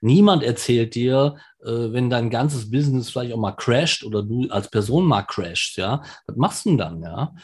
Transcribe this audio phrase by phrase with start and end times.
[0.00, 4.70] Niemand erzählt dir, äh, wenn dein ganzes Business vielleicht auch mal crasht oder du als
[4.70, 7.34] Person mal crashst, ja, was machst du denn dann, ja?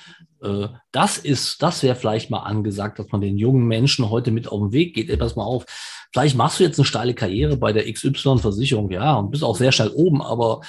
[0.42, 4.48] Äh, das ist, das wäre vielleicht mal angesagt, dass man den jungen Menschen heute mit
[4.48, 5.10] auf den Weg geht.
[5.10, 5.66] Ey, pass mal auf,
[6.12, 9.72] vielleicht machst du jetzt eine steile Karriere bei der XY-Versicherung, ja, und bist auch sehr
[9.72, 10.62] schnell oben, aber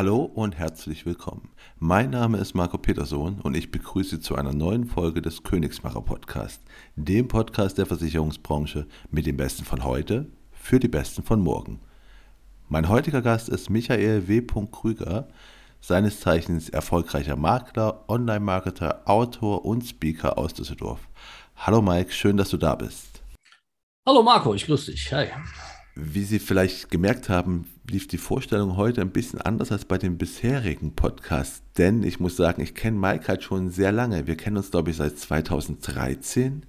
[0.00, 1.50] Hallo und herzlich willkommen.
[1.78, 6.00] Mein Name ist Marco Petersohn und ich begrüße Sie zu einer neuen Folge des Königsmacher
[6.00, 6.62] Podcast,
[6.96, 11.80] dem Podcast der Versicherungsbranche mit den Besten von heute für die Besten von morgen.
[12.70, 14.40] Mein heutiger Gast ist Michael W.
[14.72, 15.28] Krüger,
[15.82, 21.10] seines Zeichens erfolgreicher Makler, Online-Marketer, Autor und Speaker aus Düsseldorf.
[21.56, 23.22] Hallo Mike, schön, dass du da bist.
[24.08, 25.12] Hallo Marco, ich grüße dich.
[25.12, 25.26] Hi.
[25.94, 30.16] Wie Sie vielleicht gemerkt haben, lief die Vorstellung heute ein bisschen anders als bei den
[30.16, 31.62] bisherigen Podcasts.
[31.76, 34.26] Denn ich muss sagen, ich kenne Mike halt schon sehr lange.
[34.26, 36.64] Wir kennen uns, glaube ich, seit 2013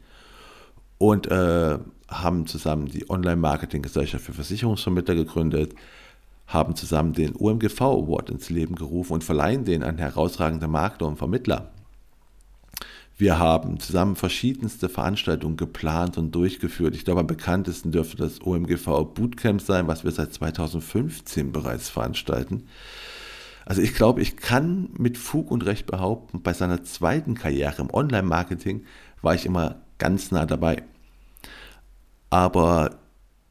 [0.98, 5.74] und äh, haben zusammen die Online-Marketing-Gesellschaft für Versicherungsvermittler gegründet,
[6.48, 11.18] haben zusammen den OMGV Award ins Leben gerufen und verleihen den an herausragende Makler und
[11.18, 11.72] Vermittler.
[13.18, 16.96] Wir haben zusammen verschiedenste Veranstaltungen geplant und durchgeführt.
[16.96, 22.64] Ich glaube, am bekanntesten dürfte das OMGV Bootcamp sein, was wir seit 2015 bereits veranstalten.
[23.66, 27.94] Also ich glaube, ich kann mit Fug und Recht behaupten, bei seiner zweiten Karriere im
[27.94, 28.86] Online-Marketing
[29.22, 30.84] war ich immer ganz nah dabei.
[32.32, 32.98] Aber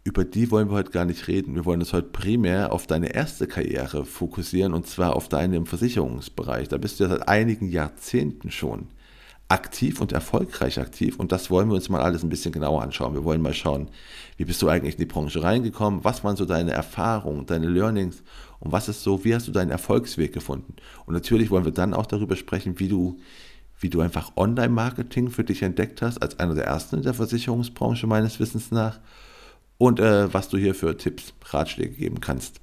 [0.02, 1.54] über die wollen wir heute gar nicht reden.
[1.54, 5.66] Wir wollen uns heute primär auf deine erste Karriere fokussieren und zwar auf deine im
[5.66, 6.68] Versicherungsbereich.
[6.68, 8.88] Da bist du ja seit einigen Jahrzehnten schon
[9.50, 11.18] aktiv und erfolgreich aktiv.
[11.18, 13.14] Und das wollen wir uns mal alles ein bisschen genauer anschauen.
[13.14, 13.88] Wir wollen mal schauen,
[14.36, 16.04] wie bist du eigentlich in die Branche reingekommen?
[16.04, 18.22] Was waren so deine Erfahrungen, deine Learnings?
[18.60, 20.76] Und was ist so, wie hast du deinen Erfolgsweg gefunden?
[21.04, 23.18] Und natürlich wollen wir dann auch darüber sprechen, wie du,
[23.80, 28.06] wie du einfach Online-Marketing für dich entdeckt hast, als einer der ersten in der Versicherungsbranche
[28.06, 29.00] meines Wissens nach.
[29.78, 32.60] Und äh, was du hier für Tipps, Ratschläge geben kannst.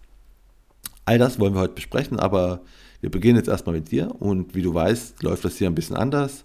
[1.03, 2.61] All das wollen wir heute besprechen, aber
[3.01, 5.95] wir beginnen jetzt erstmal mit dir und wie du weißt, läuft das hier ein bisschen
[5.95, 6.43] anders.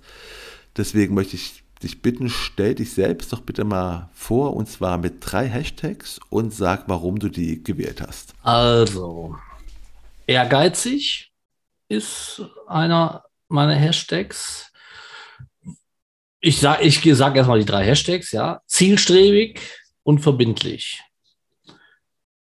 [0.77, 5.17] Deswegen möchte ich dich bitten, stell dich selbst doch bitte mal vor und zwar mit
[5.21, 8.35] drei Hashtags und sag, warum du die gewählt hast.
[8.43, 9.37] Also,
[10.27, 11.33] ehrgeizig
[11.89, 14.71] ist einer meiner Hashtags.
[16.41, 18.61] Ich sage ich sag erstmal die drei Hashtags, ja.
[18.67, 19.61] Zielstrebig
[20.03, 21.03] und verbindlich.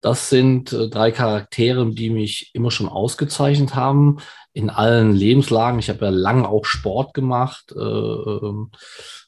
[0.01, 4.17] Das sind äh, drei Charaktere, die mich immer schon ausgezeichnet haben
[4.53, 5.79] in allen Lebenslagen.
[5.79, 8.65] Ich habe ja lange auch Sport gemacht, äh, äh,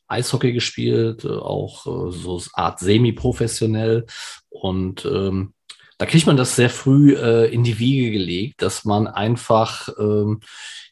[0.07, 4.05] Eishockey gespielt, äh, auch äh, so Art semi-professionell.
[4.49, 5.53] Und ähm,
[5.97, 10.39] da kriegt man das sehr früh äh, in die Wiege gelegt, dass man einfach, ähm,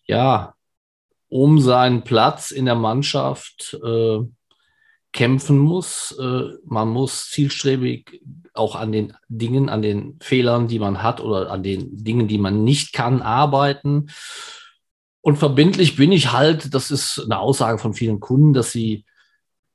[0.06, 0.54] ja,
[1.30, 4.20] um seinen Platz in der Mannschaft äh,
[5.14, 6.16] kämpfen muss.
[6.20, 8.22] Äh, man muss zielstrebig
[8.54, 12.38] auch an den Dingen, an den Fehlern, die man hat oder an den Dingen, die
[12.38, 14.08] man nicht kann, arbeiten.
[15.22, 19.06] Und verbindlich bin ich halt, das ist eine Aussage von vielen Kunden, dass sie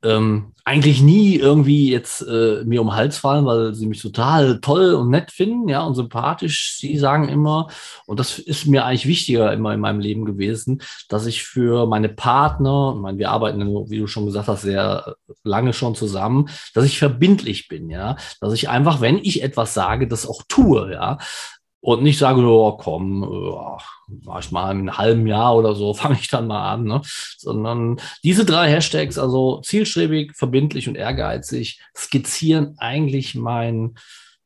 [0.05, 4.61] ähm, eigentlich nie irgendwie jetzt äh, mir um den Hals fallen, weil sie mich total
[4.61, 6.77] toll und nett finden, ja, und sympathisch.
[6.79, 7.69] Sie sagen immer,
[8.07, 12.09] und das ist mir eigentlich wichtiger immer in meinem Leben gewesen, dass ich für meine
[12.09, 13.61] Partner, ich meine, wir arbeiten,
[13.91, 18.53] wie du schon gesagt hast, sehr lange schon zusammen, dass ich verbindlich bin, ja, dass
[18.53, 21.19] ich einfach, wenn ich etwas sage, das auch tue, ja
[21.83, 23.77] und nicht sage, oh, komm, oh,
[24.25, 27.03] mach ich mal in einem halben Jahr oder so, fange ich dann mal an, ne?
[27.37, 33.97] sondern diese drei Hashtags, also zielstrebig, verbindlich und ehrgeizig, skizzieren eigentlich meinen,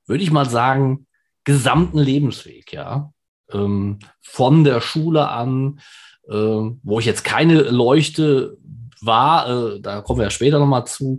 [0.06, 1.06] würde ich mal sagen,
[1.44, 3.12] gesamten Lebensweg, ja.
[3.52, 5.78] Ähm, von der Schule an,
[6.26, 8.56] äh, wo ich jetzt keine Leuchte
[9.00, 11.18] war, äh, da kommen wir ja später nochmal zu.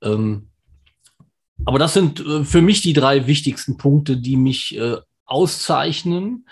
[0.00, 0.48] Ähm,
[1.64, 6.48] aber das sind äh, für mich die drei wichtigsten Punkte, die mich äh, auszeichnen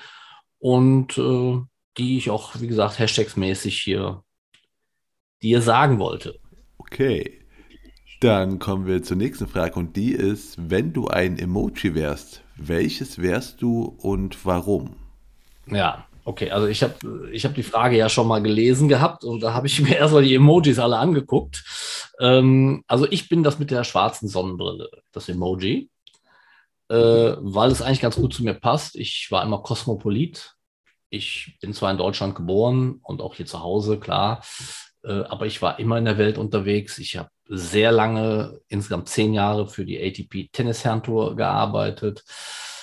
[0.58, 1.60] und äh,
[1.96, 4.22] die ich auch, wie gesagt, hashtagsmäßig hier
[5.42, 6.38] dir sagen wollte.
[6.78, 7.40] Okay.
[8.20, 13.20] Dann kommen wir zur nächsten Frage und die ist, wenn du ein Emoji wärst, welches
[13.20, 14.96] wärst du und warum?
[15.66, 19.42] Ja, okay, also ich habe ich hab die Frage ja schon mal gelesen gehabt und
[19.42, 21.64] da habe ich mir erstmal die Emojis alle angeguckt.
[22.18, 25.90] Ähm, also ich bin das mit der schwarzen Sonnenbrille, das Emoji
[26.94, 28.94] äh, weil es eigentlich ganz gut zu mir passt.
[28.94, 30.54] Ich war immer Kosmopolit.
[31.10, 34.44] Ich bin zwar in Deutschland geboren und auch hier zu Hause, klar,
[35.02, 36.98] äh, aber ich war immer in der Welt unterwegs.
[36.98, 42.24] Ich habe sehr lange, insgesamt zehn Jahre für die ATP Tennis Herrentour gearbeitet,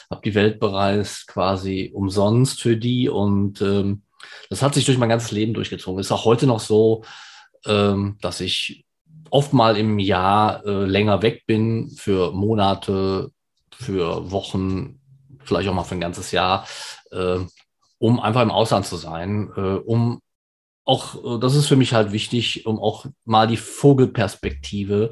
[0.10, 4.04] habe die Welt bereist, quasi umsonst für die und ähm,
[4.50, 6.00] das hat sich durch mein ganzes Leben durchgezogen.
[6.00, 7.04] Ist auch heute noch so,
[7.66, 8.86] ähm, dass ich
[9.30, 13.31] oft mal im Jahr äh, länger weg bin für Monate,
[13.81, 15.00] für Wochen,
[15.44, 16.66] vielleicht auch mal für ein ganzes Jahr,
[17.12, 17.39] äh,
[17.98, 20.22] um einfach im Ausland zu sein, äh, um
[20.86, 25.10] auch, äh, das ist für mich halt wichtig, um auch mal die Vogelperspektive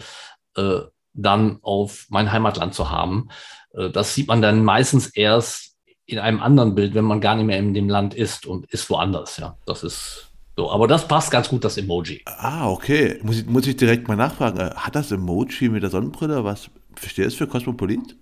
[0.56, 0.80] äh,
[1.13, 3.30] dann auf mein Heimatland zu haben.
[3.74, 5.75] Äh, das sieht man dann meistens erst
[6.06, 8.89] in einem anderen Bild, wenn man gar nicht mehr in dem Land ist und ist
[8.89, 9.38] woanders.
[9.38, 12.22] Ja, das ist so, aber das passt ganz gut, das Emoji.
[12.25, 13.19] Ah, okay.
[13.24, 14.60] Muss ich, muss ich direkt mal nachfragen.
[14.60, 16.69] Äh, hat das Emoji mit der Sonnenbrille was?
[16.95, 18.18] Verstehst du für Kosmopolit?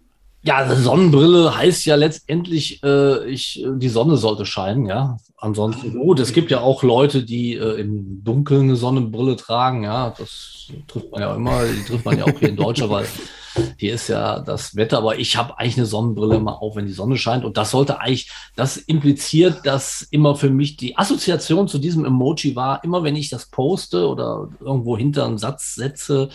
[0.47, 5.17] Ja, Sonnenbrille heißt ja letztendlich, äh, ich, die Sonne sollte scheinen, ja.
[5.35, 6.21] Ansonsten gut.
[6.21, 10.13] Es gibt ja auch Leute, die äh, im Dunkeln eine Sonnenbrille tragen, ja.
[10.17, 13.05] Das trifft man ja immer, die trifft man ja auch hier in Deutschland, weil
[13.75, 16.93] hier ist ja das Wetter, aber ich habe eigentlich eine Sonnenbrille immer auf, wenn die
[16.93, 17.43] Sonne scheint.
[17.43, 22.55] Und das sollte eigentlich, das impliziert, dass immer für mich die Assoziation zu diesem Emoji
[22.55, 26.29] war, immer wenn ich das poste oder irgendwo hinter einen Satz setze,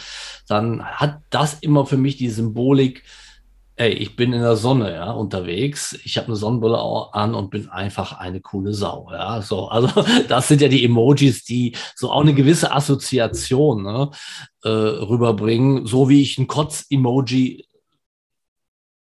[0.48, 3.04] dann hat das immer für mich die Symbolik,
[3.82, 5.98] ey, ich bin in der Sonne, ja, unterwegs.
[6.04, 6.78] Ich habe eine Sonnenbrille
[7.12, 9.42] an und bin einfach eine coole Sau, ja.
[9.42, 14.10] So, also das sind ja die Emojis, die so auch eine gewisse Assoziation ne,
[14.62, 17.66] äh, rüberbringen, so wie ich ein Kotz-Emoji,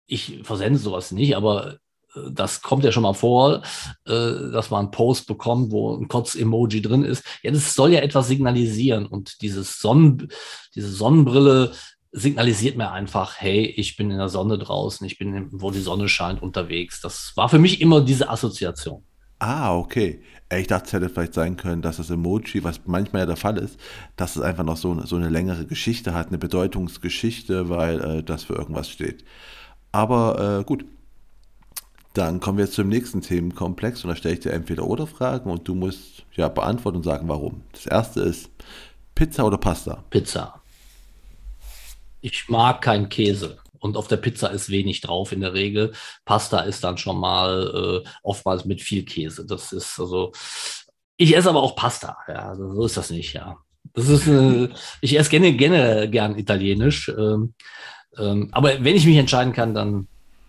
[0.07, 1.75] ich versende sowas nicht, aber
[2.15, 3.63] äh, das kommt ja schon mal vor,
[4.07, 7.25] äh, dass man einen Post bekommt, wo ein Kotz-Emoji drin ist.
[7.43, 10.29] Ja, das soll ja etwas signalisieren und dieses Sonnen,
[10.77, 11.73] diese Sonnenbrille
[12.13, 16.09] signalisiert mir einfach, hey, ich bin in der Sonne draußen, ich bin, wo die Sonne
[16.09, 17.01] scheint, unterwegs.
[17.01, 19.05] Das war für mich immer diese Assoziation.
[19.39, 20.23] Ah, okay.
[20.53, 23.57] Ich dachte, es hätte vielleicht sein können, dass das Emoji, was manchmal ja der Fall
[23.57, 23.79] ist,
[24.17, 28.23] dass es einfach noch so, eine, so eine längere Geschichte hat, eine Bedeutungsgeschichte, weil äh,
[28.23, 29.25] das für irgendwas steht.
[29.93, 30.85] Aber äh, gut.
[32.13, 35.49] Dann kommen wir jetzt zum nächsten Themenkomplex und da stelle ich dir entweder oder Fragen
[35.49, 37.63] und du musst ja beantworten und sagen, warum.
[37.71, 38.51] Das erste ist
[39.15, 40.03] Pizza oder Pasta?
[40.11, 40.60] Pizza.
[42.21, 43.59] Ich mag keinen Käse.
[43.79, 45.93] Und auf der Pizza ist wenig drauf in der Regel.
[46.25, 49.47] Pasta ist dann schon mal äh, oftmals mit viel Käse.
[49.47, 50.33] Das ist also,
[51.17, 52.17] ich esse aber auch Pasta.
[52.29, 53.57] Ja, also so ist das nicht, ja.
[53.95, 54.69] Das ist, äh,
[55.01, 57.09] ich esse gerne, gerne gern italienisch.
[57.09, 57.55] Ähm,
[58.19, 60.07] ähm, aber wenn ich mich entscheiden kann, dann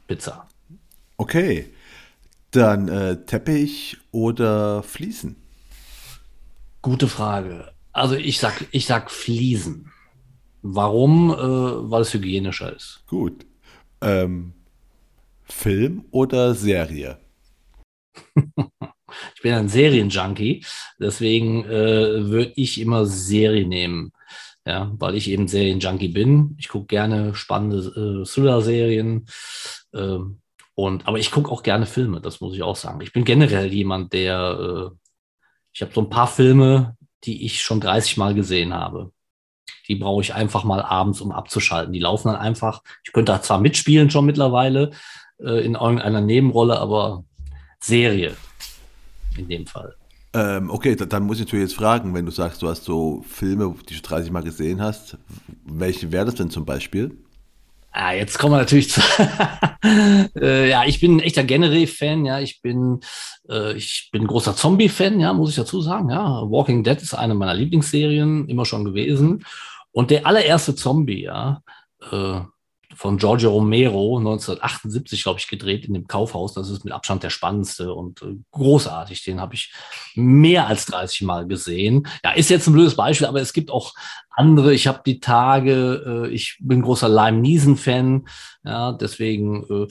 [0.07, 0.47] Pizza.
[1.17, 1.71] Okay.
[2.51, 5.37] Dann äh, Teppich oder Fliesen?
[6.81, 7.71] Gute Frage.
[7.93, 9.90] Also ich sag, ich sag Fliesen.
[10.61, 11.31] Warum?
[11.31, 13.03] Äh, weil es hygienischer ist.
[13.07, 13.45] Gut.
[14.01, 14.53] Ähm,
[15.43, 17.19] Film oder Serie?
[18.35, 20.65] ich bin ein Serienjunkie,
[20.99, 24.11] deswegen äh, würde ich immer Serie nehmen.
[24.65, 26.55] Ja, weil ich eben Serienjunkie bin.
[26.59, 29.25] Ich gucke gerne spannende äh, Thriller-Serien.
[29.93, 30.19] Äh,
[30.75, 33.01] und, aber ich gucke auch gerne Filme, das muss ich auch sagen.
[33.01, 34.95] Ich bin generell jemand, der, äh,
[35.73, 39.11] ich habe so ein paar Filme, die ich schon 30 Mal gesehen habe
[39.87, 41.93] die brauche ich einfach mal abends, um abzuschalten.
[41.93, 42.81] Die laufen dann einfach.
[43.03, 44.91] Ich könnte da zwar mitspielen schon mittlerweile
[45.39, 47.23] äh, in irgendeiner Nebenrolle, aber
[47.79, 48.35] Serie
[49.37, 49.95] in dem Fall.
[50.33, 53.75] Ähm, okay, dann muss ich natürlich jetzt fragen, wenn du sagst, du hast so Filme,
[53.89, 55.17] die du 30 Mal gesehen hast,
[55.65, 57.17] welche wäre das denn zum Beispiel?
[57.93, 59.01] Ah, jetzt kommen wir natürlich zu.
[60.39, 62.25] äh, ja, ich bin ein echter Generé-Fan.
[62.25, 63.01] Ja, ich bin,
[63.49, 65.19] äh, ich bin großer Zombie-Fan.
[65.19, 66.09] Ja, muss ich dazu sagen.
[66.09, 69.45] Ja, Walking Dead ist eine meiner Lieblingsserien immer schon gewesen.
[69.91, 71.61] Und der allererste Zombie, ja,
[72.11, 72.39] äh,
[73.01, 76.53] von Giorgio Romero 1978, glaube ich, gedreht in dem Kaufhaus.
[76.53, 79.23] Das ist mit Abstand der spannendste und äh, großartig.
[79.23, 79.73] Den habe ich
[80.13, 82.07] mehr als 30 Mal gesehen.
[82.23, 83.95] Ja, ist jetzt ein blödes Beispiel, aber es gibt auch
[84.29, 84.71] andere.
[84.71, 88.27] Ich habe die Tage, äh, ich bin großer Lime Neeson-Fan.
[88.63, 89.87] Ja, deswegen, äh,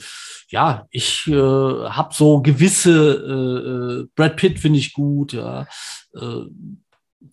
[0.47, 2.93] ja, ich äh, habe so gewisse,
[3.27, 5.67] äh, äh, Brad Pitt finde ich gut, ja.
[6.15, 6.45] Äh,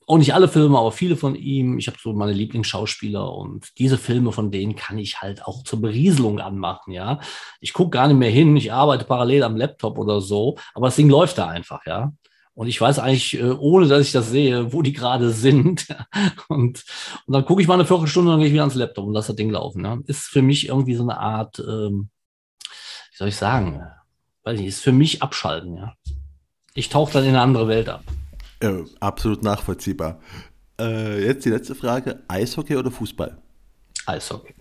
[0.07, 1.78] auch nicht alle Filme, aber viele von ihm.
[1.78, 5.80] Ich habe so meine Lieblingsschauspieler und diese Filme von denen kann ich halt auch zur
[5.80, 7.21] Berieselung anmachen, ja.
[7.61, 10.97] Ich gucke gar nicht mehr hin, ich arbeite parallel am Laptop oder so, aber das
[10.97, 12.12] Ding läuft da einfach, ja.
[12.54, 15.87] Und ich weiß eigentlich, äh, ohne dass ich das sehe, wo die gerade sind.
[16.49, 16.85] Und,
[17.26, 19.14] und dann gucke ich mal eine Viertelstunde und dann gehe ich wieder ans Laptop und
[19.14, 19.85] lasse das Ding laufen.
[19.85, 19.99] Ja.
[20.07, 22.11] Ist für mich irgendwie so eine Art, ähm,
[23.12, 23.83] wie soll ich sagen,
[24.42, 25.95] weiß nicht, ist für mich abschalten, ja.
[26.75, 28.02] Ich tauche dann in eine andere Welt ab.
[28.62, 30.21] Ja, absolut nachvollziehbar.
[30.81, 33.38] Äh, jetzt die letzte Frage: Eishockey oder Fußball?
[34.07, 34.55] Eishockey.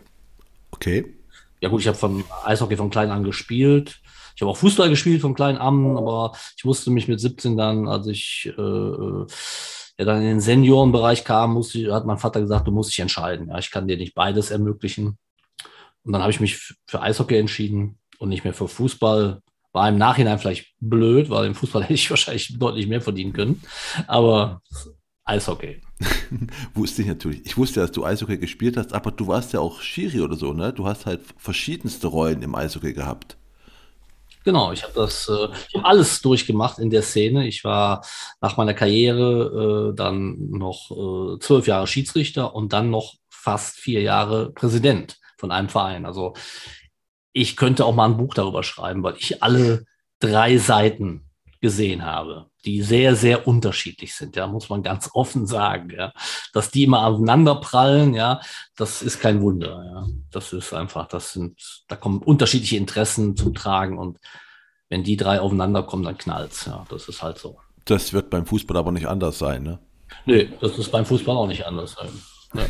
[0.72, 1.18] Okay.
[1.62, 4.00] Ja, gut, ich habe vom Eishockey von klein an gespielt.
[4.36, 7.88] Ich habe auch Fußball gespielt von klein an, aber ich musste mich mit 17 dann,
[7.88, 9.26] als ich äh,
[9.98, 13.50] ja, dann in den Seniorenbereich kam, musste, hat mein Vater gesagt, du musst dich entscheiden.
[13.50, 15.18] Ja, ich kann dir nicht beides ermöglichen.
[16.04, 17.98] Und dann habe ich mich für Eishockey entschieden.
[18.20, 19.42] und nicht mehr für Fußball.
[19.78, 23.62] War im Nachhinein vielleicht blöd, weil im Fußball hätte ich wahrscheinlich deutlich mehr verdienen können.
[24.08, 24.62] Aber
[25.24, 25.82] Eishockey.
[26.74, 27.46] wusste ich natürlich.
[27.46, 30.54] Ich wusste, dass du Eishockey gespielt hast, aber du warst ja auch Schiri oder so,
[30.54, 30.74] ne?
[30.74, 33.38] Du hast halt verschiedenste Rollen im Eishockey gehabt.
[34.44, 37.48] Genau, ich habe das, äh, ich habe alles durchgemacht in der Szene.
[37.48, 38.04] Ich war
[38.42, 44.02] nach meiner Karriere äh, dann noch äh, zwölf Jahre Schiedsrichter und dann noch fast vier
[44.02, 46.06] Jahre Präsident von einem Verein.
[46.06, 46.34] Also
[47.38, 49.86] ich könnte auch mal ein Buch darüber schreiben, weil ich alle
[50.20, 51.30] drei Seiten
[51.62, 56.14] gesehen habe, die sehr, sehr unterschiedlich sind, ja, muss man ganz offen sagen, ja.
[56.54, 58.42] Dass die immer aufeinander prallen, ja,
[58.76, 60.08] das ist kein Wunder, ja.
[60.32, 64.18] Das ist einfach, das sind, da kommen unterschiedliche Interessen zum Tragen und
[64.90, 66.86] wenn die drei aufeinander kommen, dann knallt's, ja.
[66.90, 67.60] Das ist halt so.
[67.86, 69.80] Das wird beim Fußball aber nicht anders sein, ne?
[70.26, 72.10] Nee, das ist beim Fußball auch nicht anders sein.
[72.58, 72.66] Ja.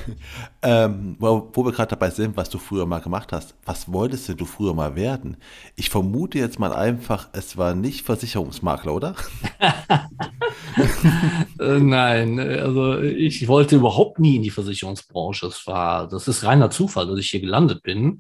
[0.86, 4.40] ähm, wo, wo, wir gerade dabei sind, was du früher mal gemacht hast, was wolltest
[4.40, 5.38] du früher mal werden?
[5.76, 9.16] Ich vermute jetzt mal einfach, es war nicht Versicherungsmakler, oder?
[11.60, 15.48] äh, nein, also ich wollte überhaupt nie in die Versicherungsbranche.
[15.48, 18.20] Das war, das ist reiner Zufall, dass ich hier gelandet bin.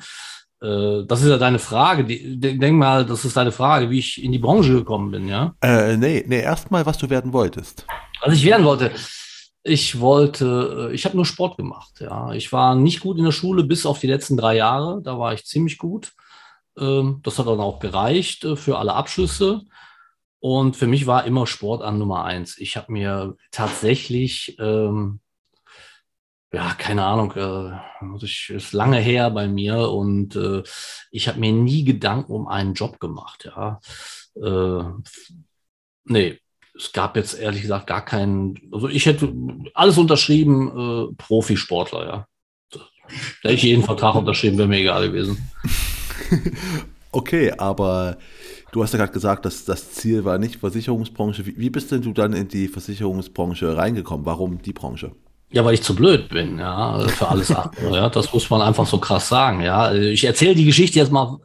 [0.62, 2.06] Äh, das ist ja deine Frage.
[2.06, 5.54] Denk mal, das ist deine Frage, wie ich in die Branche gekommen bin, ja?
[5.62, 7.86] Äh, nee, nee, erstmal, was du werden wolltest.
[8.24, 8.92] Was ich werden wollte.
[9.68, 12.34] Ich wollte, äh, ich habe nur Sport gemacht, ja.
[12.34, 15.02] Ich war nicht gut in der Schule bis auf die letzten drei Jahre.
[15.04, 16.14] Da war ich ziemlich gut.
[16.78, 19.62] Ähm, das hat dann auch gereicht äh, für alle Abschlüsse.
[20.40, 22.58] Und für mich war immer Sport an Nummer eins.
[22.58, 25.20] Ich habe mir tatsächlich ähm,
[26.54, 30.64] ja, keine Ahnung, äh, ist lange her bei mir und äh,
[31.12, 33.80] ich habe mir nie Gedanken um einen Job gemacht, ja.
[34.36, 34.84] Äh,
[36.06, 36.40] nee,
[36.78, 39.34] es gab jetzt ehrlich gesagt gar keinen, also ich hätte
[39.74, 42.28] alles unterschrieben, äh, Profisportler, ja.
[42.72, 45.50] Da hätte ich jeden Vertrag unterschrieben, wäre mir egal gewesen.
[47.12, 48.18] okay, aber
[48.72, 51.46] du hast ja gerade gesagt, dass das Ziel war nicht Versicherungsbranche.
[51.46, 54.26] Wie, wie bist denn du dann in die Versicherungsbranche reingekommen?
[54.26, 55.12] Warum die Branche?
[55.52, 57.96] Ja, weil ich zu blöd bin, ja, für alles andere.
[57.96, 59.62] ja, das muss man einfach so krass sagen.
[59.62, 61.38] Ja, ich erzähle die Geschichte jetzt mal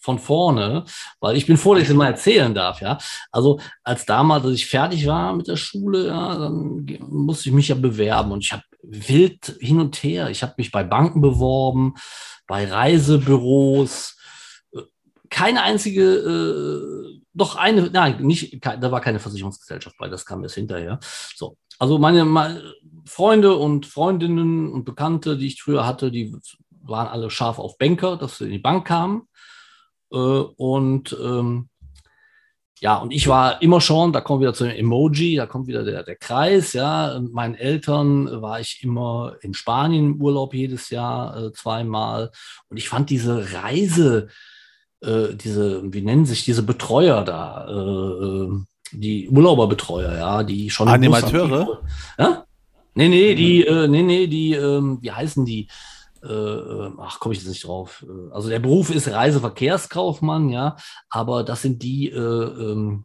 [0.00, 0.84] von vorne,
[1.20, 2.98] weil ich bin froh, dass ich es mal erzählen darf, ja.
[3.30, 7.68] Also als damals, als ich fertig war mit der Schule, ja, dann musste ich mich
[7.68, 10.30] ja bewerben und ich habe wild hin und her.
[10.30, 11.94] Ich habe mich bei Banken beworben,
[12.46, 14.16] bei Reisebüros,
[15.28, 20.56] keine einzige, äh, doch eine, nein, nicht, da war keine Versicherungsgesellschaft bei, das kam erst
[20.56, 20.98] hinterher.
[21.36, 22.74] So, also meine, meine
[23.06, 26.34] Freunde und Freundinnen und Bekannte, die ich früher hatte, die
[26.82, 29.28] waren alle scharf auf Banker, dass sie in die Bank kamen.
[30.12, 31.68] Äh, und ähm,
[32.80, 35.84] ja, und ich war immer schon, da kommt wieder zu dem Emoji, da kommt wieder
[35.84, 37.18] der, der Kreis, ja.
[37.20, 42.30] Mit meinen Eltern war ich immer in Spanien im Urlaub jedes Jahr äh, zweimal.
[42.70, 44.28] Und ich fand diese Reise,
[45.02, 48.50] äh, diese, wie nennen sich diese Betreuer da, äh, äh
[48.92, 50.88] die Urlauberbetreuer, ja, die schon.
[50.88, 51.82] Animateure?
[52.18, 52.44] Ja?
[52.94, 55.68] Nee, nee, die, äh, nee, nee, die, ähm, wie heißen die?
[56.22, 58.04] Äh, äh ach, komme ich jetzt nicht drauf.
[58.08, 60.76] Äh, also der Beruf ist Reiseverkehrskaufmann, ja,
[61.08, 63.04] aber das sind die, äh, ähm,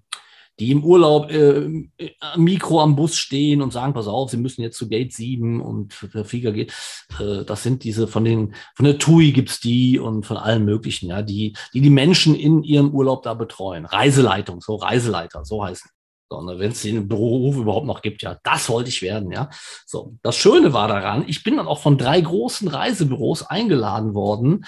[0.60, 1.90] die im Urlaub äh,
[2.38, 5.94] Mikro am Bus stehen und sagen, pass auf, Sie müssen jetzt zu Gate 7 und
[6.14, 6.74] der Flieger geht.
[7.20, 11.10] Äh, das sind diese von den, von der TUI gibt's die und von allen möglichen,
[11.10, 13.86] ja, die, die die Menschen in ihrem Urlaub da betreuen.
[13.86, 15.90] Reiseleitung, so Reiseleiter, so heißen.
[16.30, 19.50] So, wenn es den Beruf überhaupt noch gibt, ja, das wollte ich werden, ja.
[19.86, 24.66] So, das Schöne war daran, ich bin dann auch von drei großen Reisebüros eingeladen worden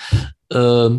[0.49, 0.89] äh,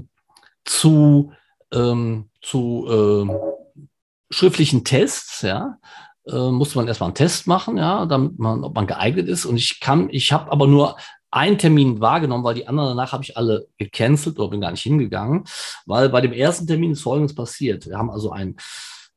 [0.64, 1.32] zu,
[1.72, 5.78] ähm, zu äh, schriftlichen Tests, ja,
[6.26, 9.46] äh, musste man erstmal einen Test machen, ja, damit man, ob man geeignet ist.
[9.46, 10.96] Und ich kann, ich habe aber nur
[11.30, 14.82] einen Termin wahrgenommen, weil die anderen danach habe ich alle gecancelt oder bin gar nicht
[14.82, 15.44] hingegangen,
[15.86, 17.86] weil bei dem ersten Termin ist Folgendes passiert.
[17.86, 18.56] Wir haben also einen,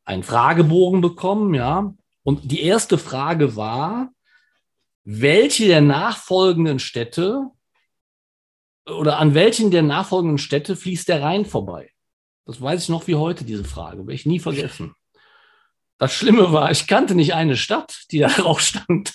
[0.05, 1.93] einen Fragebogen bekommen, ja,
[2.24, 4.12] und die erste Frage war,
[5.03, 7.48] welche der nachfolgenden Städte
[8.86, 11.91] oder an welchen der nachfolgenden Städte fließt der Rhein vorbei?
[12.46, 14.93] Das weiß ich noch wie heute, diese Frage, werde ich nie vergessen.
[15.98, 19.13] Das Schlimme war, ich kannte nicht eine Stadt, die da drauf stand.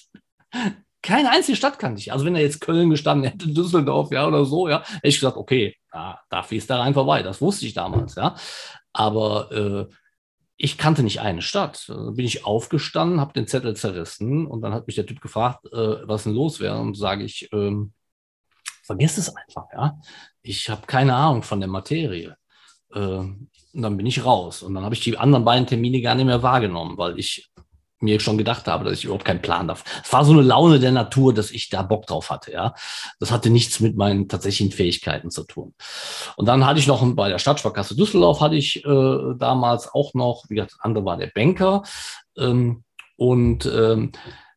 [1.02, 2.12] Keine einzige Stadt kannte ich.
[2.12, 5.36] Also wenn er jetzt Köln gestanden hätte, Düsseldorf, ja, oder so, ja, hätte ich gesagt,
[5.36, 7.22] okay, da, da fließt der Rhein vorbei.
[7.22, 8.36] Das wusste ich damals, ja.
[8.92, 9.94] Aber äh,
[10.56, 11.84] ich kannte nicht eine Stadt.
[11.88, 15.66] Da bin ich aufgestanden, habe den Zettel zerrissen und dann hat mich der Typ gefragt,
[15.66, 16.78] äh, was denn los wäre.
[16.78, 17.92] Und sage ich, ähm,
[18.82, 19.98] vergiss es einfach, ja.
[20.42, 22.36] Ich habe keine Ahnung von der Materie.
[22.92, 23.50] Äh, und
[23.82, 24.62] dann bin ich raus.
[24.62, 27.50] Und dann habe ich die anderen beiden Termine gar nicht mehr wahrgenommen, weil ich
[28.00, 29.84] mir schon gedacht habe, dass ich überhaupt keinen Plan darf.
[30.04, 32.74] Es war so eine Laune der Natur, dass ich da Bock drauf hatte, ja.
[33.20, 35.74] Das hatte nichts mit meinen tatsächlichen Fähigkeiten zu tun.
[36.36, 40.44] Und dann hatte ich noch bei der Stadtsparkasse Düsseldorf hatte ich äh, damals auch noch,
[40.48, 41.82] wie gesagt, andere war der Banker.
[42.36, 42.84] Ähm,
[43.16, 44.12] und ähm,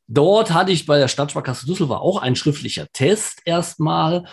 [0.07, 4.25] dort hatte ich bei der Stadtsparkasse Düsseldorf auch ein schriftlicher Test erstmal.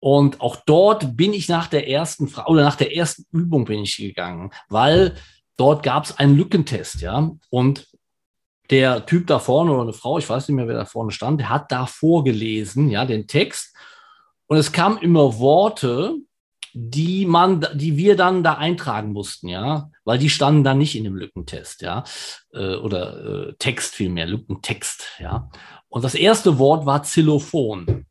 [0.00, 3.80] Und auch dort bin ich nach der ersten Frage oder nach der ersten Übung bin
[3.80, 5.16] ich gegangen, weil
[5.56, 7.30] dort gab es einen Lückentest, ja.
[7.50, 7.86] Und
[8.70, 11.40] der Typ da vorne oder eine Frau, ich weiß nicht mehr, wer da vorne stand,
[11.40, 13.74] der hat da vorgelesen, ja, den Text.
[14.46, 16.16] Und es kamen immer Worte,
[16.74, 21.04] die man, die wir dann da eintragen mussten, ja, weil die standen dann nicht in
[21.04, 22.04] dem Lückentest, ja,
[22.52, 25.50] äh, oder äh, Text vielmehr, Lückentext, ja.
[25.88, 28.06] Und das erste Wort war Xylophon.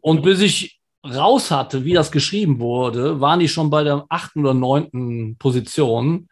[0.00, 4.40] Und bis ich raus hatte, wie das geschrieben wurde, waren die schon bei der achten
[4.40, 6.28] oder neunten Position.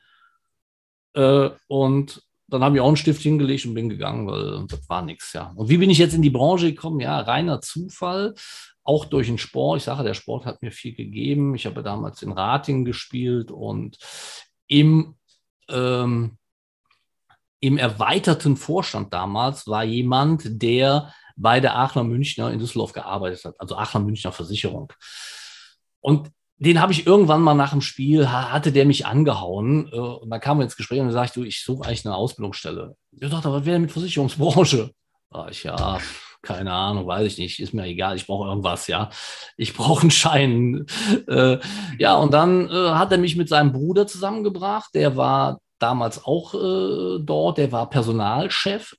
[1.15, 5.03] Äh, und dann habe ich auch einen Stift hingelegt und bin gegangen, weil das war
[5.03, 5.53] nichts, ja.
[5.57, 7.01] Und wie bin ich jetzt in die Branche gekommen?
[7.01, 8.35] Ja, reiner Zufall,
[8.85, 9.79] auch durch den Sport.
[9.79, 11.55] Ich sage, der Sport hat mir viel gegeben.
[11.55, 13.99] Ich habe damals in Rating gespielt und
[14.67, 15.17] im,
[15.69, 16.39] ähm,
[17.61, 23.55] im erweiterten Vorstand damals war jemand, der bei der Aachener Münchner in Düsseldorf gearbeitet hat,
[23.59, 24.93] also Aachener Münchner Versicherung.
[26.01, 26.31] Und
[26.63, 29.91] den habe ich irgendwann mal nach dem Spiel, hatte der mich angehauen.
[29.93, 32.15] Äh, und dann kam wir ins Gespräch und dann sagte du, ich suche eigentlich eine
[32.15, 32.95] Ausbildungsstelle.
[33.11, 34.91] Ich dachte, was wäre denn mit Versicherungsbranche?
[35.33, 35.99] Sag ich, ja,
[36.43, 39.11] keine Ahnung, weiß ich nicht, ist mir egal, ich brauche irgendwas, ja.
[39.57, 40.87] Ich brauche einen Schein.
[41.29, 41.59] Äh,
[41.99, 46.55] ja, und dann äh, hat er mich mit seinem Bruder zusammengebracht, der war damals auch
[46.55, 48.97] äh, dort, der war Personalchef.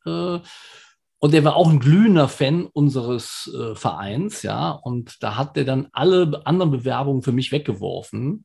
[1.23, 4.71] Und der war auch ein glühender Fan unseres äh, Vereins, ja.
[4.71, 8.43] Und da hat er dann alle anderen Bewerbungen für mich weggeworfen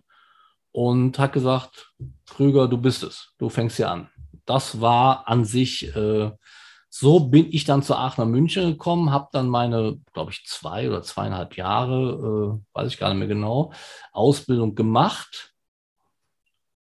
[0.70, 1.92] und hat gesagt,
[2.26, 4.11] Krüger, du bist es, du fängst hier an.
[4.47, 6.30] Das war an sich, äh,
[6.88, 11.02] so bin ich dann zu Aachener München gekommen, habe dann meine, glaube ich, zwei oder
[11.02, 13.73] zweieinhalb Jahre, äh, weiß ich gar nicht mehr genau,
[14.12, 15.52] Ausbildung gemacht.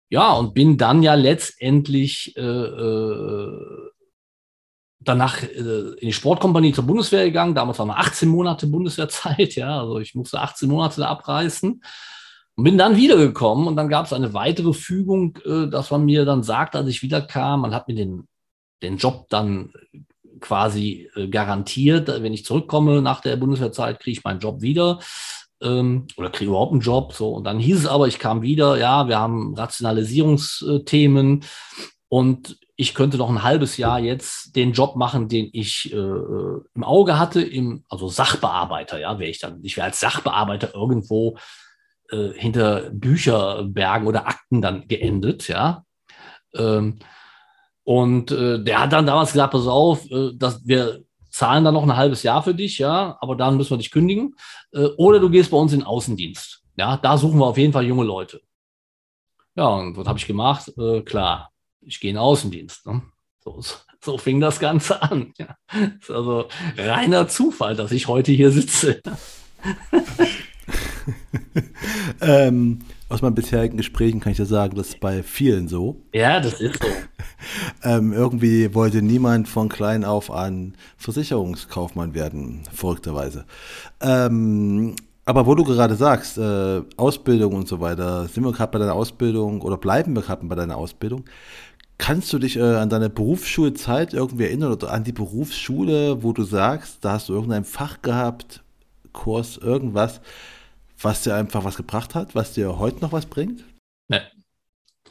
[0.08, 3.92] Ja, und bin dann ja letztendlich äh, äh
[5.04, 7.56] danach äh, in die Sportkompanie zur Bundeswehr gegangen.
[7.56, 11.84] Damals waren wir 18 Monate Bundeswehrzeit, ja, also ich musste 18 Monate da abreißen.
[12.56, 16.26] Und bin dann wiedergekommen und dann gab es eine weitere Fügung, äh, dass man mir
[16.26, 18.28] dann sagt, als ich wiederkam, man hat mir den,
[18.84, 19.74] den Job dann
[20.40, 25.00] quasi äh, garantiert, wenn ich zurückkomme nach der Bundeswehrzeit, kriege ich meinen Job wieder
[25.62, 27.14] ähm, oder kriege überhaupt einen Job.
[27.14, 27.30] So.
[27.30, 31.46] Und dann hieß es aber, ich kam wieder, ja, wir haben Rationalisierungsthemen
[32.10, 36.84] und ich könnte noch ein halbes Jahr jetzt den Job machen, den ich äh, im
[36.84, 39.60] Auge hatte, im, also Sachbearbeiter, ja, wäre ich dann.
[39.64, 41.38] Ich wäre als Sachbearbeiter irgendwo
[42.10, 45.86] äh, hinter Bücherbergen oder Akten dann geendet, ja.
[46.56, 46.98] Ähm,
[47.84, 51.84] und äh, der hat dann damals gesagt, pass auf, äh, dass wir zahlen dann noch
[51.84, 54.36] ein halbes Jahr für dich, ja, aber dann müssen wir dich kündigen.
[54.74, 56.64] Äh, oder du gehst bei uns in den Außendienst.
[56.78, 58.42] Ja, da suchen wir auf jeden Fall junge Leute.
[59.56, 60.74] Ja, und was habe ich gemacht?
[60.80, 61.51] Äh, klar,
[61.82, 62.86] ich gehe in den Außendienst.
[62.88, 63.02] Ne?
[63.44, 63.62] So,
[64.04, 65.34] so, fing das Ganze an.
[65.38, 65.58] Ja.
[66.00, 69.02] ist also reiner Zufall, dass ich heute hier sitze.
[72.22, 76.02] ähm, aus meinen bisherigen Gesprächen kann ich dir sagen, das ist bei vielen so.
[76.14, 76.88] Ja, das ist so.
[77.84, 83.46] ähm, irgendwie wollte niemand von klein auf an Versicherungskaufmann werden, verrückterweise.
[84.00, 88.80] Ähm, aber wo du gerade sagst, äh, Ausbildung und so weiter, sind wir gerade bei
[88.80, 91.26] deiner Ausbildung oder bleiben wir gerade bei deiner Ausbildung?
[92.02, 96.42] Kannst du dich äh, an deine Berufsschulzeit irgendwie erinnern oder an die Berufsschule, wo du
[96.42, 98.64] sagst, da hast du irgendein Fach gehabt,
[99.14, 100.20] Kurs, irgendwas,
[101.00, 103.64] was dir einfach was gebracht hat, was dir heute noch was bringt?
[104.08, 104.24] Ne.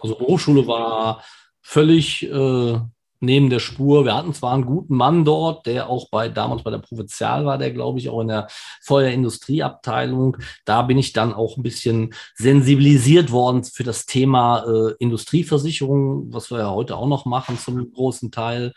[0.01, 1.23] Also Berufsschule war
[1.61, 2.81] völlig äh,
[3.21, 4.05] neben der Spur.
[4.05, 7.59] Wir hatten zwar einen guten Mann dort, der auch bei damals bei der Provinzial war,
[7.59, 8.49] der glaube ich auch in der
[8.83, 10.39] Feuerindustrieabteilung.
[10.65, 16.51] Da bin ich dann auch ein bisschen sensibilisiert worden für das Thema äh, Industrieversicherung, was
[16.51, 18.73] wir ja heute auch noch machen zum großen Teil.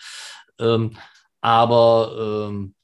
[0.60, 0.98] Ähm,
[1.42, 2.76] aber ähm,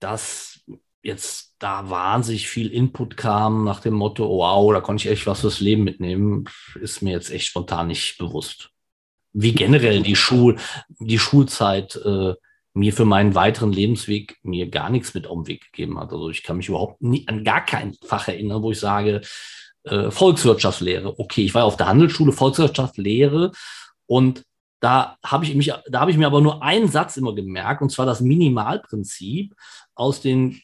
[0.00, 0.60] dass
[1.02, 5.40] jetzt da wahnsinnig viel Input kam nach dem Motto, wow, da konnte ich echt was
[5.40, 6.44] fürs Leben mitnehmen,
[6.80, 8.75] ist mir jetzt echt spontan nicht bewusst
[9.38, 10.56] wie generell die Schul,
[10.98, 12.34] die Schulzeit äh,
[12.72, 16.10] mir für meinen weiteren Lebensweg mir gar nichts mit auf den Weg gegeben hat.
[16.10, 19.20] Also ich kann mich überhaupt nie an gar kein Fach erinnern, wo ich sage,
[19.84, 21.18] äh, Volkswirtschaftslehre.
[21.18, 23.52] Okay, ich war auf der Handelsschule Volkswirtschaftslehre
[24.06, 24.42] und
[24.80, 27.90] da habe ich mich, da habe ich mir aber nur einen Satz immer gemerkt, und
[27.90, 29.54] zwar das Minimalprinzip
[29.94, 30.60] aus den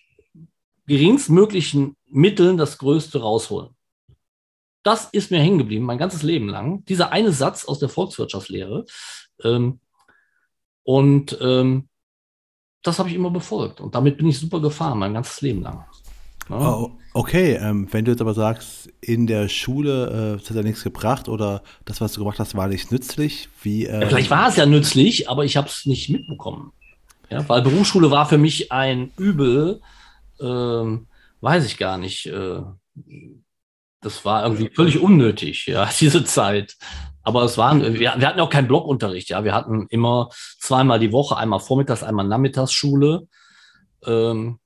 [0.87, 3.75] geringstmöglichen Mitteln das Größte rausholen.
[4.83, 6.85] Das ist mir hängen geblieben, mein ganzes Leben lang.
[6.87, 8.85] Dieser eine Satz aus der Volkswirtschaftslehre.
[9.45, 9.81] Ähm,
[10.85, 11.89] Und ähm,
[12.83, 13.81] das habe ich immer befolgt.
[13.81, 15.85] Und damit bin ich super gefahren, mein ganzes Leben lang.
[16.49, 16.75] Ja.
[16.75, 20.83] Oh, okay, ähm, wenn du jetzt aber sagst, in der Schule äh, hat ja nichts
[20.83, 23.87] gebracht oder das, was du gemacht hast, war nicht nützlich, wie.
[23.87, 26.73] Ähm ja, vielleicht war es ja nützlich, aber ich habe es nicht mitbekommen.
[27.31, 29.81] Ja, weil Berufsschule war für mich ein Übel,
[30.41, 31.07] ähm,
[31.41, 32.27] weiß ich gar nicht.
[32.27, 32.63] Äh,
[34.03, 36.77] das war irgendwie völlig unnötig, ja, diese Zeit.
[37.23, 39.45] Aber es waren, wir, wir hatten auch keinen Blockunterricht, ja.
[39.45, 43.29] Wir hatten immer zweimal die Woche, einmal vormittags, einmal Nachmittagsschule.
[44.05, 44.59] Ähm,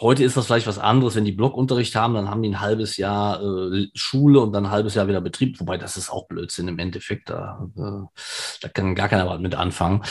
[0.00, 1.16] heute ist das vielleicht was anderes.
[1.16, 4.70] Wenn die Blockunterricht haben, dann haben die ein halbes Jahr äh, Schule und dann ein
[4.70, 5.60] halbes Jahr wieder Betrieb.
[5.60, 7.28] Wobei das ist auch Blödsinn im Endeffekt.
[7.28, 8.20] Da, äh,
[8.62, 10.02] da kann gar keiner was mit anfangen.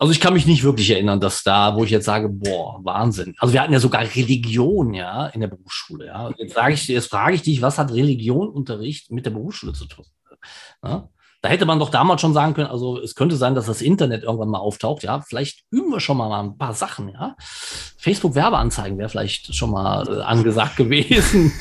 [0.00, 3.34] Also ich kann mich nicht wirklich erinnern, dass da, wo ich jetzt sage, boah, Wahnsinn.
[3.38, 6.28] Also wir hatten ja sogar Religion, ja, in der Berufsschule, ja.
[6.28, 9.84] Und jetzt sage ich, jetzt frage ich dich, was hat Religionunterricht mit der Berufsschule zu
[9.84, 10.06] tun?
[10.82, 11.10] Ja?
[11.42, 14.22] Da hätte man doch damals schon sagen können, also es könnte sein, dass das Internet
[14.22, 15.20] irgendwann mal auftaucht, ja.
[15.20, 17.36] Vielleicht üben wir schon mal ein paar Sachen, ja.
[17.98, 21.52] Facebook-Werbeanzeigen wäre vielleicht schon mal äh, angesagt gewesen.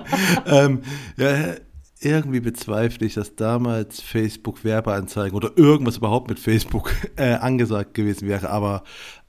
[0.46, 0.82] ähm,
[1.16, 1.54] ja,
[2.00, 8.50] irgendwie bezweifle ich, dass damals Facebook-Werbeanzeigen oder irgendwas überhaupt mit Facebook äh, angesagt gewesen wäre.
[8.50, 8.84] Aber,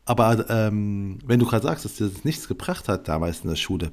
[0.05, 3.55] aber ähm, wenn du gerade sagst, dass dir das nichts gebracht hat damals in der
[3.55, 3.91] Schule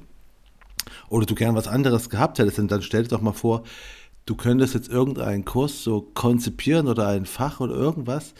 [1.09, 3.63] oder du gern was anderes gehabt hättest, dann stell dir doch mal vor,
[4.25, 8.33] du könntest jetzt irgendeinen Kurs so konzipieren oder ein Fach oder irgendwas,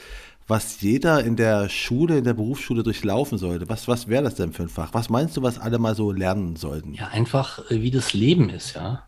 [0.48, 3.68] was jeder in der Schule, in der Berufsschule durchlaufen sollte.
[3.70, 4.94] Was, was wäre das denn für ein Fach?
[4.94, 6.94] Was meinst du, was alle mal so lernen sollten?
[6.94, 9.04] Ja, einfach, äh, wie das Leben ist, ja.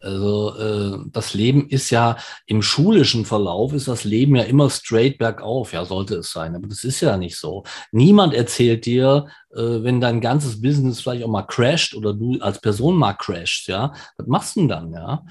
[0.00, 5.18] Also äh, das Leben ist ja im schulischen Verlauf ist das Leben ja immer straight
[5.18, 7.64] bergauf, ja sollte es sein, aber das ist ja nicht so.
[7.90, 12.60] Niemand erzählt dir, äh, wenn dein ganzes Business vielleicht auch mal crasht oder du als
[12.60, 15.24] Person mal crashst, ja, was machst du denn dann, ja?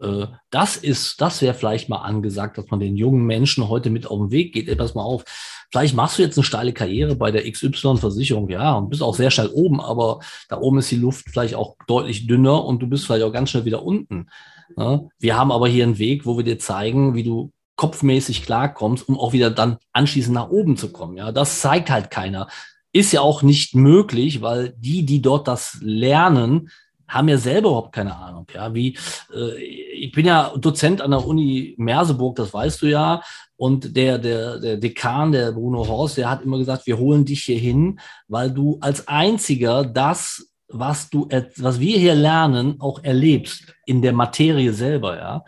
[0.00, 4.06] Äh, das ist, das wäre vielleicht mal angesagt, dass man den jungen Menschen heute mit
[4.06, 4.68] auf den Weg geht.
[4.68, 5.24] Ey, pass mal auf,
[5.72, 9.30] vielleicht machst du jetzt eine steile Karriere bei der XY-Versicherung, ja, und bist auch sehr
[9.30, 13.06] schnell oben, aber da oben ist die Luft vielleicht auch deutlich dünner und du bist
[13.06, 14.28] vielleicht auch ganz schnell wieder unten.
[14.76, 15.00] Ja?
[15.18, 19.18] Wir haben aber hier einen Weg, wo wir dir zeigen, wie du kopfmäßig klarkommst, um
[19.18, 21.16] auch wieder dann anschließend nach oben zu kommen.
[21.16, 22.48] Ja, das zeigt halt keiner.
[22.92, 26.68] Ist ja auch nicht möglich, weil die, die dort das lernen,
[27.12, 28.46] haben ja selber überhaupt keine Ahnung.
[28.54, 28.96] Ja, wie
[29.32, 29.62] äh,
[30.02, 33.22] ich bin ja Dozent an der Uni Merseburg, das weißt du ja.
[33.56, 37.44] Und der, der, der Dekan, der Bruno Horst, der hat immer gesagt, wir holen dich
[37.44, 43.72] hier hin, weil du als einziger das, was du, was wir hier lernen, auch erlebst
[43.86, 45.44] in der Materie selber, ja.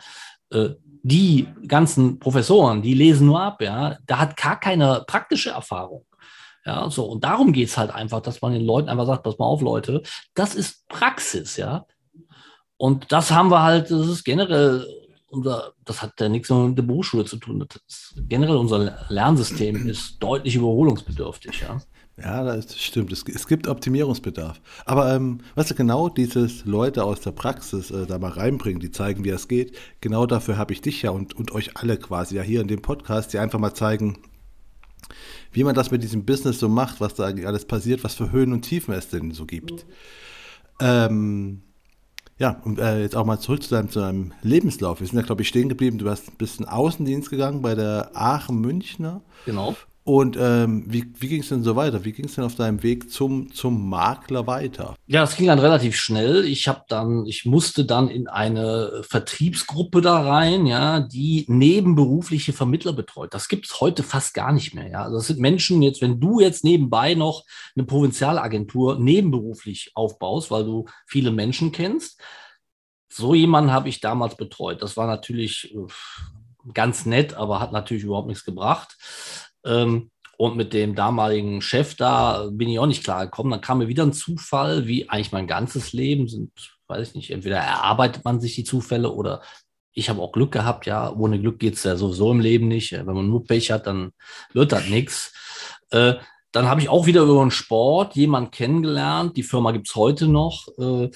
[0.51, 0.75] Äh,
[1.07, 3.97] die ganzen Professoren, die lesen nur ab, ja.
[4.07, 6.05] Da hat gar keine praktische Erfahrung.
[6.65, 7.05] Ja, so.
[7.05, 9.61] Und darum geht es halt einfach, dass man den Leuten einfach sagt, pass mal auf,
[9.61, 10.03] Leute,
[10.35, 11.87] das ist Praxis, ja.
[12.77, 14.87] Und das haben wir halt, das ist generell
[15.29, 17.67] unser, das hat ja nichts mit der Berufsschule zu tun.
[17.87, 21.81] Ist, generell unser Lernsystem ist deutlich überholungsbedürftig, ja.
[22.17, 23.13] Ja, das stimmt.
[23.13, 24.61] Es, es gibt Optimierungsbedarf.
[24.87, 28.93] Aber ähm, weißt du, genau dieses Leute aus der Praxis äh, da mal reinbringen, die
[28.93, 32.37] zeigen, wie es geht, genau dafür habe ich dich ja und, und euch alle quasi
[32.37, 34.19] ja hier in dem Podcast, die einfach mal zeigen,
[35.53, 38.33] wie man das mit diesem Business so macht, was da eigentlich alles passiert, was für
[38.33, 39.87] Höhen und Tiefen es denn so gibt.
[40.81, 41.63] Ähm,
[42.39, 45.01] ja, und äh, jetzt auch mal zurück zu deinem, zu deinem Lebenslauf.
[45.01, 45.99] Wir sind ja, glaube ich, stehen geblieben.
[45.99, 49.23] Du hast ein bisschen Außendienst gegangen bei der Aachen Münchner.
[49.47, 49.77] Genau.
[50.07, 52.05] Und ähm, wie, wie ging es denn so weiter?
[52.05, 54.95] Wie ging es denn auf deinem Weg zum, zum Makler weiter?
[55.07, 56.45] Ja, es ging dann relativ schnell.
[56.45, 62.93] Ich habe dann, ich musste dann in eine Vertriebsgruppe da rein, ja, die nebenberufliche Vermittler
[62.93, 63.33] betreut.
[63.33, 64.89] Das gibt es heute fast gar nicht mehr.
[64.89, 70.51] Ja, also das sind Menschen jetzt, wenn du jetzt nebenbei noch eine Provinzialagentur nebenberuflich aufbaust,
[70.51, 72.21] weil du viele Menschen kennst.
[73.09, 74.83] So jemanden habe ich damals betreut.
[74.83, 75.87] Das war natürlich äh,
[76.73, 78.97] ganz nett, aber hat natürlich überhaupt nichts gebracht.
[79.65, 83.51] Ähm, und mit dem damaligen Chef da bin ich auch nicht klar gekommen.
[83.51, 86.51] Dann kam mir wieder ein Zufall, wie eigentlich mein ganzes Leben sind,
[86.89, 89.43] weiß ich nicht, entweder erarbeitet man sich die Zufälle oder
[89.95, 91.13] ich habe auch Glück gehabt, ja.
[91.13, 92.93] Ohne Glück geht es ja sowieso im Leben nicht.
[92.93, 94.11] Wenn man nur Pech hat, dann
[94.53, 95.33] wird das nichts.
[95.91, 96.15] Äh,
[96.51, 99.37] dann habe ich auch wieder über den Sport jemanden kennengelernt.
[99.37, 101.11] Die Firma gibt es heute noch, äh,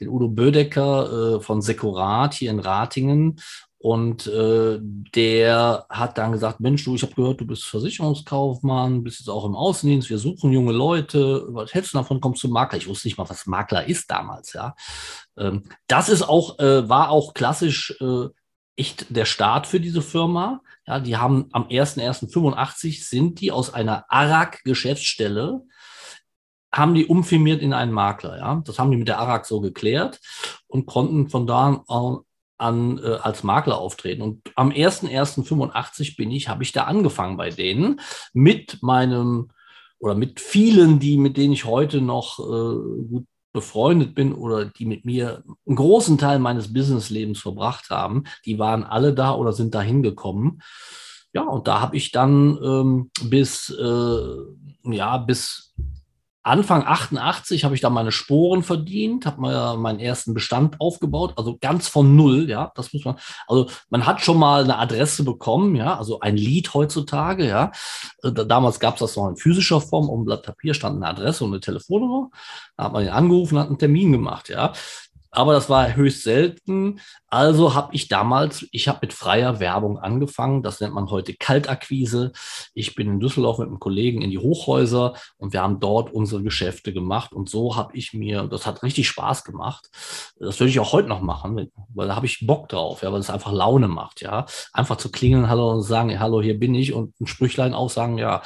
[0.00, 3.40] den Udo Bödecker äh, von Sekurat hier in Ratingen.
[3.84, 9.20] Und äh, der hat dann gesagt, Mensch, du, ich habe gehört, du bist Versicherungskaufmann, bist
[9.20, 11.44] jetzt auch im Außendienst, wir suchen junge Leute.
[11.48, 12.78] Was hältst du davon, kommst du Makler?
[12.78, 14.74] Ich wusste nicht mal, was Makler ist damals, ja.
[15.36, 18.28] Ähm, das ist auch, äh, war auch klassisch äh,
[18.74, 20.62] echt der Start für diese Firma.
[20.86, 25.60] Ja, die haben am 1.1.85 sind die aus einer ARAG-Geschäftsstelle
[26.72, 28.38] haben die umfirmiert in einen Makler.
[28.38, 30.20] Ja, das haben die mit der ARAG so geklärt
[30.66, 31.84] und konnten von da
[32.64, 34.22] an äh, als Makler auftreten.
[34.22, 38.00] Und am 1.1.85 bin ich, habe ich da angefangen bei denen
[38.32, 39.50] mit meinem
[39.98, 44.84] oder mit vielen, die, mit denen ich heute noch äh, gut befreundet bin oder die
[44.84, 49.74] mit mir einen großen Teil meines Businesslebens verbracht haben, die waren alle da oder sind
[49.74, 50.60] da hingekommen.
[51.32, 55.74] Ja, und da habe ich dann ähm, bis, äh, ja, bis
[56.44, 61.56] Anfang 88 habe ich da meine Sporen verdient, habe mal meinen ersten Bestand aufgebaut, also
[61.58, 63.16] ganz von null, ja, das muss man,
[63.48, 67.72] also man hat schon mal eine Adresse bekommen, ja, also ein Lied heutzutage, ja.
[68.22, 71.44] Äh, damals gab es das noch in physischer Form, um Blatt Papier stand eine Adresse
[71.44, 72.28] und eine Telefonnummer.
[72.76, 74.74] Da hat man ihn angerufen, hat einen Termin gemacht, ja
[75.34, 77.00] aber das war höchst selten.
[77.28, 80.62] Also habe ich damals, ich habe mit freier Werbung angefangen.
[80.62, 82.32] Das nennt man heute Kaltakquise.
[82.74, 86.42] Ich bin in Düsseldorf mit einem Kollegen in die Hochhäuser und wir haben dort unsere
[86.42, 87.32] Geschäfte gemacht.
[87.32, 89.90] Und so habe ich mir, das hat richtig Spaß gemacht.
[90.38, 93.20] Das würde ich auch heute noch machen, weil da habe ich Bock drauf, ja, weil
[93.20, 94.46] es einfach Laune macht, ja.
[94.72, 98.18] Einfach zu klingeln, hallo und sagen, hallo, hier bin ich und ein Sprüchlein auch sagen,
[98.18, 98.42] ja,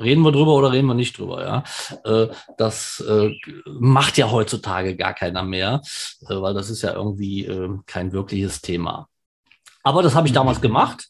[0.00, 1.64] reden wir drüber oder reden wir nicht drüber, ja.
[2.04, 3.30] Äh, das äh,
[3.66, 5.80] macht ja heutzutage gar keiner mehr,
[6.28, 7.48] äh, weil das ist ja irgendwie
[7.86, 9.08] kein wirkliches Thema.
[9.82, 11.08] Aber das habe ich damals gemacht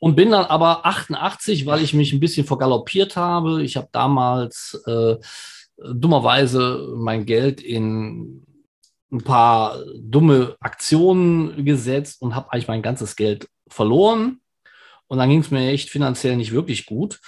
[0.00, 3.62] und bin dann aber 88, weil ich mich ein bisschen vergaloppiert habe.
[3.62, 5.16] Ich habe damals äh,
[5.76, 8.44] dummerweise mein Geld in
[9.10, 14.40] ein paar dumme Aktionen gesetzt und habe eigentlich mein ganzes Geld verloren.
[15.06, 17.20] Und dann ging es mir echt finanziell nicht wirklich gut.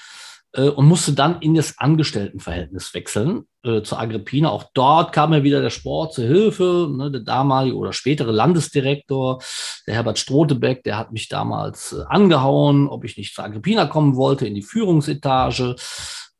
[0.52, 4.50] Äh, und musste dann in das Angestelltenverhältnis wechseln äh, zur Agrippina.
[4.50, 6.88] Auch dort kam mir wieder der Sport zur Hilfe.
[6.90, 9.40] Ne, der damalige oder spätere Landesdirektor,
[9.86, 14.16] der Herbert Strotebeck, der hat mich damals äh, angehauen, ob ich nicht zur Agrippina kommen
[14.16, 15.76] wollte, in die Führungsetage.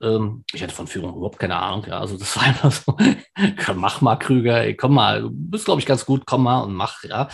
[0.02, 1.84] Ähm, ich hatte von Führung überhaupt keine Ahnung.
[1.86, 2.96] Ja, also das war einfach so,
[3.74, 6.74] mach mal Krüger, ey, komm mal, du bist, glaube ich, ganz gut, komm mal und
[6.74, 7.28] mach, ja.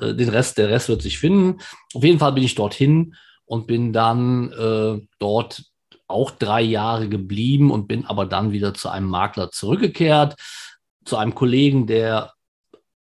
[0.00, 1.60] Äh, den Rest, der Rest wird sich finden.
[1.92, 5.71] Auf jeden Fall bin ich dorthin und bin dann äh, dort
[6.12, 10.36] auch drei Jahre geblieben und bin aber dann wieder zu einem Makler zurückgekehrt,
[11.04, 12.32] zu einem Kollegen, der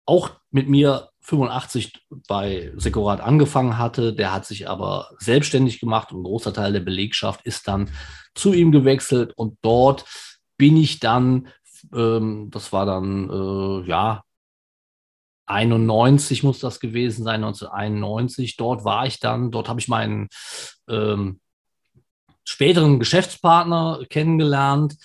[0.06, 1.93] auch mit mir 85
[2.28, 4.13] bei Securat angefangen hatte.
[4.13, 7.91] Der hat sich aber selbstständig gemacht und ein großer Teil der Belegschaft ist dann
[8.34, 10.06] zu ihm gewechselt und dort
[10.58, 11.50] bin ich dann,
[11.93, 14.24] ähm, das war dann, äh, ja,
[15.45, 18.56] 91 muss das gewesen sein, 1991.
[18.56, 20.30] Dort war ich dann, dort habe ich meinen
[20.88, 21.39] ähm,
[22.50, 24.96] späteren Geschäftspartner kennengelernt.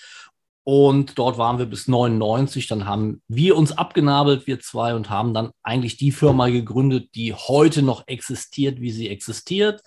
[0.63, 2.67] Und dort waren wir bis 99.
[2.67, 7.33] Dann haben wir uns abgenabelt, wir zwei, und haben dann eigentlich die Firma gegründet, die
[7.33, 9.81] heute noch existiert, wie sie existiert.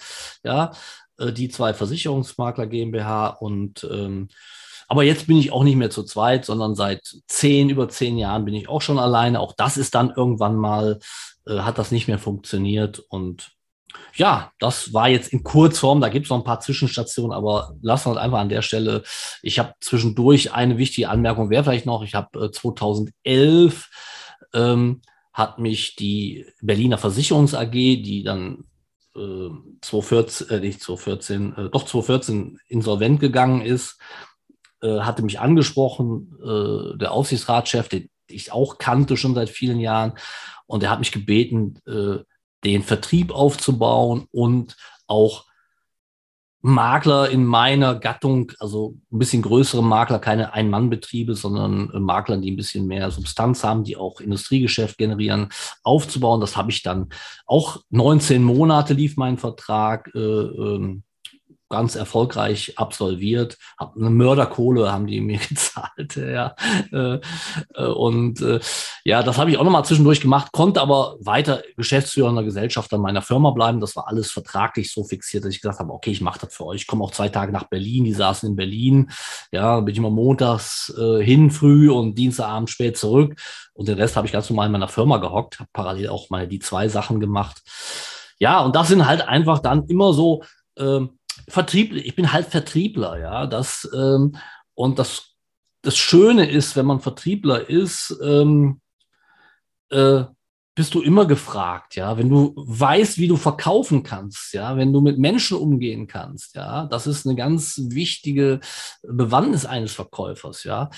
[0.44, 0.71] Ja,
[1.18, 4.29] äh, die zwei Versicherungsmakler GmbH und ähm,
[4.90, 8.47] aber jetzt bin ich auch nicht mehr zu zweit, sondern seit zehn, über zehn Jahren
[8.47, 9.38] bin ich auch schon alleine.
[9.38, 10.99] Auch das ist dann irgendwann mal,
[11.47, 12.99] äh, hat das nicht mehr funktioniert.
[12.99, 13.58] Und
[14.14, 16.00] ja, das war jetzt in Kurzform.
[16.00, 19.02] Da gibt es noch ein paar Zwischenstationen, aber lassen wir uns einfach an der Stelle.
[19.42, 23.88] Ich habe zwischendurch eine wichtige Anmerkung, wäre vielleicht noch, ich habe äh, 2011
[24.54, 28.64] ähm, hat mich die Berliner Versicherungs AG, die dann
[29.14, 29.50] äh,
[29.82, 33.98] 2014, äh, nicht 2014, äh, doch 2014 insolvent gegangen ist,
[34.82, 40.14] äh, hatte mich angesprochen, äh, der Aufsichtsratschef, den ich auch kannte schon seit vielen Jahren,
[40.66, 42.18] und er hat mich gebeten, äh,
[42.64, 45.49] den Vertrieb aufzubauen und auch
[46.61, 52.57] Makler in meiner Gattung, also ein bisschen größere Makler, keine Ein-Mann-Betriebe, sondern Makler, die ein
[52.57, 55.51] bisschen mehr Substanz haben, die auch Industriegeschäft generieren,
[55.85, 56.40] aufzubauen.
[56.40, 57.11] Das habe ich dann
[57.47, 60.11] auch 19 Monate lief mein Vertrag.
[60.14, 61.05] Äh, ähm,
[61.68, 63.59] ganz erfolgreich absolviert.
[63.78, 66.16] Hab eine Mörderkohle haben die mir gezahlt.
[66.16, 66.54] Ja.
[66.92, 67.20] Äh,
[67.74, 68.61] äh, und äh,
[69.04, 73.50] ja, das habe ich auch nochmal zwischendurch gemacht, konnte aber weiter geschäftsführender Gesellschafter meiner Firma
[73.50, 73.81] bleiben.
[73.81, 76.66] Das war alles vertraglich so fixiert, dass ich gesagt habe, okay, ich mache das für
[76.66, 76.83] euch.
[76.83, 78.04] Ich komme auch zwei Tage nach Berlin.
[78.04, 79.11] Die saßen in Berlin.
[79.52, 83.37] Ja, bin ich immer montags äh, hin früh und Dienstagabend spät zurück.
[83.74, 86.48] Und den Rest habe ich ganz normal in meiner Firma gehockt, habe parallel auch meine
[86.48, 87.62] die zwei Sachen gemacht.
[88.38, 90.42] Ja, und das sind halt einfach dann immer so
[90.78, 91.17] ähm,
[91.48, 93.46] Vertriebler, ich bin halt Vertriebler, ja.
[93.46, 94.37] Das, ähm,
[94.74, 95.34] und das,
[95.82, 98.80] das Schöne ist, wenn man Vertriebler ist, ähm,
[99.90, 100.24] äh,
[100.78, 105.00] bist du immer gefragt, ja, wenn du weißt, wie du verkaufen kannst, ja, wenn du
[105.00, 108.61] mit Menschen umgehen kannst, ja, das ist eine ganz wichtige
[109.02, 110.88] Bewandtnis eines Verkäufers, ja.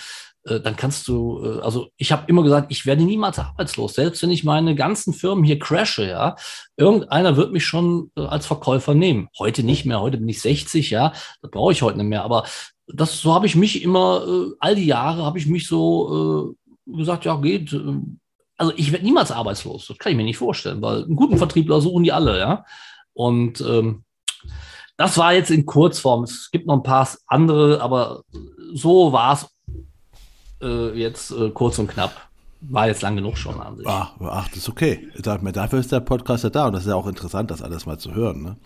[0.45, 4.23] Äh, dann kannst du, äh, also ich habe immer gesagt, ich werde niemals arbeitslos, selbst
[4.23, 6.37] wenn ich meine ganzen Firmen hier crashe, ja,
[6.77, 9.29] irgendeiner wird mich schon äh, als Verkäufer nehmen.
[9.39, 12.45] Heute nicht mehr, heute bin ich 60, ja, das brauche ich heute nicht mehr, aber
[12.87, 14.27] das, so habe ich mich immer,
[14.59, 17.73] all die Jahre habe ich mich so gesagt, ja, geht,
[18.57, 19.87] also ich werde niemals arbeitslos.
[19.87, 22.65] Das kann ich mir nicht vorstellen, weil einen guten Vertriebler suchen die alle, ja.
[23.13, 24.03] Und ähm,
[24.97, 26.25] das war jetzt in Kurzform.
[26.25, 28.25] Es gibt noch ein paar andere, aber
[28.75, 29.47] so war es
[30.63, 32.29] äh, jetzt äh, kurz und knapp.
[32.63, 33.87] War jetzt lang genug schon an sich.
[33.89, 35.09] Ach, ach das ist okay.
[35.23, 37.99] Dafür ist der Podcast ja da und das ist ja auch interessant, das alles mal
[37.99, 38.43] zu hören.
[38.43, 38.57] Ne?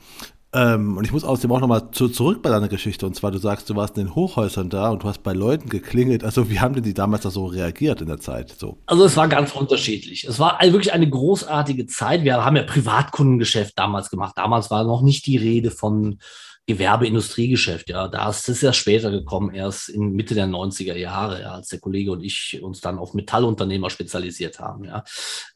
[0.55, 3.07] Ähm, und ich muss außerdem auch nochmal zu, zurück bei deiner Geschichte.
[3.07, 5.69] Und zwar, du sagst, du warst in den Hochhäusern da und du hast bei Leuten
[5.69, 6.23] geklingelt.
[6.23, 8.55] Also, wie haben denn die damals da so reagiert in der Zeit?
[8.57, 8.79] So?
[8.87, 10.25] Also, es war ganz unterschiedlich.
[10.25, 12.23] Es war wirklich eine großartige Zeit.
[12.23, 14.35] Wir haben ja Privatkundengeschäft damals gemacht.
[14.37, 16.19] Damals war noch nicht die Rede von
[16.67, 17.91] Gewerbe-Industriegeschäft.
[17.91, 21.69] Ja, da ist es ja später gekommen, erst in Mitte der 90er Jahre, ja, als
[21.69, 24.85] der Kollege und ich uns dann auf Metallunternehmer spezialisiert haben.
[24.85, 25.05] Ja.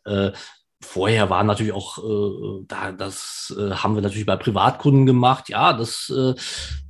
[0.04, 0.32] Äh,
[0.80, 5.48] vorher war natürlich auch, äh, da, das äh, haben wir natürlich bei Privatkunden gemacht.
[5.48, 6.34] Ja, das, äh,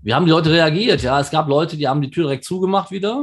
[0.02, 1.02] wir haben die Leute reagiert.
[1.02, 3.22] Ja, es gab Leute, die haben die Tür direkt zugemacht wieder.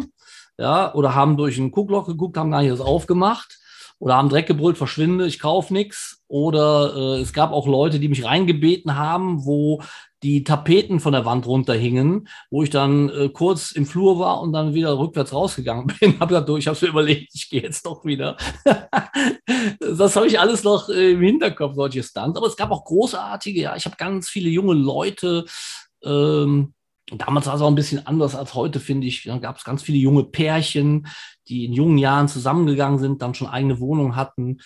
[0.57, 3.59] Ja, oder haben durch ein Guckloch geguckt, haben gar nicht das aufgemacht
[3.99, 6.23] oder haben Dreck gebrüllt, verschwinde, ich kauf nichts.
[6.27, 9.81] Oder äh, es gab auch Leute, die mich reingebeten haben, wo
[10.25, 14.53] die Tapeten von der Wand runterhingen, wo ich dann äh, kurz im Flur war und
[14.53, 16.19] dann wieder rückwärts rausgegangen bin.
[16.19, 18.35] Hab gesagt, ich habe mir überlegt, ich gehe jetzt doch wieder.
[19.79, 22.37] das habe ich alles noch äh, im Hinterkopf, solche Stunts.
[22.37, 25.45] Aber es gab auch großartige, ja, ich habe ganz viele junge Leute.
[26.03, 26.73] Ähm,
[27.11, 29.25] damals war es auch ein bisschen anders als heute, finde ich.
[29.25, 31.05] Da gab es ganz viele junge Pärchen,
[31.47, 34.57] die in jungen Jahren zusammengegangen sind, dann schon eigene Wohnungen hatten.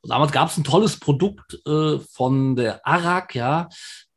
[0.00, 3.68] Und damals gab es ein tolles Produkt äh, von der Arak, ja,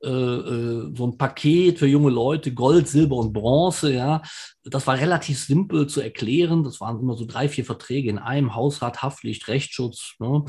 [0.04, 4.22] so ein Paket für junge Leute, Gold, Silber und Bronze, ja.
[4.64, 6.64] Das war relativ simpel zu erklären.
[6.64, 10.16] Das waren immer so drei, vier Verträge in einem, Hausrat, Haftpflicht, Rechtsschutz.
[10.20, 10.46] Ne?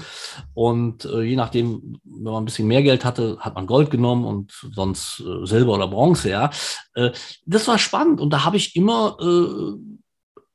[0.55, 4.25] Und äh, je nachdem, wenn man ein bisschen mehr Geld hatte, hat man Gold genommen
[4.25, 6.51] und sonst äh, Silber oder Bronze, ja.
[6.95, 7.13] Äh,
[7.47, 10.03] das war spannend und da habe ich immer äh,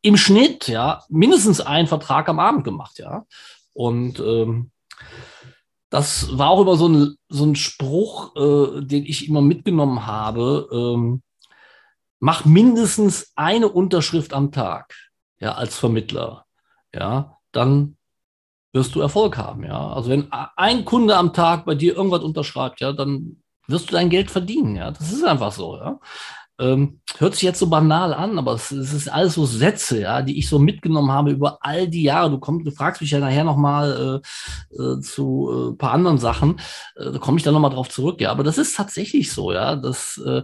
[0.02, 3.26] im Schnitt, ja, mindestens einen Vertrag am Abend gemacht, ja.
[3.74, 4.72] Und ähm,
[5.90, 10.68] das war auch immer so ein, so ein Spruch, äh, den ich immer mitgenommen habe.
[10.72, 11.22] Ähm,
[12.20, 14.94] mach mindestens eine Unterschrift am Tag,
[15.40, 16.46] ja, als Vermittler.
[16.94, 17.98] Ja, dann
[18.74, 19.94] wirst du Erfolg haben, ja.
[19.94, 24.10] Also wenn ein Kunde am Tag bei dir irgendwas unterschreibt, ja, dann wirst du dein
[24.10, 24.92] Geld verdienen, ja.
[24.92, 26.00] Das ist einfach so, ja.
[26.60, 30.24] Ähm, hört sich jetzt so banal an, aber es, es, ist alles so Sätze, ja,
[30.24, 32.32] die ich so mitgenommen habe über all die Jahre.
[32.32, 34.22] Du kommst, du fragst mich ja nachher nochmal
[34.76, 36.60] äh, äh, zu äh, paar anderen Sachen.
[36.96, 38.32] Äh, da komme ich dann nochmal drauf zurück, ja.
[38.32, 40.42] Aber das ist tatsächlich so, ja, dass äh,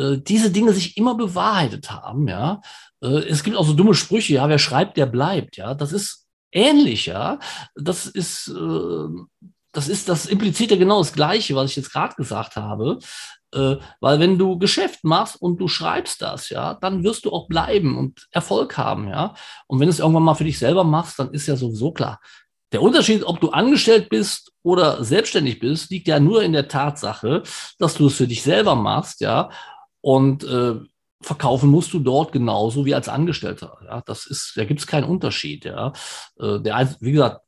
[0.00, 2.60] äh, diese Dinge sich immer bewahrheitet haben, ja.
[3.02, 5.74] Äh, es gibt auch so dumme Sprüche, ja, wer schreibt, der bleibt, ja.
[5.74, 7.40] Das ist ähnlich, ja.
[7.74, 8.52] Das ist
[9.72, 12.98] das ist, das impliziert ja genau das Gleiche, was ich jetzt gerade gesagt habe.
[13.54, 17.48] Äh, weil wenn du Geschäft machst und du schreibst das, ja, dann wirst du auch
[17.48, 19.34] bleiben und Erfolg haben, ja.
[19.66, 22.20] Und wenn du es irgendwann mal für dich selber machst, dann ist ja sowieso klar.
[22.72, 27.42] Der Unterschied, ob du angestellt bist oder selbstständig bist, liegt ja nur in der Tatsache,
[27.78, 29.50] dass du es für dich selber machst, ja.
[30.02, 30.74] Und äh,
[31.20, 33.78] verkaufen musst du dort genauso wie als Angestellter.
[33.84, 35.64] Ja, das ist, da gibt es keinen Unterschied.
[35.64, 35.92] Ja,
[36.38, 37.40] äh, der, wie gesagt,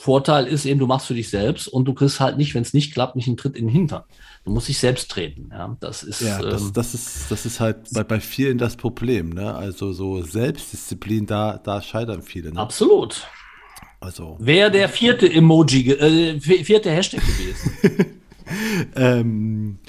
[0.00, 2.72] Vorteil ist eben, du machst für dich selbst und du kriegst halt nicht, wenn es
[2.72, 4.04] nicht klappt, nicht einen Tritt in den Hintern.
[4.48, 5.50] Du musst dich selbst treten.
[5.52, 8.76] Ja, das ist, ja, das, ähm, das ist, das ist halt bei, bei vielen das
[8.76, 9.28] Problem.
[9.28, 9.54] Ne?
[9.54, 12.54] Also so Selbstdisziplin, da, da scheitern viele.
[12.54, 12.58] Ne?
[12.58, 13.26] Absolut.
[14.00, 14.38] Also.
[14.40, 18.22] Wäre der vierte Emoji, äh, vierte Hashtag gewesen.
[18.96, 19.80] ähm,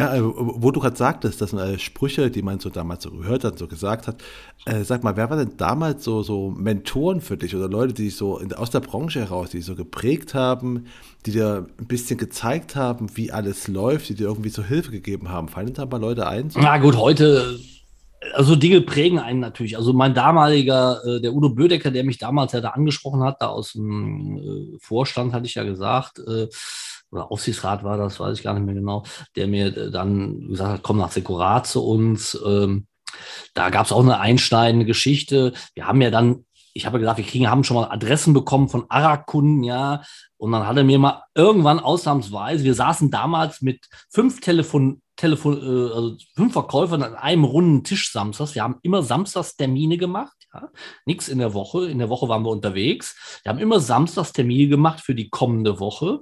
[0.00, 3.44] ja, äh, wo du gerade sagtest, dass äh, Sprüche, die man so damals so gehört
[3.44, 4.22] hat, so gesagt hat,
[4.64, 8.08] äh, sag mal, wer war denn damals so, so Mentoren für dich oder Leute, die
[8.08, 10.86] so in, aus der Branche heraus, die so geprägt haben,
[11.26, 15.28] die dir ein bisschen gezeigt haben, wie alles läuft, die dir irgendwie so Hilfe gegeben
[15.28, 15.48] haben?
[15.48, 16.48] Fallen da mal Leute ein?
[16.48, 16.60] So?
[16.60, 17.58] Na gut, heute,
[18.32, 19.76] also Dinge prägen einen natürlich.
[19.76, 23.48] Also mein damaliger, äh, der Udo Bödecker, der mich damals ja da angesprochen hat, da
[23.48, 26.48] aus dem äh, Vorstand, hatte ich ja gesagt, äh,
[27.10, 29.04] oder Aufsichtsrat war das, weiß ich gar nicht mehr genau,
[29.36, 32.38] der mir dann gesagt hat, komm nach Sekurat zu uns.
[32.44, 32.86] Ähm,
[33.54, 35.52] da gab es auch eine einschneidende Geschichte.
[35.74, 38.68] Wir haben ja dann, ich habe ja gesagt, wir kriegen, haben schon mal Adressen bekommen
[38.68, 40.02] von Arak-Kunden, ja.
[40.36, 45.58] Und dann hat er mir mal irgendwann ausnahmsweise, wir saßen damals mit fünf Telefon, Telefon,
[45.58, 48.54] äh, also fünf Verkäufern an einem runden Tisch samstags.
[48.54, 50.36] Wir haben immer samstags Termine gemacht.
[50.52, 50.68] Ja,
[51.06, 51.88] nichts in der Woche.
[51.88, 53.40] In der Woche waren wir unterwegs.
[53.42, 56.20] Wir haben immer samstags Termine gemacht für die kommende Woche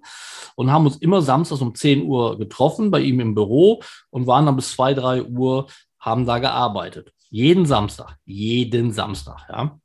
[0.55, 4.45] und haben uns immer samstags um 10 Uhr getroffen bei ihm im Büro und waren
[4.45, 5.69] dann bis 2, 3 Uhr,
[5.99, 7.13] haben da gearbeitet.
[7.31, 8.19] Jeden Samstag.
[8.25, 9.79] Jeden Samstag, ja.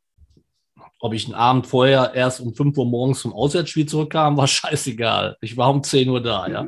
[0.99, 5.37] Ob ich einen Abend vorher erst um 5 Uhr morgens zum Auswärtsspiel zurückkam, war scheißegal.
[5.39, 6.67] Ich war um 10 Uhr da, ja.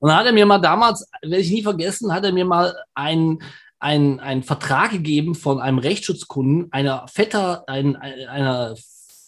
[0.00, 2.74] Und dann hat er mir mal damals, werde ich nie vergessen, hat er mir mal
[2.94, 3.42] einen
[3.80, 8.76] einen, einen Vertrag gegeben von einem Rechtsschutzkunden, einer Vetter, ein, einer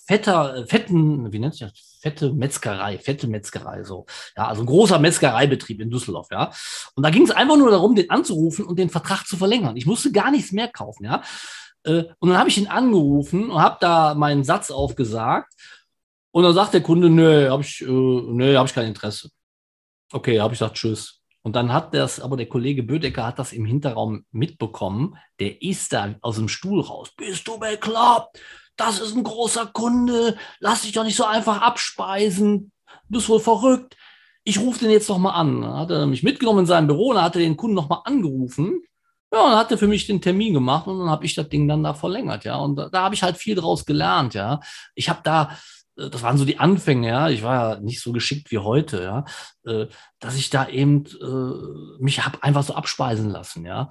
[0.07, 1.99] fetter, fetten, wie nennt sich das?
[2.01, 4.07] Fette Metzgerei, fette Metzgerei, so.
[4.37, 6.53] Ja, also ein großer Metzgereibetrieb in Düsseldorf, ja.
[6.95, 9.77] Und da ging es einfach nur darum, den anzurufen und den Vertrag zu verlängern.
[9.77, 11.23] Ich musste gar nichts mehr kaufen, ja.
[11.85, 15.53] Äh, und dann habe ich ihn angerufen und habe da meinen Satz aufgesagt.
[16.33, 19.31] Und dann sagt der Kunde, nö, habe ich, äh, nö, habe ich kein Interesse.
[20.13, 21.22] Okay, habe ich gesagt, tschüss.
[21.43, 25.17] Und dann hat das, aber der Kollege Bödecker hat das im Hinterraum mitbekommen.
[25.41, 27.11] Der ist da aus dem Stuhl raus.
[27.17, 28.41] Bist du bekloppt?
[28.77, 30.37] Das ist ein großer Kunde.
[30.61, 32.73] Lass dich doch nicht so einfach abspeisen.
[33.09, 33.97] Du bist wohl verrückt.
[34.45, 35.63] Ich rufe den jetzt noch mal an.
[35.63, 38.03] Dann hat er mich mitgenommen in sein Büro und hat er den Kunden noch mal
[38.05, 38.81] angerufen.
[39.33, 41.67] Ja, und hat er für mich den Termin gemacht und dann habe ich das Ding
[41.67, 42.57] dann da verlängert, ja.
[42.57, 44.61] Und da, da habe ich halt viel draus gelernt, ja.
[44.95, 45.57] Ich habe da
[45.97, 47.29] das waren so die Anfänge, ja.
[47.29, 49.25] Ich war ja nicht so geschickt wie heute, ja,
[49.65, 49.87] äh,
[50.21, 53.89] dass ich da eben äh, mich hab einfach so abspeisen lassen, ja.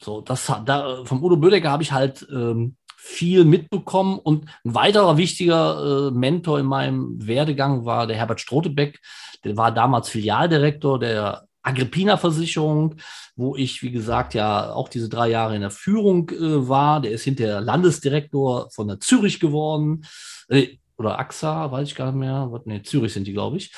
[0.00, 5.16] so, das da vom Udo Bödecker habe ich halt ähm, viel mitbekommen und ein weiterer
[5.16, 9.00] wichtiger Mentor in meinem Werdegang war der Herbert Strotebeck.
[9.44, 12.96] Der war damals Filialdirektor der Agrippina-Versicherung,
[13.36, 17.00] wo ich, wie gesagt, ja auch diese drei Jahre in der Führung äh, war.
[17.00, 20.04] Der ist hinterher Landesdirektor von der Zürich geworden.
[20.48, 22.50] Äh, oder AXA, weiß ich gar nicht mehr.
[22.64, 23.72] Nee, Zürich sind die, glaube ich.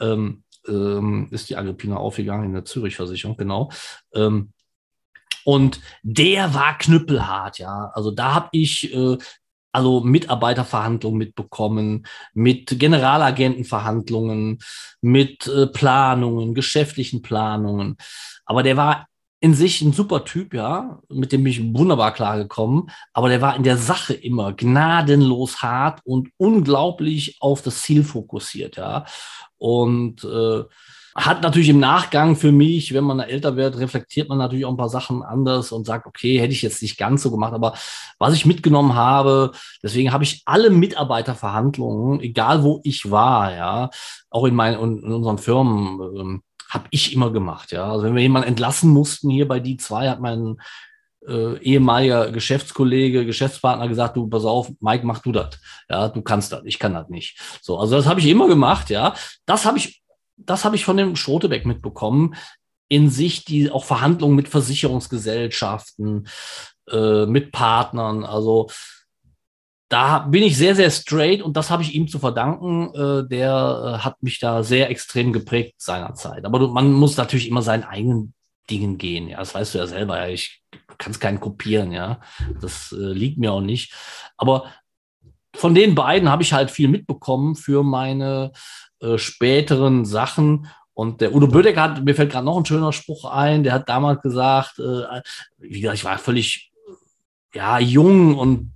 [0.00, 3.70] Ähm, ähm, ist die Agrippina aufgegangen in der Zürich-Versicherung, genau.
[4.14, 4.52] Ähm,
[5.44, 7.90] und der war knüppelhart, ja.
[7.94, 9.18] Also da habe ich äh,
[9.72, 14.60] also Mitarbeiterverhandlungen mitbekommen, mit Generalagentenverhandlungen,
[15.00, 17.96] mit äh, Planungen, geschäftlichen Planungen.
[18.46, 19.08] Aber der war
[19.44, 23.62] in sich ein super Typ, ja, mit dem ich wunderbar klargekommen, aber der war in
[23.62, 29.04] der Sache immer gnadenlos hart und unglaublich auf das Ziel fokussiert, ja.
[29.58, 30.62] Und äh,
[31.14, 34.78] hat natürlich im Nachgang für mich, wenn man älter wird, reflektiert man natürlich auch ein
[34.78, 37.74] paar Sachen anders und sagt, okay, hätte ich jetzt nicht ganz so gemacht, aber
[38.18, 43.90] was ich mitgenommen habe, deswegen habe ich alle Mitarbeiterverhandlungen, egal wo ich war, ja,
[44.30, 46.42] auch in meinen in unseren Firmen, ähm,
[46.74, 47.90] habe ich immer gemacht, ja.
[47.90, 50.56] Also wenn wir jemanden entlassen mussten hier bei die zwei, hat mein
[51.26, 55.58] äh, ehemaliger Geschäftskollege, Geschäftspartner gesagt, du, pass auf, Mike, mach du das.
[55.88, 57.40] Ja, du kannst das, ich kann das nicht.
[57.62, 59.14] So, also das habe ich immer gemacht, ja.
[59.46, 60.02] Das habe ich,
[60.36, 62.34] das habe ich von dem Schrotebeck mitbekommen.
[62.88, 66.28] In sich die auch Verhandlungen mit Versicherungsgesellschaften,
[66.90, 68.24] äh, mit Partnern.
[68.24, 68.68] Also
[69.88, 72.94] da bin ich sehr, sehr straight und das habe ich ihm zu verdanken.
[72.94, 76.44] Äh, der äh, hat mich da sehr extrem geprägt seinerzeit.
[76.44, 78.34] Aber du, man muss natürlich immer seinen eigenen
[78.70, 79.28] Dingen gehen.
[79.28, 80.18] Ja, das weißt du ja selber.
[80.18, 80.62] Ja, ich
[80.98, 81.92] kann es keinen kopieren.
[81.92, 82.20] Ja,
[82.60, 83.92] das äh, liegt mir auch nicht.
[84.36, 84.72] Aber
[85.54, 88.52] von den beiden habe ich halt viel mitbekommen für meine
[89.00, 90.68] äh, späteren Sachen.
[90.94, 93.88] Und der Udo Bödeck hat, mir fällt gerade noch ein schöner Spruch ein, der hat
[93.88, 95.20] damals gesagt, äh,
[95.58, 96.72] wie gesagt, ich war völlig
[97.52, 98.73] ja, jung und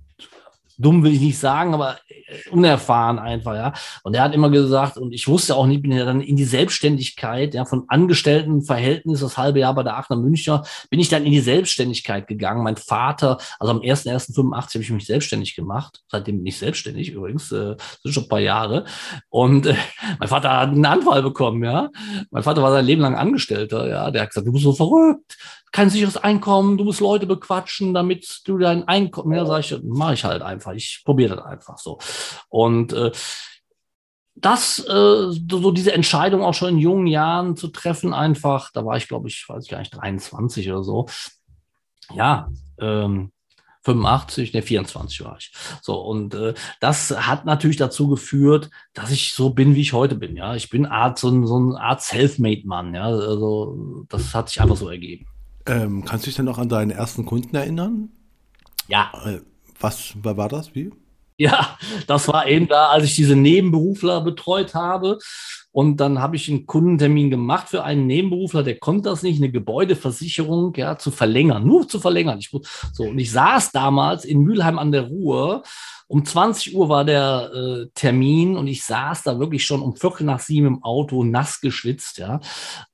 [0.79, 3.73] dumm will ich nicht sagen, aber äh, unerfahren einfach, ja.
[4.03, 6.45] Und er hat immer gesagt, und ich wusste auch nicht, bin ja dann in die
[6.45, 11.31] Selbstständigkeit, ja, von Angestelltenverhältnis, das halbe Jahr bei der Aachener Münchner, bin ich dann in
[11.31, 12.63] die Selbstständigkeit gegangen.
[12.63, 16.01] Mein Vater, also am 1.1.85 habe ich mich selbstständig gemacht.
[16.07, 18.85] Seitdem bin ich selbstständig übrigens, äh, sind schon ein paar Jahre.
[19.29, 19.75] Und äh,
[20.17, 21.89] mein Vater hat einen Anfall bekommen, ja.
[22.31, 24.11] Mein Vater war sein Leben lang Angestellter, ja.
[24.11, 25.37] Der hat gesagt, du bist so verrückt
[25.71, 30.13] kein sicheres Einkommen, du musst Leute bequatschen, damit du dein Einkommen, ja, sag ich, mache
[30.13, 31.99] ich halt einfach, ich probiere das einfach so.
[32.49, 33.11] Und äh,
[34.35, 38.97] das, äh, so diese Entscheidung auch schon in jungen Jahren zu treffen, einfach, da war
[38.97, 41.07] ich, glaube ich, weiß ich gar nicht, 23 oder so.
[42.13, 42.49] Ja,
[42.79, 43.31] ähm,
[43.83, 45.51] 85, ne, 24 war ich.
[45.81, 50.15] So, und äh, das hat natürlich dazu geführt, dass ich so bin, wie ich heute
[50.15, 50.35] bin.
[50.35, 52.93] Ja, ich bin Art, so, ein, so eine Art Selfmade-Mann.
[52.93, 55.27] Ja, also das hat sich einfach so ergeben.
[55.65, 58.09] Ähm, kannst du dich denn noch an deinen ersten Kunden erinnern?
[58.87, 59.11] Ja.
[59.25, 59.41] Äh,
[59.79, 60.75] was war das?
[60.75, 60.91] Wie?
[61.37, 65.19] Ja, das war eben da, als ich diese Nebenberufler betreut habe.
[65.71, 69.51] Und dann habe ich einen Kundentermin gemacht für einen Nebenberufler, der konnte das nicht, eine
[69.51, 72.39] Gebäudeversicherung ja, zu verlängern, nur zu verlängern.
[72.39, 72.49] Ich,
[72.93, 75.63] so, und ich saß damals in Mülheim an der Ruhr
[76.11, 80.23] um 20 Uhr war der äh, Termin und ich saß da wirklich schon um Viertel
[80.23, 82.39] nach sieben im Auto, nass geschwitzt, ja.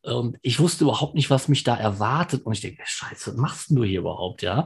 [0.02, 2.46] Und ich wusste überhaupt nicht, was mich da erwartet.
[2.46, 4.66] Und ich denke, Scheiße, was machst du hier überhaupt, ja?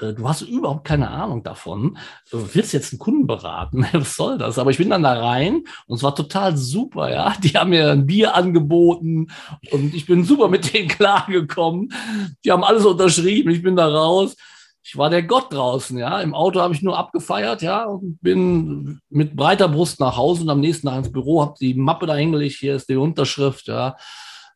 [0.00, 1.98] Äh, du hast überhaupt keine Ahnung davon.
[2.30, 3.84] Du willst jetzt einen Kunden beraten.
[3.92, 4.58] Was soll das?
[4.58, 7.34] Aber ich bin dann da rein und es war total super, ja.
[7.42, 9.28] Die haben mir ein Bier angeboten
[9.70, 11.92] und ich bin super mit denen klargekommen.
[12.44, 13.50] Die haben alles unterschrieben.
[13.50, 14.36] Ich bin da raus
[14.88, 16.18] ich war der Gott draußen, ja.
[16.22, 20.48] Im Auto habe ich nur abgefeiert, ja, und bin mit breiter Brust nach Hause und
[20.48, 23.96] am nächsten Tag ins Büro, habe die Mappe da hingelegt, hier ist die Unterschrift, ja.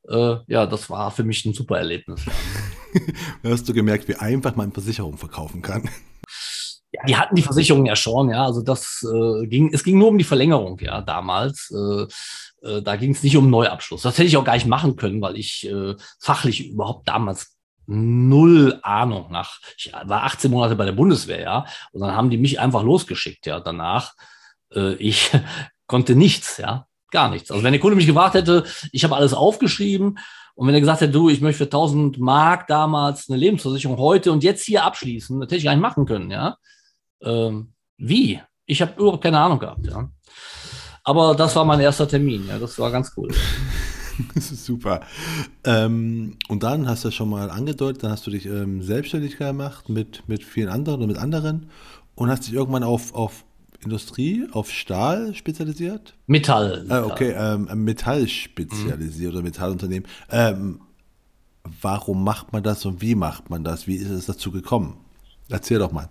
[0.08, 2.22] Äh, ja, das war für mich ein super Erlebnis.
[3.44, 5.88] Hast du gemerkt, wie einfach man Versicherung verkaufen kann?
[6.92, 8.46] Ja, die hatten die Versicherung ja schon, ja.
[8.46, 11.70] Also das äh, ging, es ging nur um die Verlängerung, ja, damals.
[11.70, 12.06] Äh,
[12.62, 14.02] äh, da ging es nicht um Neuabschluss.
[14.02, 17.56] Das hätte ich auch gar nicht machen können, weil ich äh, fachlich überhaupt damals
[17.86, 19.60] null Ahnung nach.
[19.76, 23.46] Ich war 18 Monate bei der Bundeswehr, ja, und dann haben die mich einfach losgeschickt,
[23.46, 24.14] ja, danach.
[24.74, 25.30] Äh, ich
[25.86, 27.50] konnte nichts, ja, gar nichts.
[27.50, 30.18] Also wenn der Kunde mich gefragt hätte, ich habe alles aufgeschrieben
[30.54, 34.32] und wenn er gesagt hätte, du, ich möchte für 1000 Mark damals eine Lebensversicherung heute
[34.32, 36.56] und jetzt hier abschließen, das hätte ich gar nicht machen können, ja.
[37.22, 38.40] Ähm, wie?
[38.64, 40.08] Ich habe überhaupt keine Ahnung gehabt, ja.
[41.04, 43.28] Aber das war mein erster Termin, ja, das war ganz cool.
[44.34, 45.00] Das ist super.
[45.64, 49.88] Ähm, und dann hast du schon mal angedeutet, dann hast du dich ähm, selbstständig gemacht
[49.88, 51.70] mit, mit vielen anderen oder mit anderen
[52.14, 53.44] und hast dich irgendwann auf, auf
[53.82, 56.14] Industrie, auf Stahl spezialisiert?
[56.26, 56.86] Metall.
[56.88, 59.38] Äh, okay, ähm, Metall spezialisiert mhm.
[59.38, 60.08] oder Metallunternehmen.
[60.30, 60.80] Ähm,
[61.80, 63.86] warum macht man das und wie macht man das?
[63.86, 64.98] Wie ist es dazu gekommen?
[65.48, 66.08] Erzähl doch mal.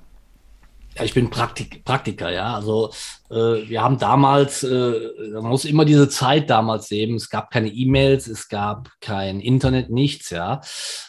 [0.97, 2.53] Ja, ich bin Praktik Praktiker, ja.
[2.53, 2.91] Also
[3.29, 4.93] äh, wir haben damals, äh,
[5.33, 7.15] man muss immer diese Zeit damals sehen.
[7.15, 10.59] Es gab keine E-Mails, es gab kein Internet, nichts, ja.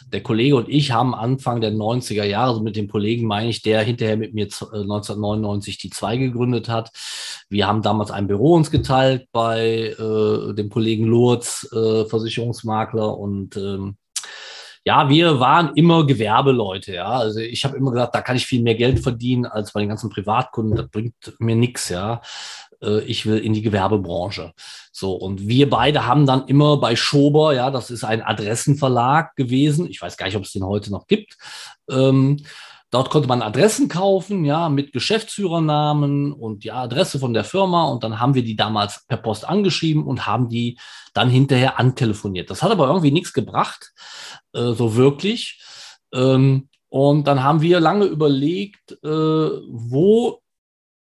[0.07, 3.61] Der Kollege und ich haben Anfang der 90er Jahre, also mit dem Kollegen meine ich,
[3.61, 6.91] der hinterher mit mir 1999 äh, die zwei gegründet hat.
[7.49, 13.57] Wir haben damals ein Büro uns geteilt bei äh, dem Kollegen Lurz, äh, Versicherungsmakler und
[13.57, 13.97] ähm,
[14.85, 17.07] ja, wir waren immer Gewerbeleute, ja.
[17.07, 19.89] Also ich habe immer gesagt, da kann ich viel mehr Geld verdienen als bei den
[19.89, 20.75] ganzen Privatkunden.
[20.75, 22.21] Das bringt mir nichts, ja.
[22.81, 24.53] Äh, ich will in die Gewerbebranche.
[24.91, 29.87] So, und wir beide haben dann immer bei Schober, ja, das ist ein Adressenverlag gewesen.
[29.87, 31.37] Ich weiß gar nicht, ob es den heute noch gibt.
[31.89, 32.43] Ähm,
[32.93, 37.85] Dort konnte man Adressen kaufen, ja, mit Geschäftsführernamen und die Adresse von der Firma.
[37.85, 40.77] Und dann haben wir die damals per Post angeschrieben und haben die
[41.15, 42.51] dann hinterher antelefoniert.
[42.51, 43.93] Das hat aber irgendwie nichts gebracht,
[44.53, 45.61] äh, so wirklich.
[46.13, 50.43] Ähm, und dann haben wir lange überlegt, äh, wo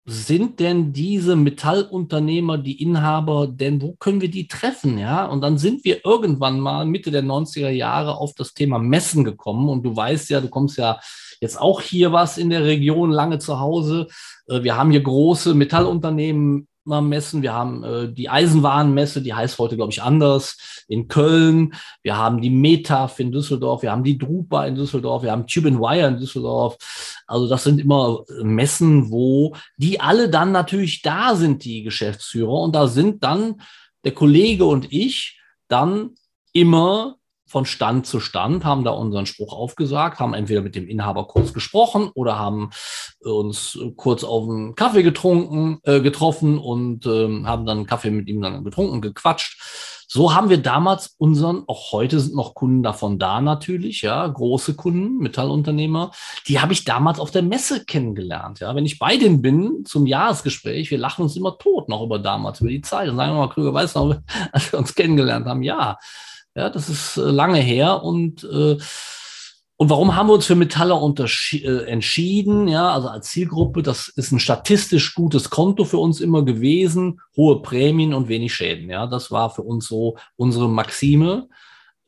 [0.06, 4.98] sind denn diese Metallunternehmer, die Inhaber, denn wo können wir die treffen?
[4.98, 9.24] Ja, und dann sind wir irgendwann mal Mitte der 90er Jahre auf das Thema Messen
[9.24, 9.68] gekommen.
[9.68, 10.98] Und du weißt ja, du kommst ja
[11.40, 14.08] jetzt auch hier was in der Region lange zu Hause.
[14.48, 16.66] Äh, wir haben hier große Metallunternehmen
[17.00, 17.42] messen.
[17.42, 21.74] Wir haben äh, die Eisenwarenmesse, die heißt heute, glaube ich, anders, in Köln.
[22.02, 23.82] Wir haben die Metaf in Düsseldorf.
[23.82, 25.22] Wir haben die Drupa in Düsseldorf.
[25.22, 26.76] Wir haben Tube Wire in Düsseldorf.
[27.26, 32.52] Also das sind immer Messen, wo die alle dann natürlich da sind, die Geschäftsführer.
[32.52, 33.60] Und da sind dann
[34.04, 36.10] der Kollege und ich dann
[36.52, 37.19] immer
[37.50, 41.52] von Stand zu Stand, haben da unseren Spruch aufgesagt, haben entweder mit dem Inhaber kurz
[41.52, 42.70] gesprochen oder haben
[43.18, 48.28] uns kurz auf einen Kaffee getrunken, äh, getroffen und ähm, haben dann einen Kaffee mit
[48.28, 49.60] ihm dann getrunken, gequatscht.
[50.06, 54.74] So haben wir damals unseren, auch heute sind noch Kunden davon da natürlich, ja, große
[54.74, 56.12] Kunden, Metallunternehmer,
[56.46, 58.60] die habe ich damals auf der Messe kennengelernt.
[58.60, 62.18] Ja, wenn ich bei denen bin zum Jahresgespräch, wir lachen uns immer tot noch über
[62.18, 63.08] damals, über die Zeit.
[63.08, 64.16] Und sagen mal, Krüger, weißt du noch,
[64.52, 65.96] als wir uns kennengelernt haben, ja,
[66.60, 68.78] ja, das ist äh, lange her und äh,
[69.80, 72.68] und warum haben wir uns für Metaller äh, entschieden?
[72.68, 77.62] Ja, also als Zielgruppe, das ist ein statistisch gutes Konto für uns immer gewesen, hohe
[77.62, 78.90] Prämien und wenig Schäden.
[78.90, 81.48] Ja, das war für uns so unsere Maxime,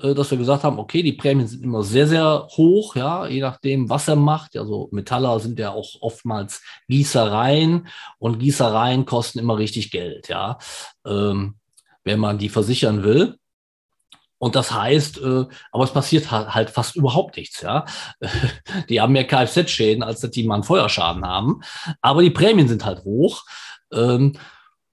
[0.03, 3.41] äh, dass wir gesagt haben, okay, die Prämien sind immer sehr, sehr hoch, ja, je
[3.41, 4.55] nachdem, was er macht.
[4.59, 7.87] Also Metaller sind ja auch oftmals Gießereien
[8.19, 10.59] und Gießereien kosten immer richtig Geld, ja,
[11.07, 11.55] ähm,
[12.05, 13.39] wenn man die versichern will.
[14.43, 17.85] Und das heißt, äh, aber es passiert halt fast überhaupt nichts, ja.
[18.89, 21.61] Die haben mehr Kfz-Schäden, als dass die mal einen Feuerschaden haben.
[22.01, 23.45] Aber die Prämien sind halt hoch.
[23.93, 24.33] Ähm,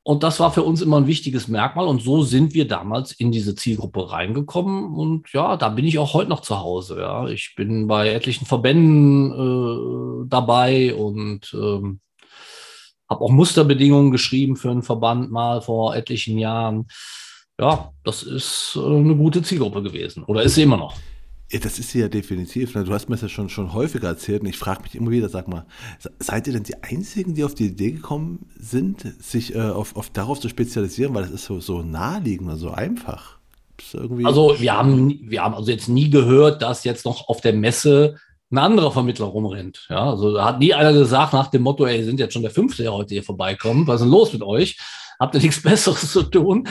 [0.03, 1.87] und das war für uns immer ein wichtiges Merkmal.
[1.87, 4.93] Und so sind wir damals in diese Zielgruppe reingekommen.
[4.93, 6.99] Und ja, da bin ich auch heute noch zu Hause.
[6.99, 12.01] Ja, ich bin bei etlichen Verbänden äh, dabei und ähm,
[13.09, 16.85] habe auch Musterbedingungen geschrieben für einen Verband mal vor etlichen Jahren
[17.59, 20.95] ja, das ist äh, eine gute Zielgruppe gewesen oder ist sie immer noch.
[21.51, 22.73] Ja, das ist sie ja definitiv.
[22.73, 25.29] Du hast mir das ja schon, schon häufiger erzählt und ich frage mich immer wieder,
[25.29, 25.65] sag mal,
[26.19, 30.11] seid ihr denn die Einzigen, die auf die Idee gekommen sind, sich äh, auf, auf
[30.11, 33.39] darauf zu spezialisieren, weil das ist so, so naheliegend und so einfach?
[34.23, 38.17] Also wir haben, wir haben also jetzt nie gehört, dass jetzt noch auf der Messe
[38.51, 39.87] ein anderer Vermittler rumrennt.
[39.89, 42.51] Ja, also da hat nie einer gesagt nach dem Motto, ey, sind jetzt schon der
[42.51, 44.77] fünfte, der heute hier vorbeikommt, was ist denn los mit euch?
[45.19, 46.67] Habt ihr nichts Besseres zu tun?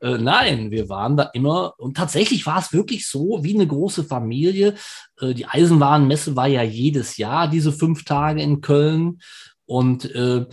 [0.00, 4.04] Äh, nein, wir waren da immer und tatsächlich war es wirklich so wie eine große
[4.04, 4.74] Familie.
[5.20, 9.20] Äh, die Eisenwarenmesse war ja jedes Jahr diese fünf Tage in Köln
[9.66, 10.46] und äh,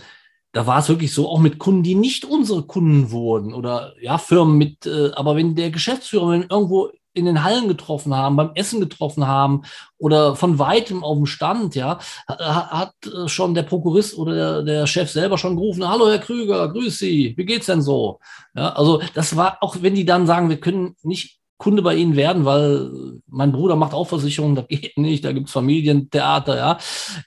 [0.52, 4.18] da war es wirklich so, auch mit Kunden, die nicht unsere Kunden wurden oder ja,
[4.18, 8.52] Firmen mit, äh, aber wenn der Geschäftsführer, wenn irgendwo in den Hallen getroffen haben, beim
[8.54, 9.62] Essen getroffen haben
[9.98, 11.98] oder von weitem auf dem Stand, ja,
[12.28, 12.94] hat
[13.26, 17.34] schon der Prokurist oder der, der Chef selber schon gerufen, hallo Herr Krüger, grüß Sie,
[17.36, 18.20] wie geht's denn so?
[18.54, 22.16] Ja, also das war, auch wenn die dann sagen, wir können nicht Kunde bei Ihnen
[22.16, 26.78] werden, weil mein Bruder macht auch Versicherungen, das geht nicht, da gibt's Familientheater, ja.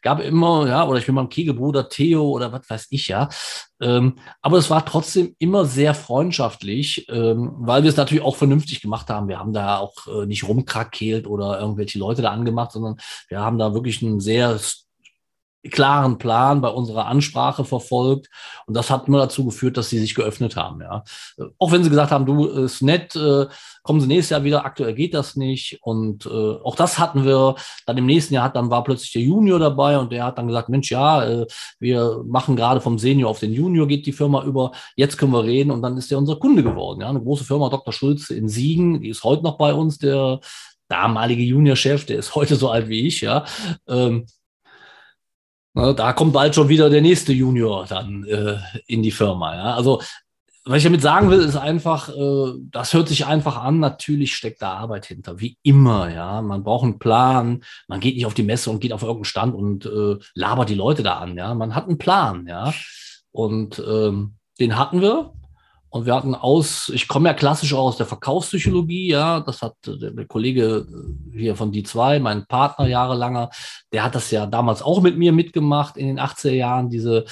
[0.02, 3.30] Gab immer, ja, oder ich bin mein Kegelbruder Theo oder was weiß ich, ja.
[3.80, 8.82] Ähm, aber es war trotzdem immer sehr freundschaftlich, ähm, weil wir es natürlich auch vernünftig
[8.82, 9.28] gemacht haben.
[9.28, 12.98] Wir haben da auch äh, nicht rumkrakeelt oder irgendwelche Leute da angemacht, sondern
[13.30, 14.58] wir haben da wirklich einen sehr
[15.70, 18.30] klaren Plan bei unserer Ansprache verfolgt.
[18.66, 20.82] Und das hat nur dazu geführt, dass sie sich geöffnet haben.
[20.82, 21.04] Ja.
[21.58, 23.46] Auch wenn sie gesagt haben, du ist nett, äh,
[23.82, 25.80] kommen sie nächstes Jahr wieder, aktuell geht das nicht.
[25.82, 27.56] Und äh, auch das hatten wir
[27.86, 30.48] dann im nächsten Jahr, hat, dann war plötzlich der Junior dabei und der hat dann
[30.48, 31.48] gesagt, Mensch, ja, äh,
[31.80, 35.44] wir machen gerade vom Senior auf den Junior, geht die Firma über, jetzt können wir
[35.44, 37.02] reden und dann ist der unser Kunde geworden.
[37.02, 37.10] Ja.
[37.10, 37.94] Eine große Firma, Dr.
[37.94, 40.40] Schulze in Siegen, die ist heute noch bei uns, der
[40.90, 43.46] damalige Juniorchef, der ist heute so alt wie ich, ja.
[43.88, 44.26] Ähm,
[45.76, 49.56] Ne, da kommt bald schon wieder der nächste Junior dann äh, in die Firma.
[49.56, 49.76] Ja?
[49.76, 50.02] Also,
[50.66, 53.80] was ich damit sagen will, ist einfach, äh, das hört sich einfach an.
[53.80, 56.14] Natürlich steckt da Arbeit hinter, wie immer.
[56.14, 57.64] Ja, man braucht einen Plan.
[57.88, 60.76] Man geht nicht auf die Messe und geht auf irgendeinen Stand und äh, labert die
[60.76, 61.36] Leute da an.
[61.38, 62.46] Ja, man hat einen Plan.
[62.48, 62.74] Ja,
[63.32, 65.34] und ähm, den hatten wir.
[65.94, 70.10] Und wir hatten aus, ich komme ja klassisch aus der Verkaufspsychologie, ja, das hat der,
[70.10, 73.52] der Kollege äh, hier von D2, mein Partner jahrelanger,
[73.92, 77.26] der hat das ja damals auch mit mir mitgemacht in den 80er Jahren, diese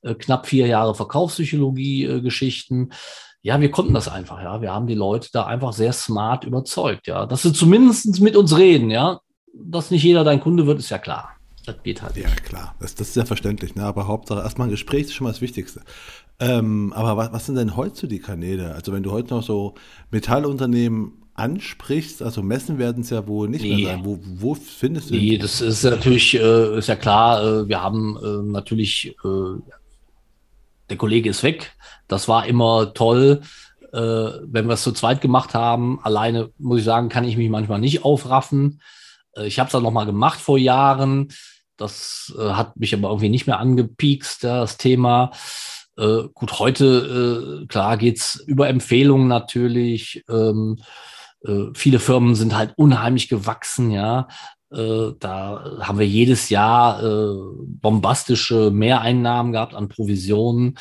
[0.00, 2.90] äh, knapp vier Jahre Verkaufspsychologie-Geschichten.
[2.90, 2.94] Äh,
[3.42, 4.62] ja, wir konnten das einfach, ja.
[4.62, 7.26] Wir haben die Leute da einfach sehr smart überzeugt, ja.
[7.26, 9.20] Dass sie zumindest mit uns reden, ja.
[9.52, 11.32] Dass nicht jeder dein Kunde wird, ist ja klar.
[11.66, 12.16] Das geht halt.
[12.16, 12.76] Ja, klar.
[12.80, 13.84] Das, das ist ja verständlich, ne?
[13.84, 15.82] Aber Hauptsache erstmal ein Gespräch ist schon mal das Wichtigste.
[16.38, 18.74] Ähm, aber was, was sind denn heute so die Kanäle?
[18.74, 19.74] Also wenn du heute noch so
[20.10, 23.76] Metallunternehmen ansprichst, also messen werden es ja wohl nicht nee.
[23.76, 24.04] mehr sein.
[24.04, 28.18] Wo, wo findest du Nee, das ist natürlich, äh, ist ja klar, äh, wir haben
[28.22, 29.60] äh, natürlich, äh,
[30.90, 31.74] der Kollege ist weg.
[32.08, 33.40] Das war immer toll.
[33.92, 37.48] Äh, wenn wir es zu zweit gemacht haben, alleine muss ich sagen, kann ich mich
[37.48, 38.80] manchmal nicht aufraffen.
[39.34, 41.28] Äh, ich habe es dann nochmal gemacht vor Jahren.
[41.78, 45.30] Das hat mich aber irgendwie nicht mehr angepiekst, das Thema.
[45.98, 50.24] Äh, gut, heute, äh, klar, geht's über Empfehlungen natürlich.
[50.28, 50.78] Ähm,
[51.42, 54.28] äh, viele Firmen sind halt unheimlich gewachsen, ja.
[54.70, 57.36] Äh, da haben wir jedes Jahr äh,
[57.66, 60.76] bombastische Mehreinnahmen gehabt an Provisionen.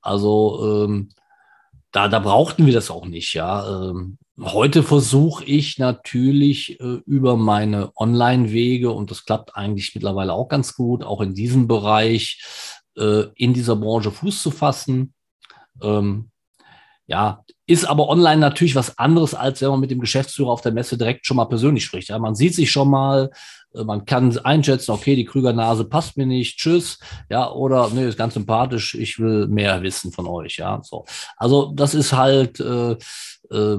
[0.00, 1.10] Also ähm,
[1.92, 3.90] da, da brauchten wir das auch nicht, ja.
[3.90, 10.48] Ähm, heute versuche ich natürlich äh, über meine Online-Wege, und das klappt eigentlich mittlerweile auch
[10.48, 12.42] ganz gut, auch in diesem Bereich,
[12.96, 15.12] in dieser Branche Fuß zu fassen.
[15.82, 16.30] Ähm,
[17.06, 20.72] ja, ist aber online natürlich was anderes, als wenn man mit dem Geschäftsführer auf der
[20.72, 22.08] Messe direkt schon mal persönlich spricht.
[22.08, 23.30] Ja, man sieht sich schon mal,
[23.74, 28.18] äh, man kann einschätzen, okay, die Krügernase passt mir nicht, tschüss, ja, oder nee, ist
[28.18, 31.04] ganz sympathisch, ich will mehr wissen von euch, ja, so.
[31.36, 32.96] Also das ist halt äh,
[33.50, 33.78] äh,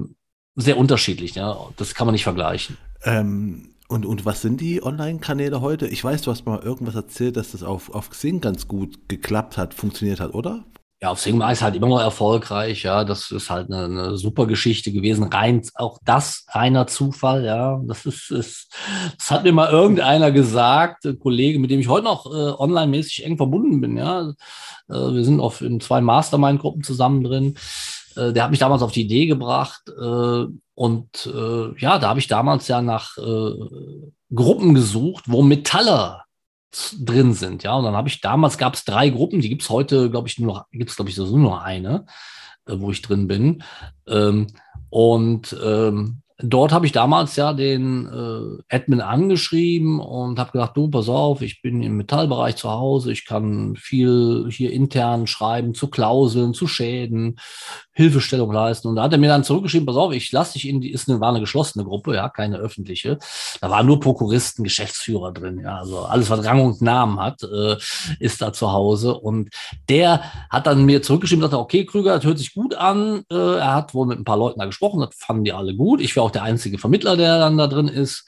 [0.56, 2.78] sehr unterschiedlich, ja, das kann man nicht vergleichen.
[3.04, 5.88] Ähm, und, und was sind die Online-Kanäle heute?
[5.88, 9.58] Ich weiß, du hast mal irgendwas erzählt, dass das auf, auf Xing ganz gut geklappt
[9.58, 10.66] hat, funktioniert hat, oder?
[11.02, 13.04] Ja, auf Xing war es halt immer noch erfolgreich, ja.
[13.04, 15.26] Das ist halt eine, eine, super Geschichte gewesen.
[15.26, 17.80] Rein, auch das reiner Zufall, ja.
[17.86, 18.74] Das ist, ist,
[19.18, 23.26] das hat mir mal irgendeiner gesagt, ein Kollege, mit dem ich heute noch äh, online-mäßig
[23.26, 24.34] eng verbunden bin, ja.
[24.90, 27.56] Äh, wir sind auf in zwei Mastermind-Gruppen zusammen drin.
[28.18, 30.46] Äh, der hat mich damals auf die Idee gebracht, äh,
[30.78, 33.52] und äh, ja, da habe ich damals ja nach äh,
[34.32, 36.26] Gruppen gesucht, wo Metaller
[37.00, 37.64] drin sind.
[37.64, 40.28] Ja, und dann habe ich damals gab es drei Gruppen, die gibt es heute, glaube
[40.28, 42.06] ich, nur noch, gibt es, glaube ich, so nur eine,
[42.68, 43.64] äh, wo ich drin bin.
[44.08, 44.48] Ähm,
[44.92, 50.90] und ähm, dort habe ich damals ja den äh, Admin angeschrieben und habe gedacht, du,
[50.90, 55.90] pass auf, ich bin im Metallbereich zu Hause, ich kann viel hier intern schreiben zu
[55.90, 57.40] Klauseln, zu Schäden,
[57.98, 58.88] Hilfestellung leisten.
[58.88, 61.10] Und da hat er mir dann zurückgeschrieben, pass auf, ich lasse dich in die, ist
[61.10, 63.18] eine, war eine geschlossene Gruppe, ja, keine öffentliche.
[63.60, 67.76] Da waren nur Prokuristen, Geschäftsführer drin, ja, also alles, was Rang und Namen hat, äh,
[68.20, 69.18] ist da zu Hause.
[69.18, 69.50] Und
[69.90, 70.22] der
[70.52, 73.24] hat dann mir zurückgeschrieben, sagte, okay, Krüger, das hört sich gut an.
[73.32, 76.00] Äh, er hat wohl mit ein paar Leuten da gesprochen, das fanden die alle gut.
[76.00, 78.28] Ich wäre auch der einzige Vermittler, der dann da drin ist.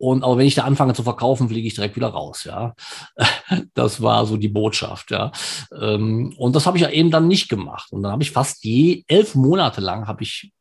[0.00, 2.74] Und aber wenn ich da anfange zu verkaufen, fliege ich direkt wieder raus, ja.
[3.74, 5.30] Das war so die Botschaft, ja.
[5.78, 7.92] Ähm, und das habe ich ja eben dann nicht gemacht.
[7.92, 10.52] Und dann habe ich fast je elf Monate lang habe ich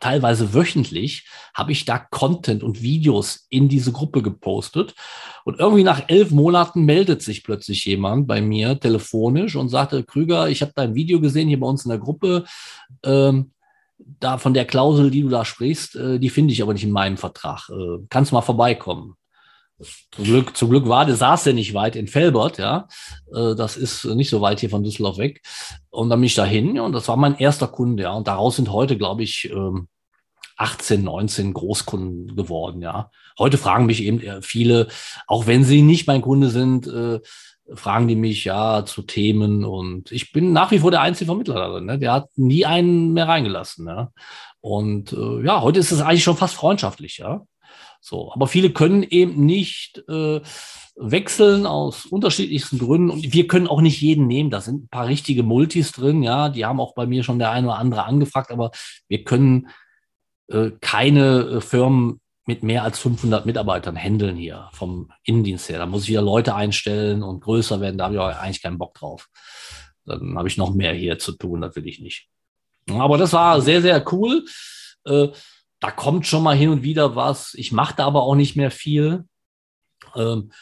[0.00, 4.94] teilweise wöchentlich habe ich da Content und Videos in diese Gruppe gepostet.
[5.44, 10.48] Und irgendwie nach elf Monaten meldet sich plötzlich jemand bei mir telefonisch und sagte, Krüger,
[10.48, 12.44] ich habe dein Video gesehen hier bei uns in der Gruppe.
[13.04, 13.52] Ähm,
[14.20, 16.90] da von der Klausel, die du da sprichst, äh, die finde ich aber nicht in
[16.90, 17.68] meinem Vertrag.
[17.70, 19.16] Äh, kannst mal vorbeikommen.
[20.12, 22.86] Zum Glück, zum Glück war, der saß der nicht weit in Felbert, ja.
[23.34, 25.42] Äh, das ist nicht so weit hier von Düsseldorf weg.
[25.90, 28.12] Und dann bin ich dahin, ja, und das war mein erster Kunde, ja.
[28.12, 29.52] Und daraus sind heute, glaube ich,
[30.56, 33.10] 18, ähm, 19 Großkunden geworden, ja.
[33.38, 34.88] Heute fragen mich eben äh, viele,
[35.26, 37.20] auch wenn sie nicht mein Kunde sind, äh,
[37.74, 41.54] fragen die mich ja zu Themen und ich bin nach wie vor der einzige Vermittler
[41.54, 41.86] darin.
[41.86, 41.98] Ne?
[41.98, 43.84] Der hat nie einen mehr reingelassen.
[43.84, 44.10] Ne?
[44.60, 47.42] Und äh, ja, heute ist es eigentlich schon fast freundschaftlich, ja.
[48.00, 50.40] So, aber viele können eben nicht äh,
[50.96, 54.50] wechseln aus unterschiedlichsten Gründen und wir können auch nicht jeden nehmen.
[54.50, 57.50] Da sind ein paar richtige Multis drin, ja, die haben auch bei mir schon der
[57.50, 58.72] eine oder andere angefragt, aber
[59.08, 59.68] wir können
[60.48, 65.78] äh, keine äh, Firmen mit mehr als 500 Mitarbeitern handeln hier vom Innendienst her.
[65.78, 68.78] Da muss ich wieder Leute einstellen und größer werden, da habe ich auch eigentlich keinen
[68.78, 69.28] Bock drauf.
[70.04, 72.28] Dann habe ich noch mehr hier zu tun, das will ich nicht.
[72.90, 74.44] Aber das war sehr, sehr cool.
[75.04, 75.28] Äh,
[75.78, 77.54] da kommt schon mal hin und wieder was.
[77.54, 79.24] Ich mache da aber auch nicht mehr viel.
[80.16, 80.52] Ähm,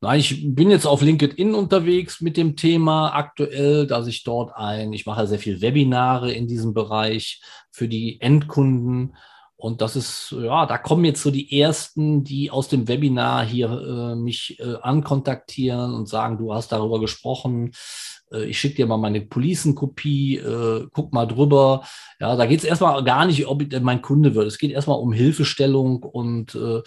[0.00, 4.92] nein, ich bin jetzt auf LinkedIn unterwegs mit dem Thema aktuell, dass ich dort ein,
[4.92, 9.16] ich mache sehr viel Webinare in diesem Bereich für die Endkunden
[9.60, 13.68] und das ist, ja, da kommen jetzt so die ersten, die aus dem Webinar hier
[13.70, 17.72] äh, mich äh, ankontaktieren und sagen, du hast darüber gesprochen.
[18.32, 21.84] Äh, ich schicke dir mal meine Policenkopie, äh, guck mal drüber.
[22.18, 24.46] Ja, da geht es erstmal gar nicht, ob ich mein Kunde wird.
[24.46, 26.80] Es geht erstmal um Hilfestellung und äh,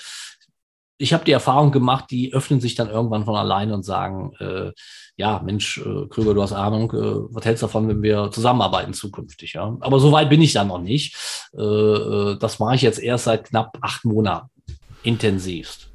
[1.03, 4.71] ich habe die Erfahrung gemacht, die öffnen sich dann irgendwann von alleine und sagen, äh,
[5.17, 8.93] ja, Mensch, äh, Krüger, du hast Ahnung, äh, was hältst du davon, wenn wir zusammenarbeiten
[8.93, 9.53] zukünftig?
[9.53, 9.75] Ja?
[9.81, 11.15] Aber so weit bin ich da noch nicht.
[11.55, 14.49] Äh, äh das mache ich jetzt erst seit knapp acht Monaten
[15.03, 15.91] intensivst.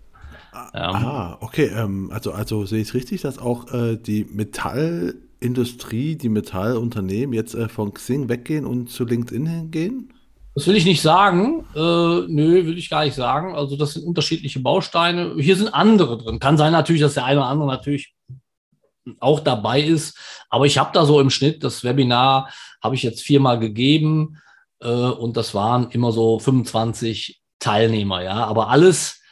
[0.53, 0.91] Ja.
[0.93, 1.71] Ah, okay.
[1.75, 7.55] Ähm, also, also sehe ich es richtig, dass auch äh, die Metallindustrie, die Metallunternehmen jetzt
[7.55, 10.13] äh, von Xing weggehen und zu LinkedIn hingehen?
[10.59, 11.65] Das will ich nicht sagen.
[11.77, 13.55] Äh, nö, will ich gar nicht sagen.
[13.55, 15.37] Also das sind unterschiedliche Bausteine.
[15.39, 16.41] Hier sind andere drin.
[16.41, 18.13] Kann sein natürlich, dass der eine oder andere natürlich
[19.21, 20.19] auch dabei ist.
[20.51, 22.53] Aber ich habe da so im Schnitt, das Webinar
[22.83, 24.39] habe ich jetzt viermal gegeben
[24.81, 28.45] äh, und das waren immer so 25 Teilnehmer, ja.
[28.45, 29.23] Aber alles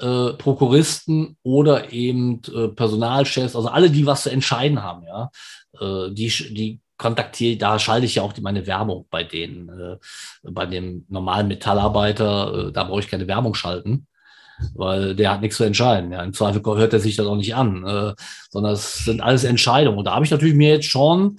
[0.00, 5.30] äh, Prokuristen oder eben äh, Personalchefs, also alle, die was zu entscheiden haben, ja.
[5.78, 9.68] Äh, die, die kontaktiere, da schalte ich ja auch die, meine Werbung bei denen.
[9.68, 9.96] Äh,
[10.42, 14.06] bei dem normalen Metallarbeiter, äh, da brauche ich keine Werbung schalten,
[14.74, 16.12] weil der hat nichts zu entscheiden.
[16.12, 16.22] Ja.
[16.22, 18.14] Im Zweifel hört er sich das auch nicht an, äh,
[18.50, 19.98] sondern es sind alles Entscheidungen.
[19.98, 21.38] Und da habe ich natürlich mir jetzt schon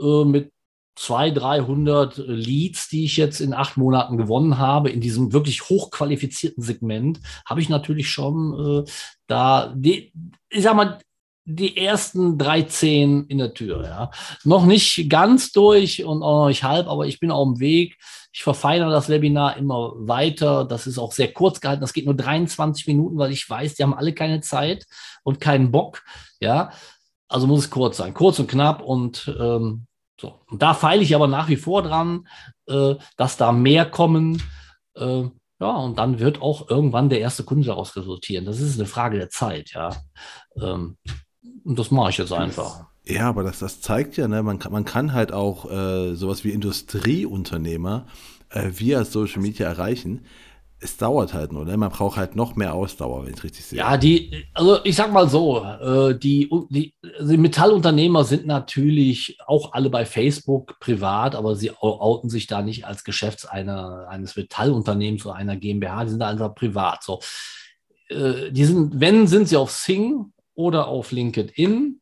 [0.00, 0.50] äh, mit
[0.96, 6.62] 200, 300 Leads, die ich jetzt in acht Monaten gewonnen habe, in diesem wirklich hochqualifizierten
[6.62, 8.90] Segment, habe ich natürlich schon äh,
[9.26, 10.12] da, die,
[10.50, 10.98] ich sag mal,
[11.44, 14.10] die ersten 13 in der Tür, ja.
[14.44, 17.98] Noch nicht ganz durch und auch noch nicht halb, aber ich bin auf dem Weg.
[18.32, 20.64] Ich verfeinere das Webinar immer weiter.
[20.64, 21.82] Das ist auch sehr kurz gehalten.
[21.82, 24.86] Das geht nur 23 Minuten, weil ich weiß, die haben alle keine Zeit
[25.22, 26.02] und keinen Bock,
[26.40, 26.70] ja.
[27.28, 28.14] Also muss es kurz sein.
[28.14, 29.86] Kurz und knapp und ähm,
[30.20, 30.40] so.
[30.48, 32.26] Und da feile ich aber nach wie vor dran,
[32.66, 34.42] äh, dass da mehr kommen.
[34.94, 35.24] Äh,
[35.60, 38.44] ja, und dann wird auch irgendwann der erste Kunde daraus resultieren.
[38.44, 39.90] Das ist eine Frage der Zeit, ja.
[40.60, 40.96] Ähm,
[41.64, 42.86] und das mache ich jetzt einfach.
[43.06, 46.44] Ja, aber das, das zeigt ja, ne, man, kann, man kann halt auch äh, sowas
[46.44, 48.06] wie Industrieunternehmer
[48.50, 50.24] äh, via Social Media erreichen.
[50.80, 51.76] Es dauert halt nur, ne?
[51.76, 53.78] man braucht halt noch mehr Ausdauer, wenn ich richtig sehe.
[53.78, 59.72] Ja, die, also ich sag mal so, äh, die, die, die Metallunternehmer sind natürlich auch
[59.72, 65.24] alle bei Facebook privat, aber sie outen sich da nicht als Geschäfts einer, eines Metallunternehmens
[65.24, 67.02] oder einer GmbH, die sind da einfach privat.
[67.02, 67.20] So.
[68.08, 72.00] Äh, die sind, wenn, sind sie auf Sing, oder auf LinkedIn.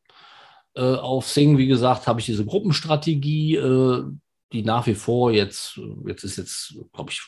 [0.74, 4.04] Äh, auf Sing, wie gesagt, habe ich diese Gruppenstrategie, äh,
[4.52, 7.22] die nach wie vor jetzt, jetzt ist jetzt, glaube ich,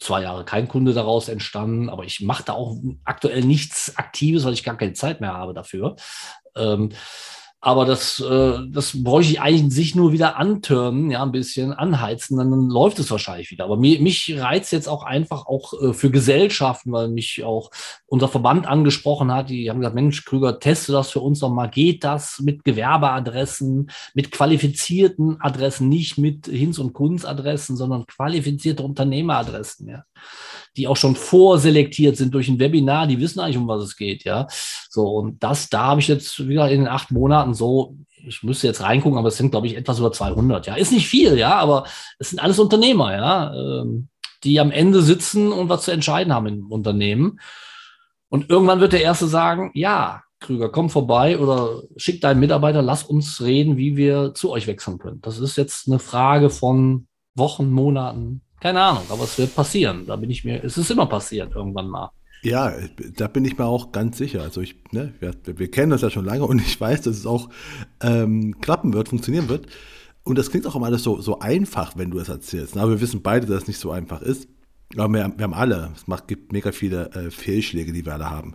[0.00, 4.52] zwei Jahre kein Kunde daraus entstanden, aber ich mache da auch aktuell nichts Aktives, weil
[4.52, 5.96] ich gar keine Zeit mehr habe dafür.
[6.56, 6.90] Ähm,
[7.64, 12.36] aber das, äh, das bräuchte ich eigentlich sich nur wieder antörnen, ja, ein bisschen anheizen,
[12.36, 13.64] dann läuft es wahrscheinlich wieder.
[13.64, 17.70] Aber mir, mich reizt jetzt auch einfach auch äh, für Gesellschaften, weil mich auch
[18.06, 19.48] unser Verband angesprochen hat.
[19.48, 21.70] Die haben gesagt, Mensch, Krüger, teste das für uns nochmal.
[21.70, 29.88] Geht das mit Gewerbeadressen, mit qualifizierten Adressen, nicht mit Hinz- und Kunz-Adressen, sondern qualifizierte Unternehmeradressen,
[29.88, 30.04] ja
[30.76, 34.24] die auch schon vorselektiert sind durch ein Webinar, die wissen eigentlich, um was es geht,
[34.24, 34.46] ja.
[34.90, 37.96] So, und das, da habe ich jetzt wieder in den acht Monaten so,
[38.26, 40.74] ich müsste jetzt reingucken, aber es sind, glaube ich, etwas über 200, ja.
[40.74, 41.84] Ist nicht viel, ja, aber
[42.18, 44.08] es sind alles Unternehmer, ja, ähm,
[44.42, 47.40] die am Ende sitzen und was zu entscheiden haben im Unternehmen.
[48.28, 53.02] Und irgendwann wird der Erste sagen, ja, Krüger, komm vorbei oder schick deinen Mitarbeiter, lass
[53.02, 55.20] uns reden, wie wir zu euch wechseln können.
[55.22, 60.06] Das ist jetzt eine Frage von Wochen, Monaten, keine Ahnung, aber es wird passieren.
[60.06, 62.10] Da bin ich mir, es ist immer passiert irgendwann mal.
[62.40, 62.72] Ja,
[63.14, 64.40] da bin ich mir auch ganz sicher.
[64.40, 67.26] Also ich, ne, wir, wir kennen das ja schon lange und ich weiß, dass es
[67.26, 67.50] auch
[68.00, 69.66] ähm, klappen wird, funktionieren wird.
[70.22, 72.74] Und das klingt auch immer alles so, so einfach, wenn du es erzählst.
[72.78, 74.48] Aber wir wissen beide, dass es nicht so einfach ist.
[74.96, 78.30] Aber wir, wir haben alle, es macht, gibt mega viele äh, Fehlschläge, die wir alle
[78.30, 78.54] haben.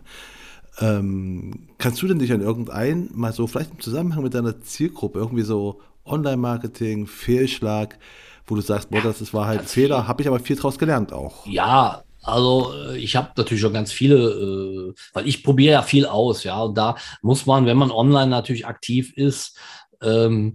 [0.80, 5.20] Ähm, kannst du denn dich an irgendeinen, mal so vielleicht im Zusammenhang mit deiner Zielgruppe,
[5.20, 7.96] irgendwie so Online-Marketing, Fehlschlag,
[8.50, 10.78] wo du sagst, boah, das, das war halt ein Fehler, habe ich aber viel draus
[10.78, 11.46] gelernt auch.
[11.46, 16.06] Ja, also äh, ich habe natürlich schon ganz viele, äh, weil ich probiere ja viel
[16.06, 16.60] aus, ja.
[16.62, 19.58] Und da muss man, wenn man online natürlich aktiv ist,
[20.02, 20.54] ähm,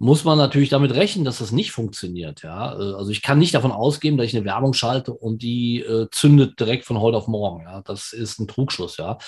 [0.00, 2.42] muss man natürlich damit rechnen, dass das nicht funktioniert.
[2.42, 5.80] Ja, äh, also ich kann nicht davon ausgehen, dass ich eine Werbung schalte und die
[5.80, 7.64] äh, zündet direkt von heute auf morgen.
[7.64, 8.96] Ja, das ist ein Trugschluss.
[8.96, 9.18] Ja,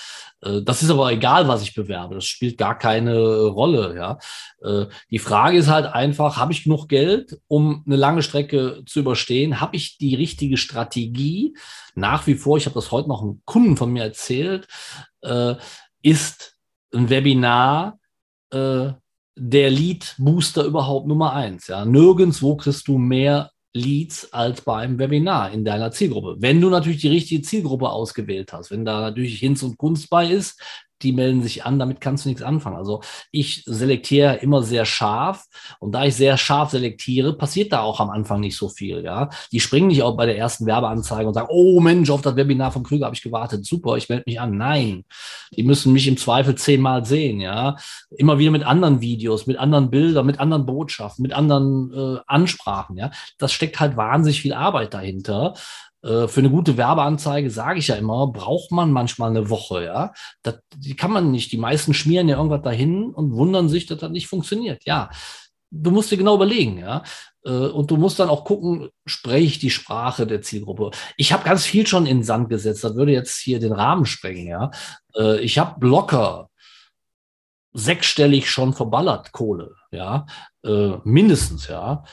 [0.41, 2.15] äh, das ist aber egal, was ich bewerbe.
[2.15, 3.95] Das spielt gar keine Rolle.
[3.95, 4.19] Ja,
[4.61, 8.99] äh, die Frage ist halt einfach: Habe ich genug Geld, um eine lange Strecke zu
[8.99, 9.59] überstehen?
[9.59, 11.55] Habe ich die richtige Strategie?
[11.95, 14.67] Nach wie vor, ich habe das heute noch einem Kunden von mir erzählt,
[15.21, 15.55] äh,
[16.01, 16.55] ist
[16.93, 17.99] ein Webinar
[18.51, 18.91] äh,
[19.35, 21.67] der Lead-Booster überhaupt Nummer eins.
[21.67, 21.85] Ja.
[21.85, 26.35] Nirgendwo kriegst du mehr Leads als bei einem Webinar in deiner Zielgruppe.
[26.39, 30.29] Wenn du natürlich die richtige Zielgruppe ausgewählt hast, wenn da natürlich Hinz und Kunst bei
[30.29, 30.61] ist,
[31.03, 32.77] die melden sich an, damit kannst du nichts anfangen.
[32.77, 35.45] Also ich selektiere immer sehr scharf
[35.79, 39.03] und da ich sehr scharf selektiere, passiert da auch am Anfang nicht so viel.
[39.03, 42.35] Ja, die springen nicht auch bei der ersten Werbeanzeige und sagen, oh Mensch, auf das
[42.35, 44.57] Webinar von Krüger habe ich gewartet, super, ich melde mich an.
[44.57, 45.05] Nein,
[45.55, 47.39] die müssen mich im Zweifel zehnmal sehen.
[47.39, 47.75] Ja,
[48.11, 52.97] immer wieder mit anderen Videos, mit anderen Bildern, mit anderen Botschaften, mit anderen äh, Ansprachen.
[52.97, 55.53] Ja, das steckt halt wahnsinnig viel Arbeit dahinter.
[56.03, 60.13] Äh, für eine gute Werbeanzeige, sage ich ja immer, braucht man manchmal eine Woche, ja.
[60.41, 61.51] Das, die kann man nicht.
[61.51, 64.83] Die meisten schmieren ja irgendwas dahin und wundern sich, dass das nicht funktioniert.
[64.85, 65.11] Ja,
[65.69, 67.03] du musst dir genau überlegen, ja.
[67.45, 70.91] Äh, und du musst dann auch gucken, spreche ich die Sprache der Zielgruppe.
[71.17, 72.83] Ich habe ganz viel schon in Sand gesetzt.
[72.83, 74.71] Das würde jetzt hier den Rahmen sprengen, ja.
[75.15, 76.49] Äh, ich habe locker
[77.73, 80.25] sechsstellig schon verballert Kohle, ja,
[81.05, 82.03] mindestens, ja,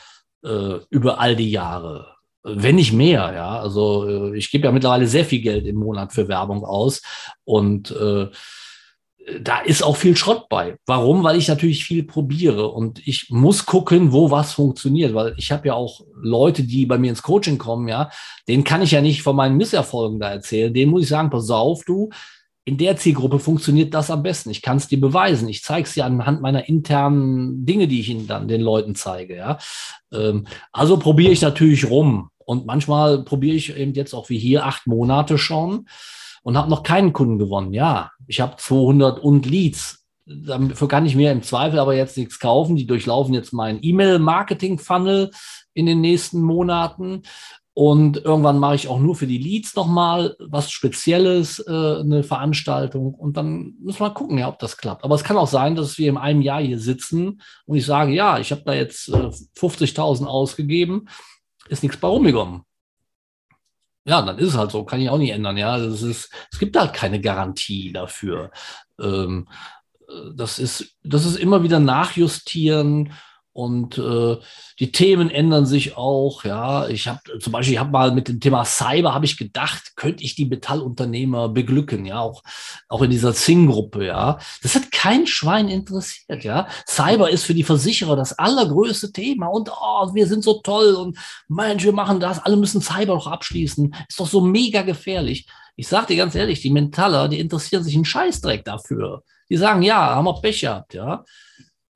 [0.40, 3.58] über all die Jahre wenn nicht mehr, ja.
[3.60, 7.02] Also äh, ich gebe ja mittlerweile sehr viel Geld im Monat für Werbung aus
[7.44, 8.28] und äh,
[9.42, 10.76] da ist auch viel Schrott bei.
[10.86, 11.22] Warum?
[11.22, 15.68] Weil ich natürlich viel probiere und ich muss gucken, wo was funktioniert, weil ich habe
[15.68, 18.10] ja auch Leute, die bei mir ins Coaching kommen, ja,
[18.46, 20.72] denen kann ich ja nicht von meinen Misserfolgen da erzählen.
[20.72, 22.10] Denen muss ich sagen, pass auf, du,
[22.68, 24.50] in der Zielgruppe funktioniert das am besten.
[24.50, 25.48] Ich kann es dir beweisen.
[25.48, 29.36] Ich zeige es dir anhand meiner internen Dinge, die ich ihnen dann den Leuten zeige.
[29.36, 29.56] Ja?
[30.12, 32.28] Ähm, also probiere ich natürlich rum.
[32.38, 35.88] Und manchmal probiere ich eben jetzt auch wie hier acht Monate schon
[36.42, 37.72] und habe noch keinen Kunden gewonnen.
[37.72, 40.04] Ja, ich habe 200 und Leads.
[40.26, 42.76] Dafür kann ich mir im Zweifel aber jetzt nichts kaufen.
[42.76, 45.30] Die durchlaufen jetzt meinen E-Mail-Marketing-Funnel
[45.72, 47.22] in den nächsten Monaten.
[47.78, 53.14] Und irgendwann mache ich auch nur für die Leads nochmal was Spezielles, äh, eine Veranstaltung.
[53.14, 55.04] Und dann müssen wir gucken, ja, ob das klappt.
[55.04, 58.12] Aber es kann auch sein, dass wir in einem Jahr hier sitzen und ich sage,
[58.12, 61.08] ja, ich habe da jetzt äh, 50.000 ausgegeben,
[61.68, 62.62] ist nichts bei rumgekommen.
[64.04, 65.56] Ja, dann ist es halt so, kann ich auch nicht ändern.
[65.56, 68.50] Ja, es, ist, es gibt halt keine Garantie dafür.
[69.00, 69.46] Ähm,
[70.08, 73.12] äh, das ist, das ist immer wieder nachjustieren
[73.58, 74.36] und äh,
[74.78, 76.44] die Themen ändern sich auch.
[76.44, 79.96] Ja, ich habe zum Beispiel, ich habe mal mit dem Thema Cyber habe ich gedacht,
[79.96, 82.44] könnte ich die Metallunternehmer beglücken, ja, auch
[82.88, 84.38] auch in dieser Zing-Gruppe, ja.
[84.62, 86.68] Das hat kein Schwein interessiert, ja.
[86.86, 91.18] Cyber ist für die Versicherer das allergrößte Thema und oh, wir sind so toll und
[91.48, 93.92] Mensch, wir machen das, alle müssen Cyber noch abschließen.
[94.08, 95.48] Ist doch so mega gefährlich.
[95.74, 99.24] Ich sage dir ganz ehrlich, die Mentaller, die interessieren sich einen Scheißdreck dafür.
[99.50, 101.24] Die sagen, ja, haben wir Pech gehabt, ja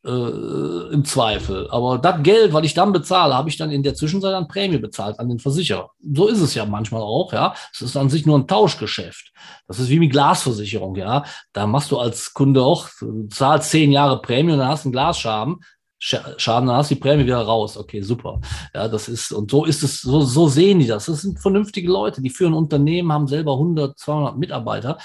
[0.05, 1.69] äh, im Zweifel.
[1.71, 4.79] Aber das Geld, was ich dann bezahle, habe ich dann in der Zwischenzeit an Prämie
[4.79, 5.91] bezahlt, an den Versicherer.
[6.13, 7.55] So ist es ja manchmal auch, ja.
[7.73, 9.33] Es ist an sich nur ein Tauschgeschäft.
[9.69, 11.25] Das ist wie mit Glasversicherung, ja.
[11.53, 14.89] Da machst du als Kunde auch, du zahlst zehn Jahre Prämie und dann hast du
[14.89, 15.61] einen Glasschaden.
[16.05, 17.77] Schaden, dann hast du die Prämie wieder raus.
[17.77, 18.41] Okay, super.
[18.75, 21.07] Ja, das ist, und so ist es, so, so sehen die das.
[21.07, 24.99] Das sind vernünftige Leute, die führen Unternehmen, haben selber 100, 200 Mitarbeiter.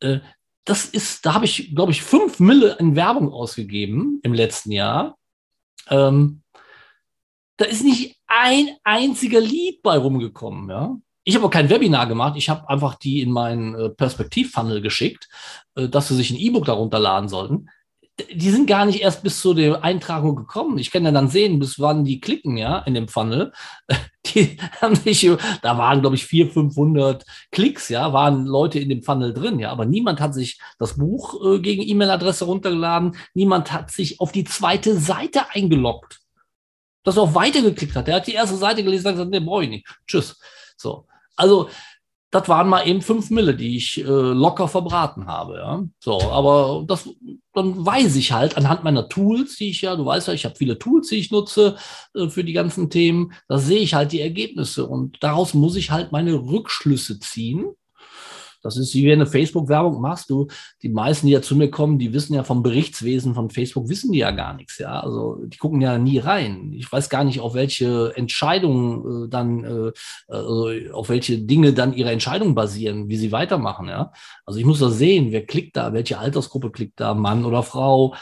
[0.00, 0.18] Äh,
[0.66, 5.16] das ist, da habe ich, glaube ich, fünf Mille in Werbung ausgegeben im letzten Jahr.
[5.88, 6.42] Ähm,
[7.56, 10.96] da ist nicht ein einziger Lied bei rumgekommen, ja.
[11.24, 12.34] Ich habe auch kein Webinar gemacht.
[12.36, 15.28] Ich habe einfach die in meinen äh, Perspektiv-Funnel geschickt,
[15.74, 17.68] äh, dass sie sich ein E-Book darunter laden sollten
[18.32, 20.78] die sind gar nicht erst bis zu der Eintragung gekommen.
[20.78, 23.52] Ich kann ja dann sehen, bis wann die klicken, ja, in dem Funnel.
[24.34, 25.30] Die haben sich,
[25.62, 29.70] da waren, glaube ich, 400, 500 Klicks, ja, waren Leute in dem Funnel drin, ja,
[29.70, 33.16] aber niemand hat sich das Buch äh, gegen E-Mail-Adresse runtergeladen.
[33.34, 36.20] Niemand hat sich auf die zweite Seite eingeloggt.
[37.04, 38.08] dass er auch weitergeklickt hat.
[38.08, 39.86] Der hat die erste Seite gelesen und gesagt, nee, brauche ich nicht.
[40.08, 40.36] Tschüss.
[40.76, 41.06] So.
[41.36, 41.68] Also,
[42.30, 45.56] das waren mal eben fünf Mille, die ich äh, locker verbraten habe.
[45.56, 45.84] Ja?
[46.00, 47.08] So, aber das,
[47.52, 50.56] dann weiß ich halt anhand meiner Tools, die ich ja, du weißt ja, ich habe
[50.56, 51.76] viele Tools, die ich nutze
[52.14, 55.90] äh, für die ganzen Themen, da sehe ich halt die Ergebnisse und daraus muss ich
[55.90, 57.66] halt meine Rückschlüsse ziehen
[58.66, 60.28] das ist wie wenn du eine Facebook-Werbung machst.
[60.28, 60.48] Du,
[60.82, 64.12] die meisten, die ja zu mir kommen, die wissen ja vom Berichtswesen von Facebook, wissen
[64.12, 64.78] die ja gar nichts.
[64.78, 66.72] Ja, also die gucken ja nie rein.
[66.74, 69.92] Ich weiß gar nicht, auf welche Entscheidungen äh, dann, äh,
[70.28, 73.88] also auf welche Dinge dann ihre Entscheidungen basieren, wie sie weitermachen.
[73.88, 74.12] Ja,
[74.44, 75.32] also ich muss das sehen.
[75.32, 75.92] Wer klickt da?
[75.92, 77.14] Welche Altersgruppe klickt da?
[77.14, 78.14] Mann oder Frau?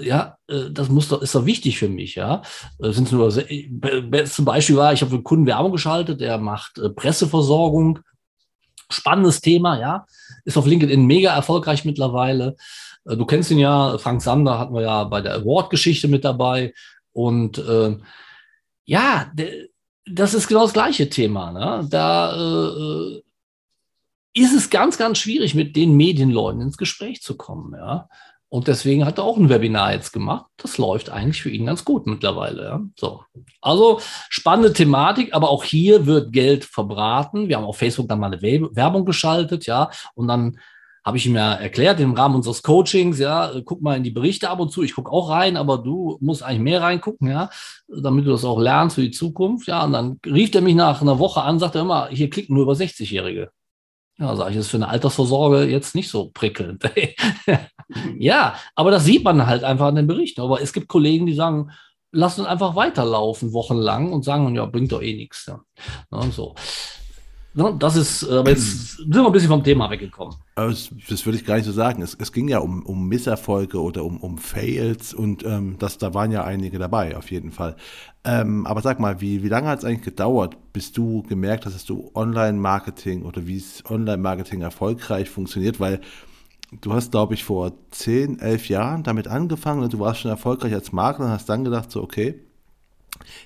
[0.00, 2.42] ja, äh, das muss doch, ist doch wichtig für mich, ja.
[2.80, 6.80] Äh, Sind nur, zum Beispiel war, ich habe für einen Kunden Werbung geschaltet, der macht
[6.96, 8.00] Presseversorgung
[8.90, 10.06] Spannendes Thema, ja.
[10.44, 12.56] Ist auf LinkedIn mega erfolgreich mittlerweile.
[13.04, 16.74] Äh, du kennst ihn ja, Frank Sander hatten wir ja bei der Award-Geschichte mit dabei.
[17.12, 17.96] Und äh,
[18.84, 19.32] ja,
[20.06, 21.52] das ist genau das gleiche Thema.
[21.52, 21.86] Ne?
[21.88, 23.22] Da äh,
[24.34, 27.74] ist es ganz, ganz schwierig, mit den Medienleuten ins Gespräch zu kommen.
[27.74, 28.08] Ja?
[28.54, 30.46] Und deswegen hat er auch ein Webinar jetzt gemacht.
[30.58, 32.62] Das läuft eigentlich für ihn ganz gut mittlerweile.
[32.62, 32.80] Ja.
[32.96, 33.24] So.
[33.60, 33.98] Also
[34.28, 37.48] spannende Thematik, aber auch hier wird Geld verbraten.
[37.48, 40.60] Wir haben auf Facebook dann mal eine Werbung geschaltet, ja, und dann
[41.04, 44.48] habe ich ihm ja erklärt im Rahmen unseres Coachings, ja, guck mal in die Berichte
[44.48, 44.84] ab und zu.
[44.84, 47.50] Ich gucke auch rein, aber du musst eigentlich mehr reingucken, ja,
[47.88, 49.84] damit du das auch lernst für die Zukunft, ja.
[49.84, 52.74] Und dann rief er mich nach einer Woche an, sagte immer, hier klicken nur über
[52.74, 53.50] 60-Jährige.
[54.18, 56.88] Ja, sage ich, ist für eine Altersvorsorge jetzt nicht so prickelnd.
[58.18, 60.40] ja, aber das sieht man halt einfach an den Berichten.
[60.40, 61.72] Aber es gibt Kollegen, die sagen,
[62.12, 65.46] lass uns einfach weiterlaufen wochenlang und sagen, ja, bringt doch eh nichts.
[65.46, 65.60] Ja.
[66.10, 66.32] Und
[67.54, 67.70] so.
[67.70, 70.34] Das ist, aber jetzt sind wir ein bisschen vom Thema weggekommen.
[70.56, 72.02] Das, das würde ich gar nicht so sagen.
[72.02, 76.14] Es, es ging ja um, um Misserfolge oder um, um Fails und ähm, das, da
[76.14, 77.76] waren ja einige dabei, auf jeden Fall.
[78.24, 81.74] Ähm, aber sag mal, wie, wie lange hat es eigentlich gedauert, bis du gemerkt hast,
[81.74, 85.78] dass du Online-Marketing oder wie es Online-Marketing erfolgreich funktioniert?
[85.78, 86.00] Weil
[86.80, 90.72] du hast, glaube ich, vor 10, 11 Jahren damit angefangen und du warst schon erfolgreich
[90.74, 92.40] als Makler und hast dann gedacht, so, okay,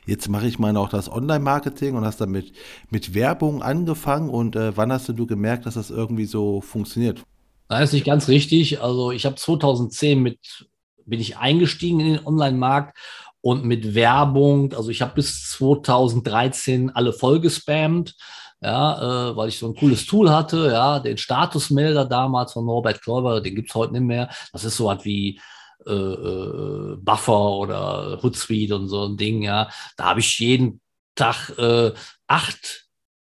[0.07, 2.53] Jetzt mache ich mal noch das Online-Marketing und hast damit
[2.91, 4.31] mit Werbung angefangen.
[4.31, 7.23] Und äh, wann hast du gemerkt, dass das irgendwie so funktioniert?
[7.69, 8.81] Das ist nicht ganz richtig.
[8.81, 10.67] Also ich habe 2010 mit,
[11.05, 12.97] bin ich eingestiegen in den Online-Markt
[13.41, 18.17] und mit Werbung, also ich habe bis 2013 alle voll gespammt,
[18.61, 23.01] ja, äh, weil ich so ein cooles Tool hatte, ja, den Statusmelder damals von Norbert
[23.01, 24.29] Kläuber, den gibt es heute nicht mehr.
[24.53, 25.41] Das ist so was wie
[25.87, 29.71] äh, äh, Buffer oder Hootsuite und so ein Ding, ja.
[29.97, 30.81] Da habe ich jeden
[31.15, 31.93] Tag äh,
[32.27, 32.89] acht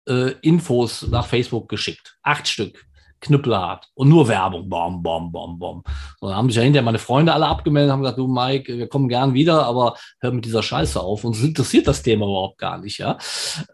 [0.08, 2.18] äh, Infos nach Facebook geschickt.
[2.22, 2.85] Acht Stück.
[3.20, 5.82] Knüppelhart und nur Werbung, bom, bom, bom, bom.
[6.20, 8.88] Und dann haben sich ja hinterher meine Freunde alle abgemeldet, haben gesagt, du Mike, wir
[8.88, 11.24] kommen gern wieder, aber hör mit dieser Scheiße auf.
[11.24, 13.18] Uns interessiert das Thema überhaupt gar nicht, ja.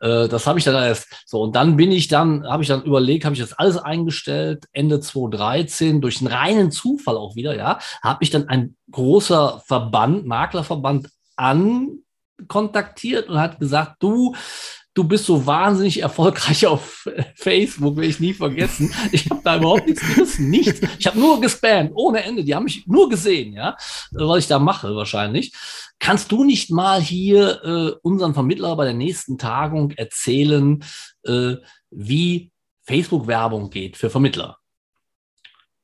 [0.01, 2.85] Äh, das habe ich dann erst so und dann bin ich dann, habe ich dann
[2.85, 7.79] überlegt, habe ich das alles eingestellt Ende 2013 durch einen reinen Zufall auch wieder, ja,
[8.03, 12.03] habe ich dann ein großer Verband, Maklerverband an
[12.49, 14.35] kontaktiert und hat gesagt, du,
[14.95, 18.93] du bist so wahnsinnig erfolgreich auf Facebook, will ich nie vergessen.
[19.13, 20.81] Ich habe da überhaupt nichts gerissen, nichts.
[20.99, 22.45] Ich habe nur gespammt, ohne Ende.
[22.45, 23.77] Die haben mich nur gesehen, ja,
[24.13, 25.53] was ich da mache wahrscheinlich.
[25.99, 30.85] Kannst du nicht mal hier äh, unseren Vermittler bei der nächsten Tagung erzählen,
[31.25, 31.55] äh,
[31.91, 32.51] wie
[32.83, 34.59] Facebook-Werbung geht für Vermittler?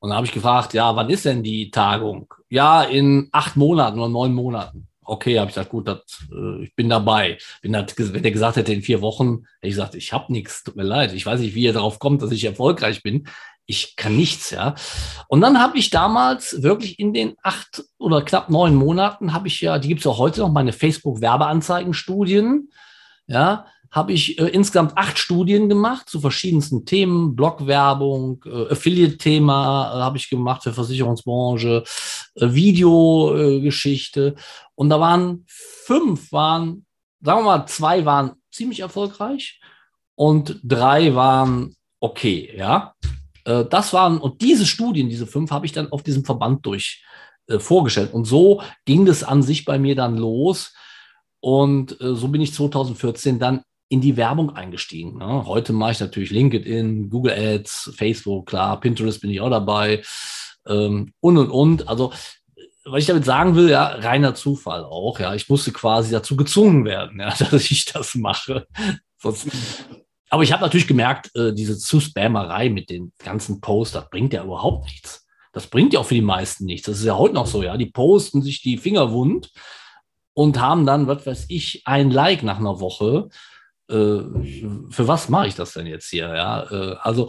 [0.01, 2.33] Und dann habe ich gefragt, ja, wann ist denn die Tagung?
[2.49, 6.75] Ja, in acht Monaten oder neun Monaten okay, habe ich gesagt, gut, das, äh, ich
[6.75, 7.39] bin dabei.
[7.63, 10.65] Wenn, das, wenn er gesagt hätte in vier Wochen, hätte ich gesagt, ich habe nichts,
[10.65, 11.13] tut mir leid.
[11.13, 13.29] Ich weiß nicht, wie er darauf kommt, dass ich erfolgreich bin.
[13.67, 14.75] Ich kann nichts, ja.
[15.29, 19.61] Und dann habe ich damals wirklich in den acht oder knapp neun Monaten, habe ich
[19.61, 22.71] ja, die gibt es auch heute noch, meine Facebook-Werbeanzeigen-Studien,
[23.27, 30.01] ja, habe ich äh, insgesamt acht Studien gemacht zu verschiedensten Themen, Blogwerbung, äh, Affiliate-Thema äh,
[30.03, 31.85] habe ich gemacht für Versicherungsbranche,
[32.35, 34.35] äh, Videogeschichte.
[34.75, 36.87] und da waren fünf, waren,
[37.21, 39.61] sagen wir mal, zwei waren ziemlich erfolgreich
[40.15, 42.95] und drei waren okay, ja.
[43.45, 47.05] Äh, das waren, und diese Studien, diese fünf, habe ich dann auf diesem Verband durch
[47.47, 48.13] äh, vorgestellt.
[48.13, 50.75] Und so ging das an sich bei mir dann los.
[51.41, 55.19] Und äh, so bin ich 2014 dann in die Werbung eingestiegen.
[55.19, 55.47] Ne?
[55.47, 60.03] Heute mache ich natürlich LinkedIn, Google Ads, Facebook, klar, Pinterest bin ich auch dabei
[60.67, 61.89] ähm, und und und.
[61.89, 62.13] Also
[62.85, 65.21] was ich damit sagen will, ja, reiner Zufall auch.
[65.21, 68.67] Ja, ich musste quasi dazu gezwungen werden, ja, dass ich das mache.
[69.19, 69.49] Sonst,
[70.31, 74.45] aber ich habe natürlich gemerkt, äh, diese Zu-Spammerei mit den ganzen Posts, das bringt ja
[74.45, 75.27] überhaupt nichts.
[75.53, 76.87] Das bringt ja auch für die meisten nichts.
[76.87, 77.77] Das ist ja heute noch so, ja.
[77.77, 79.51] Die posten sich die Finger wund
[80.35, 83.29] und haben dann, was weiß ich, ein Like nach einer Woche.
[83.89, 84.21] Äh,
[84.91, 86.29] für was mache ich das denn jetzt hier?
[86.29, 87.29] Ja, äh, also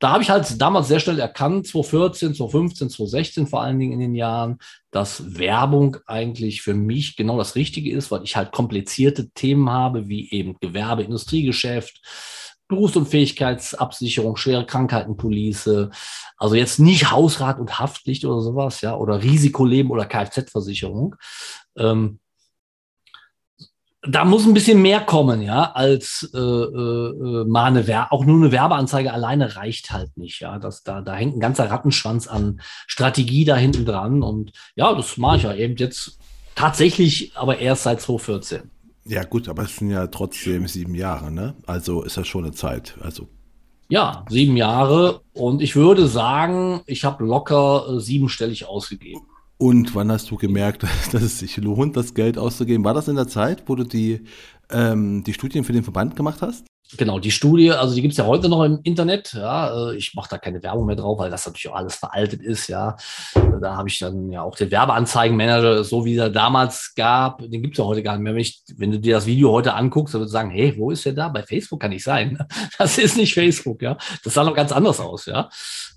[0.00, 4.00] da habe ich halt damals sehr schnell erkannt, 2014, 2015, 2016 vor allen Dingen in
[4.00, 4.58] den Jahren,
[4.90, 10.08] dass Werbung eigentlich für mich genau das Richtige ist, weil ich halt komplizierte Themen habe,
[10.08, 12.00] wie eben Gewerbe, Industriegeschäft,
[12.68, 15.90] Berufsunfähigkeitsabsicherung, schwere Krankheitenpolice,
[16.38, 21.16] also jetzt nicht Hausrat und Haftpflicht oder sowas, ja, oder Risikoleben oder Kfz-Versicherung.
[21.76, 22.20] Ähm,
[24.02, 28.36] da muss ein bisschen mehr kommen, ja, als äh, äh, mal eine Wer auch nur
[28.36, 30.58] eine Werbeanzeige alleine reicht halt nicht, ja.
[30.58, 34.22] Das, da, da hängt ein ganzer Rattenschwanz an Strategie da hinten dran.
[34.22, 36.18] Und ja, das mache ich ja eben jetzt
[36.54, 38.70] tatsächlich, aber erst seit 2014.
[39.04, 41.54] Ja, gut, aber es sind ja trotzdem sieben Jahre, ne?
[41.66, 42.96] Also ist das schon eine Zeit.
[43.02, 43.28] Also.
[43.88, 45.22] Ja, sieben Jahre.
[45.32, 49.22] Und ich würde sagen, ich habe locker äh, siebenstellig ausgegeben.
[49.60, 52.82] Und wann hast du gemerkt, dass es sich lohnt, das Geld auszugeben?
[52.82, 54.24] War das in der Zeit, wo du die,
[54.70, 56.64] ähm, die Studien für den Verband gemacht hast?
[56.96, 59.34] Genau, die Studie, also die gibt es ja heute noch im Internet.
[59.34, 62.40] Ja, äh, ich mache da keine Werbung mehr drauf, weil das natürlich auch alles veraltet
[62.40, 62.68] ist.
[62.68, 62.96] Ja,
[63.60, 67.74] da habe ich dann ja auch den Werbeanzeigenmanager, so wie er damals gab, den gibt
[67.74, 68.32] es ja heute gar nicht mehr.
[68.32, 70.90] Wenn, ich, wenn, du dir das Video heute anguckst, dann würdest du sagen, hey, wo
[70.90, 71.28] ist der da?
[71.28, 72.38] Bei Facebook kann ich sein.
[72.78, 73.98] Das ist nicht Facebook, ja.
[74.24, 75.50] Das sah noch ganz anders aus, ja.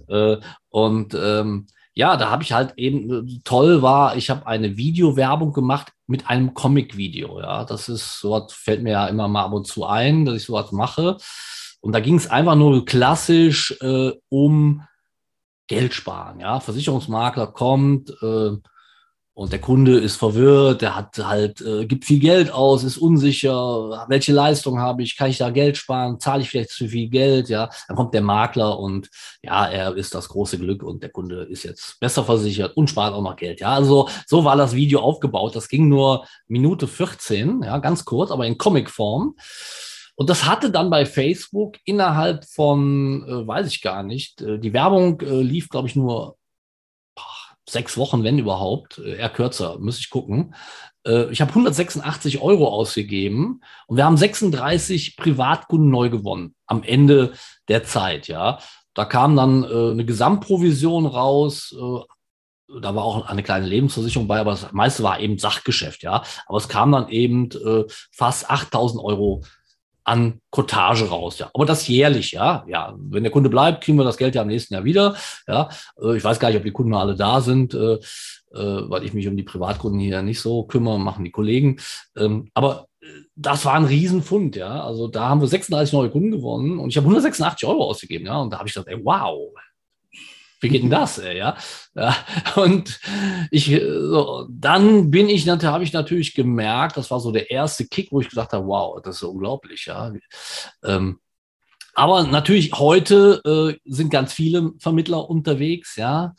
[0.09, 0.35] Äh,
[0.69, 5.93] und ähm, ja, da habe ich halt eben toll war, ich habe eine Videowerbung gemacht
[6.07, 7.39] mit einem Comic-Video.
[7.39, 10.43] Ja, das ist sowas fällt mir ja immer mal ab und zu ein, dass ich
[10.43, 11.17] sowas mache.
[11.81, 14.83] Und da ging es einfach nur klassisch äh, um
[15.67, 16.39] Geld sparen.
[16.39, 18.51] Ja, Versicherungsmakler kommt, äh,
[19.35, 24.05] und der Kunde ist verwirrt, der hat halt, äh, gibt viel Geld aus, ist unsicher,
[24.07, 27.49] welche Leistung habe ich, kann ich da Geld sparen, zahle ich vielleicht zu viel Geld,
[27.49, 27.69] ja.
[27.87, 29.09] Dann kommt der Makler und
[29.41, 33.15] ja, er ist das große Glück und der Kunde ist jetzt besser versichert und spart
[33.15, 33.73] auch noch Geld, ja.
[33.73, 35.55] Also so war das Video aufgebaut.
[35.55, 39.35] Das ging nur Minute 14, ja, ganz kurz, aber in Comicform.
[40.15, 44.73] Und das hatte dann bei Facebook innerhalb von, äh, weiß ich gar nicht, äh, die
[44.73, 46.37] Werbung äh, lief, glaube ich, nur
[47.69, 50.55] sechs Wochen, wenn überhaupt, äh, eher kürzer, muss ich gucken.
[51.05, 57.33] Äh, ich habe 186 Euro ausgegeben und wir haben 36 Privatkunden neu gewonnen am Ende
[57.67, 58.59] der Zeit, ja.
[58.93, 61.75] Da kam dann äh, eine Gesamtprovision raus.
[62.81, 66.23] da war auch eine kleine Lebensversicherung bei, aber das meiste war eben Sachgeschäft, ja.
[66.47, 67.49] Aber es kam dann eben
[68.11, 69.43] fast 8000 Euro
[70.03, 71.49] an Cottage raus, ja.
[71.53, 72.65] Aber das jährlich, ja.
[72.67, 75.15] Ja, wenn der Kunde bleibt, kriegen wir das Geld ja im nächsten Jahr wieder,
[75.47, 75.69] ja.
[76.01, 79.13] Äh, ich weiß gar nicht, ob die Kunden alle da sind, äh, äh, weil ich
[79.13, 81.77] mich um die Privatkunden hier nicht so kümmere, machen die Kollegen.
[82.17, 82.87] Ähm, aber
[83.35, 84.83] das war ein Riesenfund, ja.
[84.83, 88.39] Also da haben wir 36 neue Kunden gewonnen und ich habe 186 Euro ausgegeben, ja.
[88.39, 89.53] Und da habe ich gedacht, ey, wow,
[90.63, 91.55] wie geht denn das, ey, ja?
[91.93, 92.15] ja
[92.55, 92.99] und
[93.51, 98.11] ich, so, dann bin ich, habe ich natürlich gemerkt, das war so der erste Kick,
[98.11, 100.11] wo ich gesagt habe, wow, das ist unglaublich, ja.
[100.83, 101.19] Ähm,
[101.95, 106.33] aber natürlich heute äh, sind ganz viele Vermittler unterwegs, ja,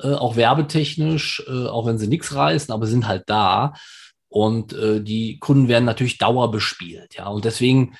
[0.00, 3.74] äh, auch werbetechnisch, äh, auch wenn sie nichts reißen, aber sind halt da.
[4.28, 7.28] Und äh, die Kunden werden natürlich dauerbespielt, ja.
[7.28, 7.96] Und deswegen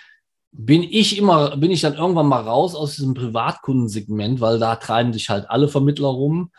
[0.53, 5.13] bin ich immer, bin ich dann irgendwann mal raus aus diesem Privatkundensegment, weil da treiben
[5.13, 6.51] sich halt alle Vermittler rum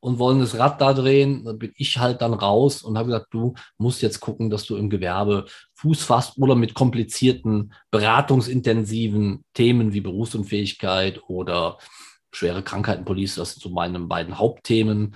[0.00, 1.44] und wollen das Rad da drehen.
[1.44, 4.76] Da bin ich halt dann raus und habe gesagt, du musst jetzt gucken, dass du
[4.76, 11.78] im Gewerbe Fuß fasst oder mit komplizierten, beratungsintensiven Themen wie Berufsunfähigkeit oder
[12.32, 15.14] schwere Krankheitenpolice, das sind so meine beiden Hauptthemen,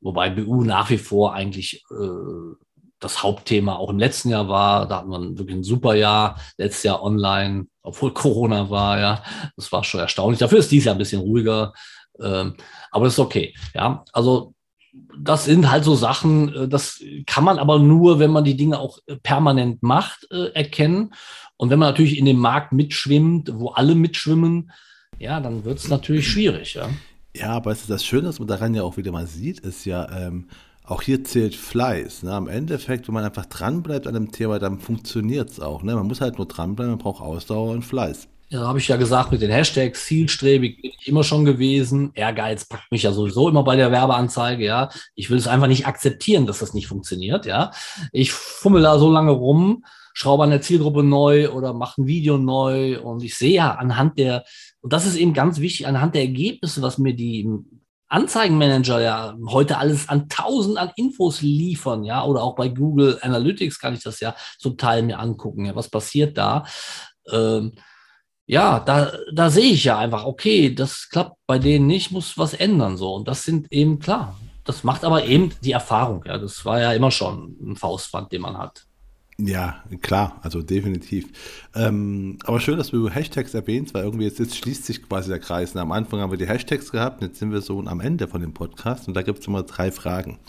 [0.00, 2.54] wobei BU nach wie vor eigentlich äh,
[3.00, 4.86] das Hauptthema auch im letzten Jahr war.
[4.86, 6.40] Da hatten wir wirklich ein super Jahr.
[6.56, 9.22] Letztes Jahr online, obwohl Corona war, ja.
[9.56, 10.40] Das war schon erstaunlich.
[10.40, 11.72] Dafür ist dieses Jahr ein bisschen ruhiger.
[12.20, 12.54] Ähm,
[12.90, 13.54] aber das ist okay.
[13.74, 14.54] Ja, also
[15.16, 18.78] das sind halt so Sachen, äh, das kann man aber nur, wenn man die Dinge
[18.78, 21.14] auch äh, permanent macht, äh, erkennen.
[21.56, 24.70] Und wenn man natürlich in dem Markt mitschwimmt, wo alle mitschwimmen,
[25.18, 26.74] ja, dann wird es natürlich schwierig.
[26.74, 26.88] Ja.
[27.34, 29.84] ja, aber es ist das Schöne, was man daran ja auch wieder mal sieht, ist
[29.84, 30.48] ja, ähm,
[30.88, 32.22] auch hier zählt Fleiß.
[32.22, 32.32] Ne?
[32.32, 35.82] Am Endeffekt, wenn man einfach dranbleibt an dem Thema, dann funktioniert es auch.
[35.82, 35.94] Ne?
[35.94, 38.28] Man muss halt nur dranbleiben, man braucht Ausdauer und Fleiß.
[38.50, 42.12] Ja, habe ich ja gesagt, mit den Hashtags zielstrebig bin ich immer schon gewesen.
[42.14, 44.88] Ehrgeiz packt mich ja sowieso immer bei der Werbeanzeige, ja.
[45.14, 47.72] Ich will es einfach nicht akzeptieren, dass das nicht funktioniert, ja.
[48.10, 49.84] Ich fummel da so lange rum,
[50.14, 54.18] schraube an der Zielgruppe neu oder mache ein Video neu und ich sehe ja anhand
[54.18, 54.44] der,
[54.80, 57.46] und das ist eben ganz wichtig, anhand der Ergebnisse, was mir die
[58.08, 63.78] Anzeigenmanager ja heute alles an tausend an Infos liefern, ja, oder auch bei Google Analytics
[63.78, 66.64] kann ich das ja zum Teil mir angucken, ja, was passiert da.
[67.30, 67.72] Ähm,
[68.46, 72.54] ja, da, da sehe ich ja einfach, okay, das klappt bei denen nicht, muss was
[72.54, 73.14] ändern so.
[73.14, 74.38] Und das sind eben klar.
[74.64, 76.24] Das macht aber eben die Erfahrung.
[76.26, 78.87] Ja, das war ja immer schon ein Faustpfand, den man hat.
[79.40, 81.28] Ja, klar, also definitiv.
[81.72, 85.38] Ähm, aber schön, dass du Hashtags erwähnst, weil irgendwie jetzt, jetzt schließt sich quasi der
[85.38, 85.74] Kreis.
[85.74, 88.40] Und am Anfang haben wir die Hashtags gehabt, jetzt sind wir so am Ende von
[88.40, 90.40] dem Podcast und da gibt es immer drei Fragen.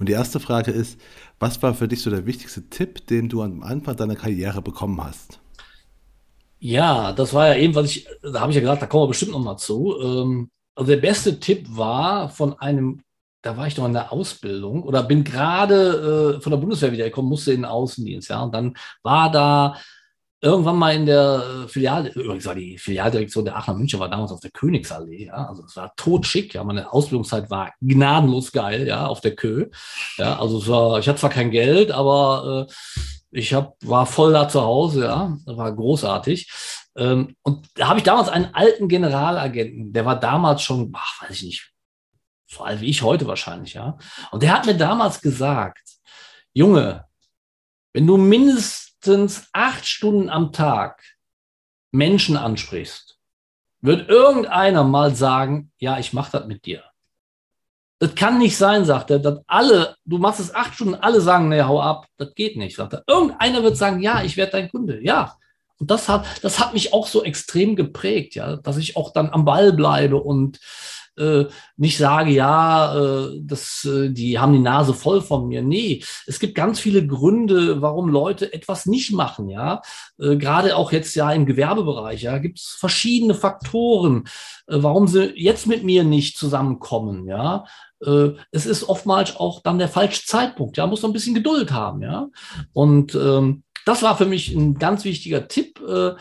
[0.00, 0.98] Und die erste Frage ist,
[1.38, 5.02] was war für dich so der wichtigste Tipp, den du am Anfang deiner Karriere bekommen
[5.02, 5.38] hast?
[6.58, 9.08] Ja, das war ja eben, was ich, da habe ich ja gesagt, da kommen wir
[9.08, 9.96] bestimmt noch mal zu.
[10.02, 13.00] Ähm, also der beste Tipp war von einem
[13.42, 17.28] da war ich noch in der Ausbildung oder bin gerade äh, von der Bundeswehr wiedergekommen,
[17.28, 18.42] musste in den Außendienst, ja.
[18.42, 19.76] Und dann war da
[20.40, 24.40] irgendwann mal in der Filial, übrigens war die Filialdirektion der Aachener München war damals auf
[24.40, 25.48] der Königsallee, ja.
[25.48, 26.64] Also es war totschick, ja.
[26.64, 29.68] Meine Ausbildungszeit war gnadenlos geil, ja, auf der Kö.
[30.16, 32.72] Ja, also es war, ich hatte zwar kein Geld, aber äh,
[33.30, 35.36] ich hab, war voll da zu Hause, ja.
[35.46, 36.50] War großartig.
[36.96, 41.36] Ähm, und da habe ich damals einen alten Generalagenten, der war damals schon, ach, weiß
[41.36, 41.72] ich nicht,
[42.48, 43.98] so alt wie ich heute wahrscheinlich, ja.
[44.30, 45.86] Und der hat mir damals gesagt,
[46.52, 47.04] Junge,
[47.92, 51.02] wenn du mindestens acht Stunden am Tag
[51.92, 53.18] Menschen ansprichst,
[53.80, 56.84] wird irgendeiner mal sagen, ja, ich mache das mit dir.
[58.00, 61.48] Das kann nicht sein, sagt er, dass alle, du machst es acht Stunden, alle sagen,
[61.48, 63.04] nee, hau ab, das geht nicht, sagt er.
[63.06, 65.36] Irgendeiner wird sagen, ja, ich werde dein Kunde, ja.
[65.78, 69.30] Und das hat, das hat mich auch so extrem geprägt, ja, dass ich auch dann
[69.30, 70.60] am Ball bleibe und
[71.18, 71.46] äh,
[71.76, 75.62] nicht sage, ja, äh, das, äh, die haben die Nase voll von mir.
[75.62, 79.82] Nee, es gibt ganz viele Gründe, warum Leute etwas nicht machen, ja.
[80.18, 84.24] Äh, gerade auch jetzt ja im Gewerbebereich, ja, gibt es verschiedene Faktoren,
[84.66, 87.64] äh, warum sie jetzt mit mir nicht zusammenkommen, ja.
[88.04, 91.72] Äh, es ist oftmals auch dann der falsche Zeitpunkt, ja, muss man ein bisschen Geduld
[91.72, 92.28] haben, ja.
[92.72, 95.80] Und ähm, das war für mich ein ganz wichtiger Tipp.
[95.80, 96.12] Äh,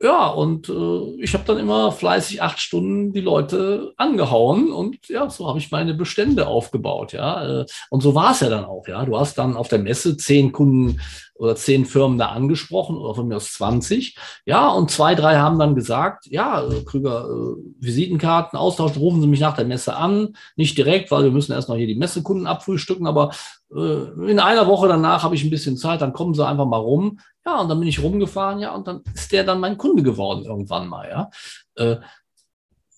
[0.00, 5.28] ja, und äh, ich habe dann immer fleißig acht Stunden die Leute angehauen und ja,
[5.28, 7.62] so habe ich meine Bestände aufgebaut, ja.
[7.62, 9.04] Äh, und so war es ja dann auch, ja.
[9.04, 11.00] Du hast dann auf der Messe zehn Kunden
[11.38, 14.16] oder zehn Firmen da angesprochen oder von mir aus 20.
[14.44, 19.28] Ja, und zwei, drei haben dann gesagt, ja, äh, Krüger, äh, Visitenkarten austauschen, rufen Sie
[19.28, 20.36] mich nach der Messe an.
[20.56, 23.30] Nicht direkt, weil wir müssen erst noch hier die Messekunden abfrühstücken, aber
[23.74, 26.76] äh, in einer Woche danach habe ich ein bisschen Zeit, dann kommen Sie einfach mal
[26.76, 27.20] rum.
[27.46, 30.44] Ja, und dann bin ich rumgefahren, ja, und dann ist der dann mein Kunde geworden
[30.44, 31.30] irgendwann mal, ja.
[31.76, 32.00] Äh,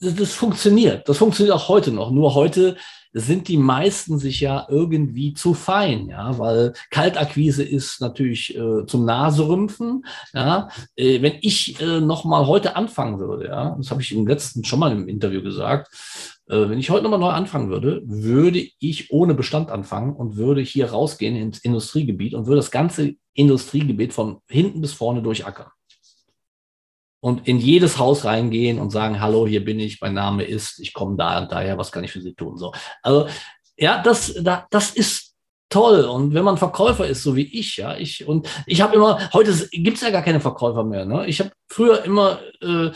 [0.01, 1.09] das, das funktioniert.
[1.09, 2.11] Das funktioniert auch heute noch.
[2.11, 2.77] Nur heute
[3.13, 9.05] sind die meisten sich ja irgendwie zu fein, ja, weil Kaltakquise ist natürlich äh, zum
[9.05, 10.69] Naserümpfen, ja.
[10.97, 14.65] Äh, wenn ich äh, noch mal heute anfangen würde, ja, das habe ich im letzten
[14.65, 15.89] schon mal im Interview gesagt,
[16.49, 20.61] äh, wenn ich heute nochmal neu anfangen würde, würde ich ohne Bestand anfangen und würde
[20.61, 25.71] hier rausgehen ins Industriegebiet und würde das ganze Industriegebiet von hinten bis vorne durchackern.
[27.21, 30.95] Und in jedes Haus reingehen und sagen, hallo, hier bin ich, mein Name ist, ich
[30.95, 32.57] komme da und daher, was kann ich für Sie tun?
[32.57, 32.73] So.
[33.03, 33.29] Also,
[33.77, 35.35] ja, das, da, das ist
[35.69, 36.05] toll.
[36.05, 39.53] Und wenn man Verkäufer ist, so wie ich, ja, ich, und ich habe immer, heute
[39.71, 41.05] gibt es ja gar keine Verkäufer mehr.
[41.05, 41.27] Ne?
[41.27, 42.91] Ich habe früher immer äh,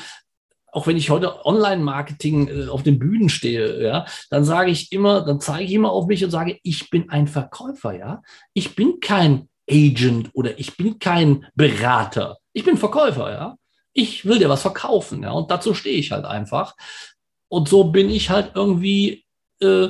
[0.74, 5.24] auch wenn ich heute Online-Marketing äh, auf den Bühnen stehe, ja, dann sage ich immer,
[5.24, 8.22] dann zeige ich immer auf mich und sage, ich bin ein Verkäufer, ja.
[8.52, 12.38] Ich bin kein Agent oder ich bin kein Berater.
[12.52, 13.56] Ich bin Verkäufer, ja.
[13.94, 15.32] Ich will dir was verkaufen, ja.
[15.32, 16.76] Und dazu stehe ich halt einfach.
[17.48, 19.24] Und so bin ich halt irgendwie
[19.60, 19.88] äh,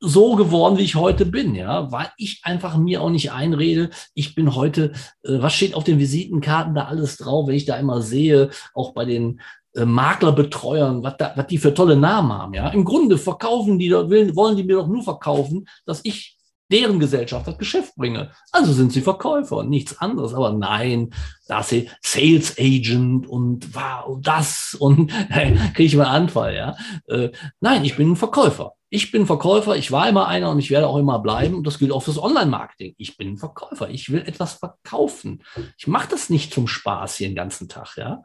[0.00, 4.34] so geworden, wie ich heute bin, ja, weil ich einfach mir auch nicht einrede, ich
[4.34, 4.92] bin heute,
[5.22, 8.92] äh, was steht auf den Visitenkarten da alles drauf, wenn ich da immer sehe, auch
[8.92, 9.40] bei den
[9.74, 12.54] äh, Maklerbetreuern, was, was die für tolle Namen haben.
[12.54, 12.68] Ja?
[12.68, 16.33] Im Grunde verkaufen die, wollen die mir doch nur verkaufen, dass ich
[16.70, 18.30] deren Gesellschaft das Geschäft bringe.
[18.52, 20.34] Also sind sie Verkäufer und nichts anderes.
[20.34, 21.10] Aber nein,
[21.46, 25.10] da ist sie Sales Agent und wow, das und
[25.74, 26.54] kriege ich mal Anfall.
[26.54, 26.76] Ja?
[27.06, 27.30] Äh,
[27.60, 28.72] nein, ich bin ein Verkäufer.
[28.88, 31.56] Ich bin Verkäufer, ich war immer einer und ich werde auch immer bleiben.
[31.56, 32.94] Und das gilt auch fürs Online-Marketing.
[32.96, 33.90] Ich bin ein Verkäufer.
[33.90, 35.42] Ich will etwas verkaufen.
[35.76, 37.96] Ich mache das nicht zum Spaß hier den ganzen Tag.
[37.96, 38.22] Ja?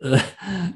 [0.00, 0.18] Äh,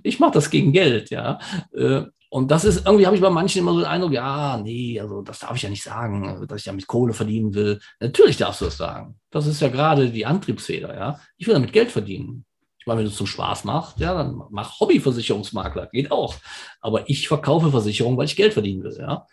[0.02, 1.38] ich mache das gegen Geld, ja.
[1.74, 2.02] Äh,
[2.32, 5.20] und das ist, irgendwie habe ich bei manchen immer so den Eindruck, ja, nee, also
[5.20, 7.78] das darf ich ja nicht sagen, also, dass ich damit Kohle verdienen will.
[8.00, 9.16] Natürlich darfst du das sagen.
[9.30, 11.20] Das ist ja gerade die Antriebsfeder, ja.
[11.36, 12.46] Ich will damit Geld verdienen.
[12.78, 16.34] Ich meine, wenn du es zum Spaß machst, ja, dann mach Hobbyversicherungsmakler, geht auch.
[16.80, 19.26] Aber ich verkaufe Versicherungen, weil ich Geld verdienen will, ja.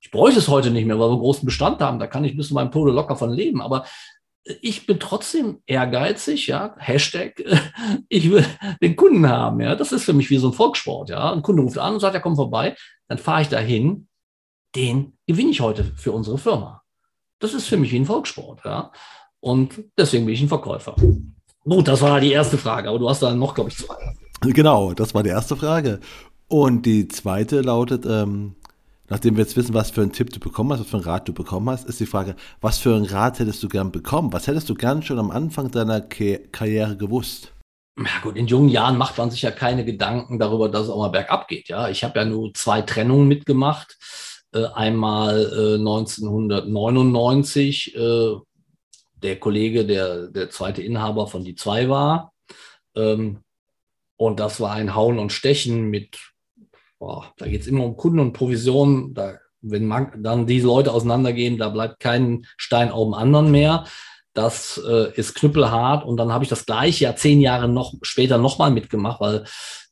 [0.00, 2.00] Ich bräuchte es heute nicht mehr, weil wir einen großen Bestand haben.
[2.00, 3.62] Da kann ich bis zu meinem Tode locker von leben.
[3.62, 3.86] Aber
[4.44, 7.42] ich bin trotzdem ehrgeizig, ja, Hashtag,
[8.08, 8.44] ich will
[8.82, 11.62] den Kunden haben, ja, das ist für mich wie so ein Volkssport, ja, ein Kunde
[11.62, 12.76] ruft an und sagt, ja, komm vorbei,
[13.08, 14.08] dann fahre ich dahin,
[14.74, 16.82] den gewinne ich heute für unsere Firma.
[17.38, 18.90] Das ist für mich wie ein Volkssport, ja,
[19.40, 20.96] und deswegen bin ich ein Verkäufer.
[21.64, 23.96] Gut, das war die erste Frage, aber du hast dann noch, glaube ich, zwei.
[24.40, 26.00] Genau, das war die erste Frage.
[26.48, 28.56] Und die zweite lautet, ähm,
[29.08, 31.28] nachdem wir jetzt wissen, was für einen Tipp du bekommen hast, was für einen Rat
[31.28, 34.32] du bekommen hast, ist die Frage, was für einen Rat hättest du gern bekommen?
[34.32, 37.52] Was hättest du gern schon am Anfang deiner Ke Karriere gewusst?
[37.98, 40.98] Ja gut, in jungen Jahren macht man sich ja keine Gedanken darüber, dass es auch
[40.98, 41.68] mal bergab geht.
[41.68, 43.98] Ja, ich habe ja nur zwei Trennungen mitgemacht.
[44.54, 48.36] Äh, einmal äh, 1999, äh,
[49.22, 52.32] der Kollege, der der zweite Inhaber von die zwei war.
[52.96, 53.38] Ähm,
[54.16, 56.18] und das war ein Hauen und Stechen mit,
[57.02, 59.12] boah, da geht es immer um Kunden und Provisionen.
[59.12, 63.84] Da, wenn man, dann diese Leute auseinandergehen, da bleibt kein Stein auf dem anderen mehr.
[64.34, 66.04] Das äh, ist knüppelhart.
[66.04, 69.44] Und dann habe ich das gleiche Jahr, zehn Jahre noch später nochmal mitgemacht, weil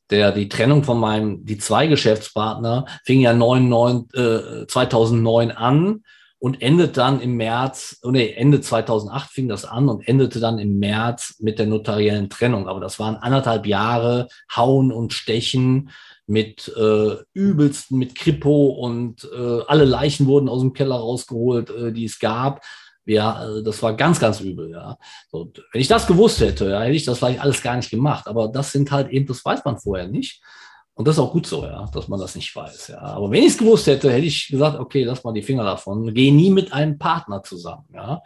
[0.09, 6.03] der, die Trennung von meinem, die zwei Geschäftspartner fing ja 99, äh, 2009 an
[6.39, 10.59] und endet dann im März, oh nee, Ende 2008 fing das an und endete dann
[10.59, 12.69] im März mit der notariellen Trennung.
[12.69, 15.89] Aber das waren anderthalb Jahre Hauen und Stechen
[16.31, 21.91] mit äh, übelsten, mit Kripo und äh, alle Leichen wurden aus dem Keller rausgeholt, äh,
[21.91, 22.63] die es gab.
[23.05, 24.97] Ja, äh, das war ganz, ganz übel, ja.
[25.29, 28.27] So, wenn ich das gewusst hätte, ja, hätte ich das vielleicht alles gar nicht gemacht.
[28.27, 30.41] Aber das sind halt eben, das weiß man vorher nicht.
[30.93, 32.89] Und das ist auch gut so, ja, dass man das nicht weiß.
[32.89, 32.99] Ja.
[32.99, 36.13] Aber wenn ich es gewusst hätte, hätte ich gesagt, okay, lass mal die Finger davon.
[36.13, 37.85] Geh nie mit einem Partner zusammen.
[37.93, 38.21] Ja.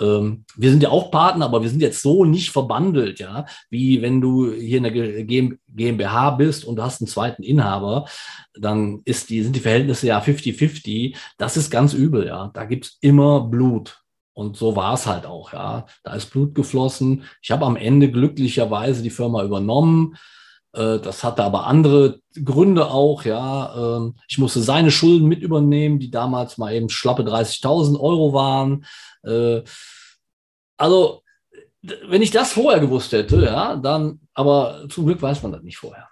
[0.00, 4.02] Ähm, wir sind ja auch Partner, aber wir sind jetzt so nicht verbandelt, ja, wie
[4.02, 5.24] wenn du hier in der
[5.68, 8.06] GmbH bist und du hast einen zweiten Inhaber,
[8.54, 11.16] dann ist die, sind die Verhältnisse ja 50-50.
[11.38, 12.50] Das ist ganz übel, ja.
[12.54, 14.00] Da gibt's immer Blut.
[14.32, 15.86] Und so war es halt auch, ja.
[16.02, 17.24] Da ist Blut geflossen.
[17.40, 20.16] Ich habe am Ende glücklicherweise die Firma übernommen.
[20.74, 23.96] Äh, das hatte aber andere Gründe auch, ja.
[23.96, 28.84] Ähm, ich musste seine Schulden mit übernehmen, die damals mal eben schlappe 30.000 Euro waren.
[29.22, 29.62] Äh,
[30.76, 31.22] also,
[32.06, 35.76] wenn ich das vorher gewusst hätte, ja, dann, aber zum Glück weiß man das nicht
[35.76, 36.08] vorher.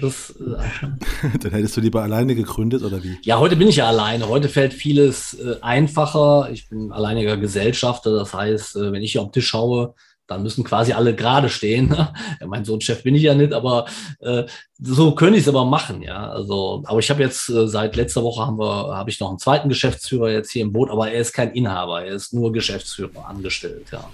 [0.00, 3.18] Das, äh, Dann hättest du lieber alleine gegründet oder wie?
[3.22, 4.28] Ja, heute bin ich ja alleine.
[4.28, 6.48] Heute fällt vieles äh, einfacher.
[6.52, 8.12] Ich bin alleiniger Gesellschafter.
[8.14, 9.94] Das heißt, äh, wenn ich hier auf den Tisch schaue,
[10.26, 11.94] dann müssen quasi alle gerade stehen.
[12.40, 13.86] Ja, mein Sohn Chef bin ich ja nicht, aber
[14.20, 14.44] äh,
[14.78, 16.30] so könnte ich es aber machen, ja.
[16.30, 19.38] Also, aber ich habe jetzt äh, seit letzter Woche haben wir, habe ich noch einen
[19.38, 23.26] zweiten Geschäftsführer jetzt hier im Boot, aber er ist kein Inhaber, er ist nur Geschäftsführer
[23.26, 24.08] angestellt, ja.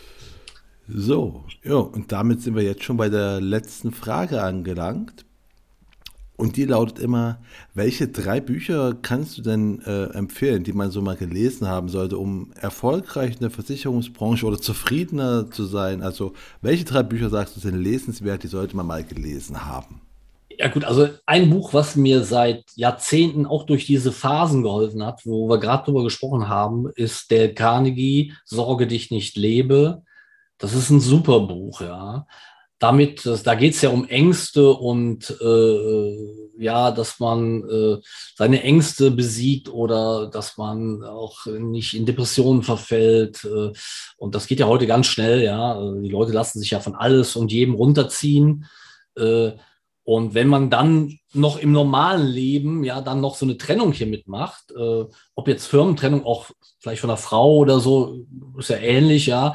[0.89, 5.27] So, ja, und damit sind wir jetzt schon bei der letzten Frage angelangt.
[6.39, 7.41] Und die lautet immer,
[7.75, 12.17] welche drei Bücher kannst du denn äh, empfehlen, die man so mal gelesen haben sollte,
[12.17, 16.01] um erfolgreich in der Versicherungsbranche oder zufriedener zu sein?
[16.01, 20.01] Also welche drei Bücher sagst du sind lesenswert, die sollte man mal gelesen haben?
[20.57, 25.27] Ja gut, also ein Buch, was mir seit Jahrzehnten auch durch diese Phasen geholfen hat,
[25.27, 30.03] wo wir gerade drüber gesprochen haben, ist der Carnegie Sorge dich nicht lebe.
[30.59, 32.29] Das ist ein super Buch, ja
[32.79, 37.99] damit, da geht es ja um Ängste und äh, ja, dass man äh,
[38.37, 43.45] seine Ängste besiegt oder dass man auch nicht in Depressionen verfällt.
[43.45, 43.73] Äh,
[44.17, 45.81] und das geht ja heute ganz schnell, ja.
[46.01, 48.67] Die Leute lassen sich ja von alles und jedem runterziehen.
[49.17, 49.53] Äh,
[50.05, 54.07] und wenn man dann noch im normalen Leben ja dann noch so eine Trennung hier
[54.07, 56.47] mitmacht, äh, ob jetzt Firmentrennung auch
[56.81, 58.25] vielleicht von einer Frau oder so,
[58.57, 59.55] ist ja ähnlich, ja,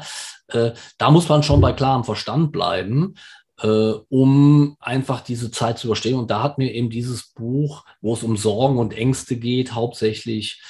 [0.54, 3.14] äh, da muss man schon bei klarem Verstand bleiben,
[3.60, 6.18] äh, um einfach diese Zeit zu überstehen.
[6.18, 10.60] Und da hat mir eben dieses Buch, wo es um Sorgen und Ängste geht, hauptsächlich,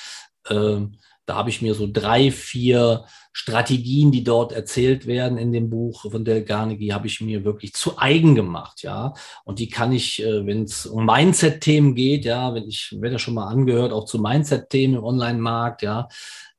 [0.48, 0.80] äh,
[1.26, 6.02] da habe ich mir so drei, vier Strategien, die dort erzählt werden in dem Buch
[6.08, 9.14] von Del Carnegie, habe ich mir wirklich zu eigen gemacht, ja.
[9.44, 13.18] Und die kann ich, äh, wenn es um Mindset-Themen geht, ja, wenn ich werde ja
[13.18, 16.08] schon mal angehört, auch zu Mindset-Themen im Online-Markt, ja,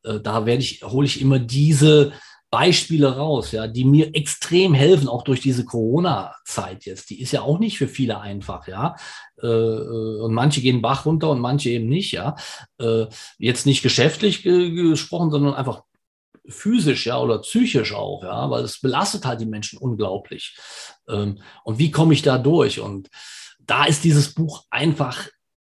[0.03, 2.11] äh, da werde ich, hole ich immer diese
[2.56, 7.10] Beispiele raus, ja, die mir extrem helfen, auch durch diese Corona-Zeit jetzt.
[7.10, 8.95] Die ist ja auch nicht für viele einfach, ja.
[9.44, 12.38] Äh, äh, und manche gehen Bach runter und manche eben nicht, ja.
[12.80, 13.07] Äh,
[13.40, 15.82] jetzt nicht geschäftlich gesprochen, sondern einfach
[16.48, 20.56] physisch, ja, oder psychisch auch, ja, weil es belastet halt die Menschen unglaublich.
[21.10, 22.80] Ähm, und wie komme ich da durch?
[22.80, 23.10] Und
[23.60, 25.27] da ist dieses Buch einfach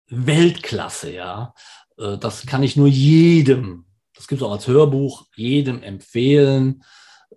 [0.08, 1.54] Weltklasse, ja.
[1.96, 3.86] Das kann ich nur jedem
[4.24, 6.82] das gibt es auch als Hörbuch, jedem empfehlen,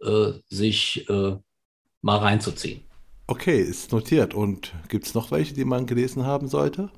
[0.01, 1.35] äh, sich äh,
[2.01, 2.85] mal reinzuziehen.
[3.27, 4.33] Okay, ist notiert.
[4.33, 6.89] Und gibt es noch welche, die man gelesen haben sollte?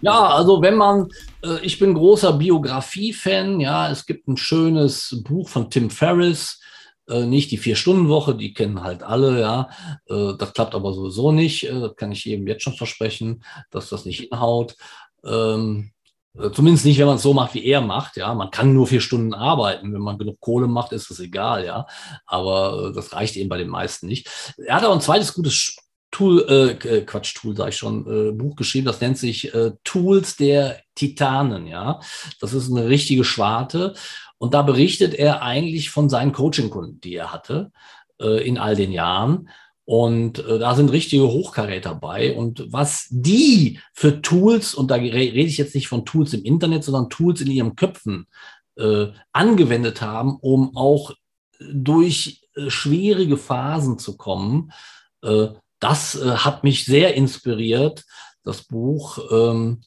[0.00, 1.08] Ja, also wenn man,
[1.44, 6.62] äh, ich bin großer Biografie-Fan, ja, es gibt ein schönes Buch von Tim Ferriss,
[7.10, 9.68] äh, nicht die Vier-Stunden-Woche, die kennen halt alle, ja.
[10.06, 13.90] Äh, das klappt aber sowieso nicht, äh, das kann ich jedem jetzt schon versprechen, dass
[13.90, 14.76] das nicht hinhaut.
[15.26, 15.99] Ähm, Äh,
[16.34, 18.16] zumindest nicht, wenn man es so macht, wie er macht.
[18.16, 19.92] Ja, man kann nur vier Stunden arbeiten.
[19.92, 21.64] Wenn man genug Kohle macht, ist das egal.
[21.64, 21.86] Ja,
[22.26, 24.54] aber äh, das reicht eben bei den meisten nicht.
[24.58, 25.76] Er hat auch ein zweites gutes
[26.10, 28.86] Tool, äh, äh Quatsch, Tool, sage ich schon, äh, Buch geschrieben.
[28.86, 31.66] Das nennt sich äh, Tools der Titanen.
[31.66, 32.00] Ja,
[32.40, 33.94] das ist eine richtige Schwarte.
[34.38, 37.72] Und da berichtet er eigentlich von seinen Coaching-Kunden, die er hatte
[38.20, 39.50] äh, in all den Jahren.
[39.84, 42.36] Und äh, da sind richtige Hochkaräter bei.
[42.36, 46.84] Und was die für Tools, und da rede ich jetzt nicht von Tools im Internet,
[46.84, 48.26] sondern Tools in ihren Köpfen
[48.76, 51.12] äh, angewendet haben, um auch
[51.58, 54.72] durch äh, schwierige Phasen zu kommen,
[55.22, 55.48] äh,
[55.80, 58.04] das äh, hat mich sehr inspiriert,
[58.44, 59.18] das Buch.
[59.30, 59.82] Ähm,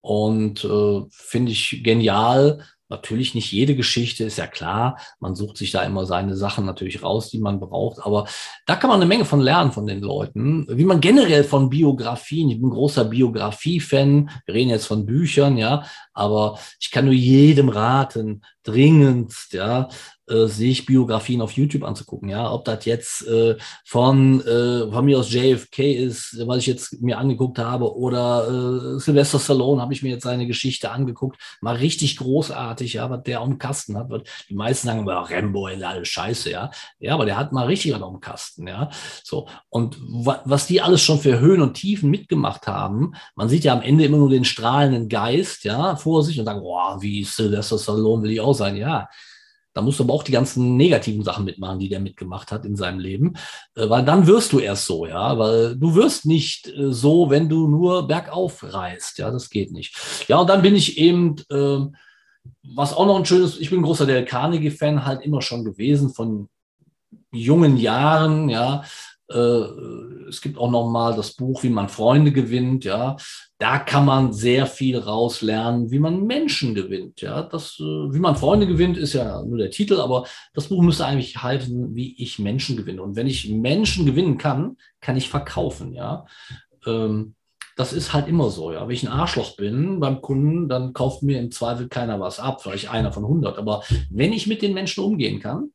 [0.00, 4.98] und äh, finde ich genial, Natürlich nicht jede Geschichte, ist ja klar.
[5.20, 8.04] Man sucht sich da immer seine Sachen natürlich raus, die man braucht.
[8.04, 8.26] Aber
[8.66, 10.66] da kann man eine Menge von lernen von den Leuten.
[10.70, 14.30] Wie man generell von Biografien, ich bin großer Biografie-Fan.
[14.46, 15.84] Wir reden jetzt von Büchern, ja.
[16.14, 19.88] Aber ich kann nur jedem raten, dringendst, ja,
[20.30, 25.18] äh, sich Biografien auf YouTube anzugucken, ja, ob das jetzt äh, von, äh, von mir
[25.18, 30.02] aus JFK ist, was ich jetzt mir angeguckt habe, oder äh, Sylvester Stallone habe ich
[30.02, 34.08] mir jetzt seine Geschichte angeguckt, mal richtig großartig, ja, was der am Kasten hat.
[34.48, 37.92] Die meisten sagen, well, Rambo ist alles scheiße, ja, ja, aber der hat mal richtig
[37.94, 38.90] was am Kasten, ja,
[39.24, 43.64] so und wa was die alles schon für Höhen und Tiefen mitgemacht haben, man sieht
[43.64, 47.24] ja am Ende immer nur den strahlenden Geist, ja, vor sich und sagen, boah, wie
[47.24, 49.08] Sylvester Stallone will ich auch sein, ja,
[49.78, 52.74] da musst du aber auch die ganzen negativen Sachen mitmachen, die der mitgemacht hat in
[52.74, 53.34] seinem Leben,
[53.76, 57.48] äh, weil dann wirst du erst so, ja, weil du wirst nicht äh, so, wenn
[57.48, 59.96] du nur bergauf reist, ja, das geht nicht.
[60.26, 61.78] Ja, und dann bin ich eben, äh,
[62.74, 66.48] was auch noch ein schönes, ich bin großer Del Carnegie-Fan halt immer schon gewesen von
[67.30, 68.82] jungen Jahren, ja,
[69.30, 72.84] es gibt auch noch mal das Buch, wie man Freunde gewinnt.
[72.84, 73.16] Ja,
[73.58, 77.20] da kann man sehr viel rauslernen, wie man Menschen gewinnt.
[77.20, 80.82] Ja, das, äh, wie man Freunde gewinnt, ist ja nur der Titel, aber das Buch
[80.82, 83.02] müsste eigentlich heißen, wie ich Menschen gewinne.
[83.02, 85.92] Und wenn ich Menschen gewinnen kann, kann ich verkaufen.
[85.92, 86.24] Ja,
[86.86, 87.34] ähm,
[87.76, 88.72] das ist halt immer so.
[88.72, 92.40] Ja, wenn ich ein Arschloch bin beim Kunden, dann kauft mir im Zweifel keiner was
[92.40, 93.58] ab, vielleicht einer von 100.
[93.58, 95.70] Aber wenn ich mit den Menschen umgehen kann,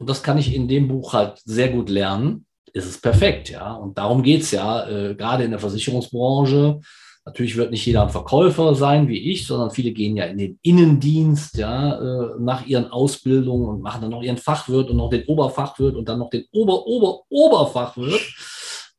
[0.00, 3.74] und das kann ich in dem Buch halt sehr gut lernen, ist es perfekt, ja.
[3.74, 6.80] Und darum geht's ja, äh, gerade in der Versicherungsbranche.
[7.26, 10.58] Natürlich wird nicht jeder ein Verkäufer sein wie ich, sondern viele gehen ja in den
[10.62, 15.26] Innendienst, ja, äh, nach ihren Ausbildungen und machen dann noch ihren Fachwirt und noch den
[15.26, 18.34] Oberfachwirt und dann noch den Ober, Ober, Oberfachwirt.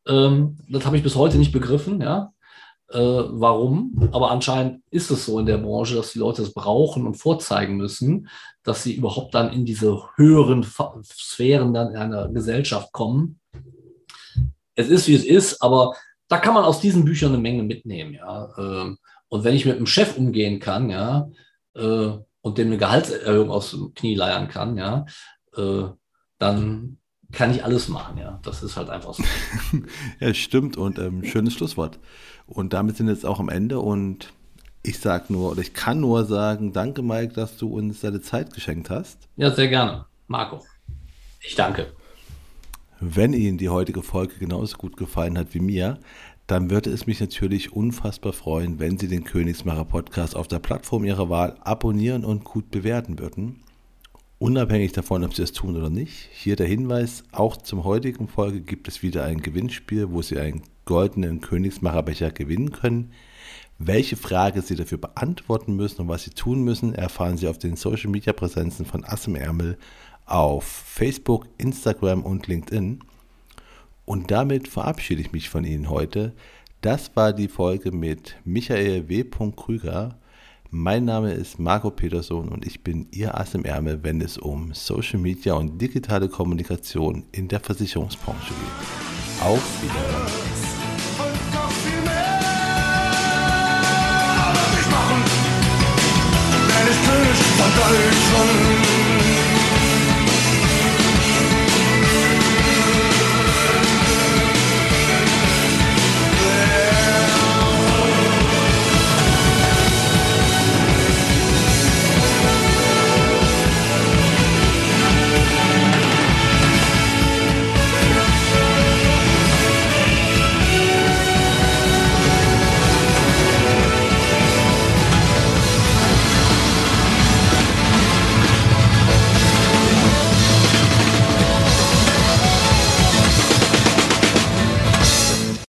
[0.07, 2.31] Ähm, das habe ich bis heute nicht begriffen, ja
[2.91, 4.09] äh, warum.
[4.11, 7.77] Aber anscheinend ist es so in der Branche, dass die Leute es brauchen und vorzeigen
[7.77, 8.27] müssen,
[8.63, 13.39] dass sie überhaupt dann in diese höheren Sphären dann einer Gesellschaft kommen.
[14.75, 15.95] Es ist, wie es ist, aber
[16.27, 18.49] da kann man aus diesen Büchern eine Menge mitnehmen, ja.
[18.57, 18.97] Ähm,
[19.27, 21.29] und wenn ich mit einem Chef umgehen kann, ja,
[21.75, 22.11] äh,
[22.41, 25.05] und dem eine Gehaltserhöhung aus dem Knie leiern kann, ja,
[25.55, 25.83] äh,
[26.39, 26.97] dann
[27.31, 28.39] kann ich alles machen, ja.
[28.43, 29.23] Das ist halt einfach so.
[30.19, 31.99] ja, stimmt und ähm, schönes Schlusswort.
[32.47, 34.33] Und damit sind wir jetzt auch am Ende und
[34.83, 38.53] ich sag nur, oder ich kann nur sagen, danke Mike, dass du uns deine Zeit
[38.53, 39.27] geschenkt hast.
[39.35, 40.05] Ja, sehr gerne.
[40.27, 40.65] Marco,
[41.39, 41.93] ich danke.
[42.99, 45.99] Wenn Ihnen die heutige Folge genauso gut gefallen hat wie mir,
[46.47, 51.03] dann würde es mich natürlich unfassbar freuen, wenn Sie den Königsmacher Podcast auf der Plattform
[51.03, 53.63] Ihrer Wahl abonnieren und gut bewerten würden.
[54.37, 56.29] Unabhängig davon, ob Sie es tun oder nicht.
[56.31, 60.63] Hier der Hinweis, auch zum heutigen Folge gibt es wieder ein Gewinnspiel, wo Sie einen
[60.85, 63.11] goldenen Königsmacherbecher gewinnen können.
[63.77, 67.75] Welche Frage Sie dafür beantworten müssen und was Sie tun müssen, erfahren Sie auf den
[67.75, 69.77] Social Media Präsenzen von Ass im Ärmel
[70.25, 72.99] auf Facebook, Instagram und LinkedIn.
[74.05, 76.33] Und damit verabschiede ich mich von Ihnen heute.
[76.81, 79.23] Das war die Folge mit Michael W.
[79.55, 80.17] Krüger.
[80.69, 84.73] Mein Name ist Marco Peterson und ich bin Ihr Ass im Ärmel, wenn es um
[84.73, 89.43] Social Media und digitale Kommunikation in der Versicherungsbranche geht.
[89.45, 90.60] Auf Wiedersehen.
[97.75, 98.90] Deutschland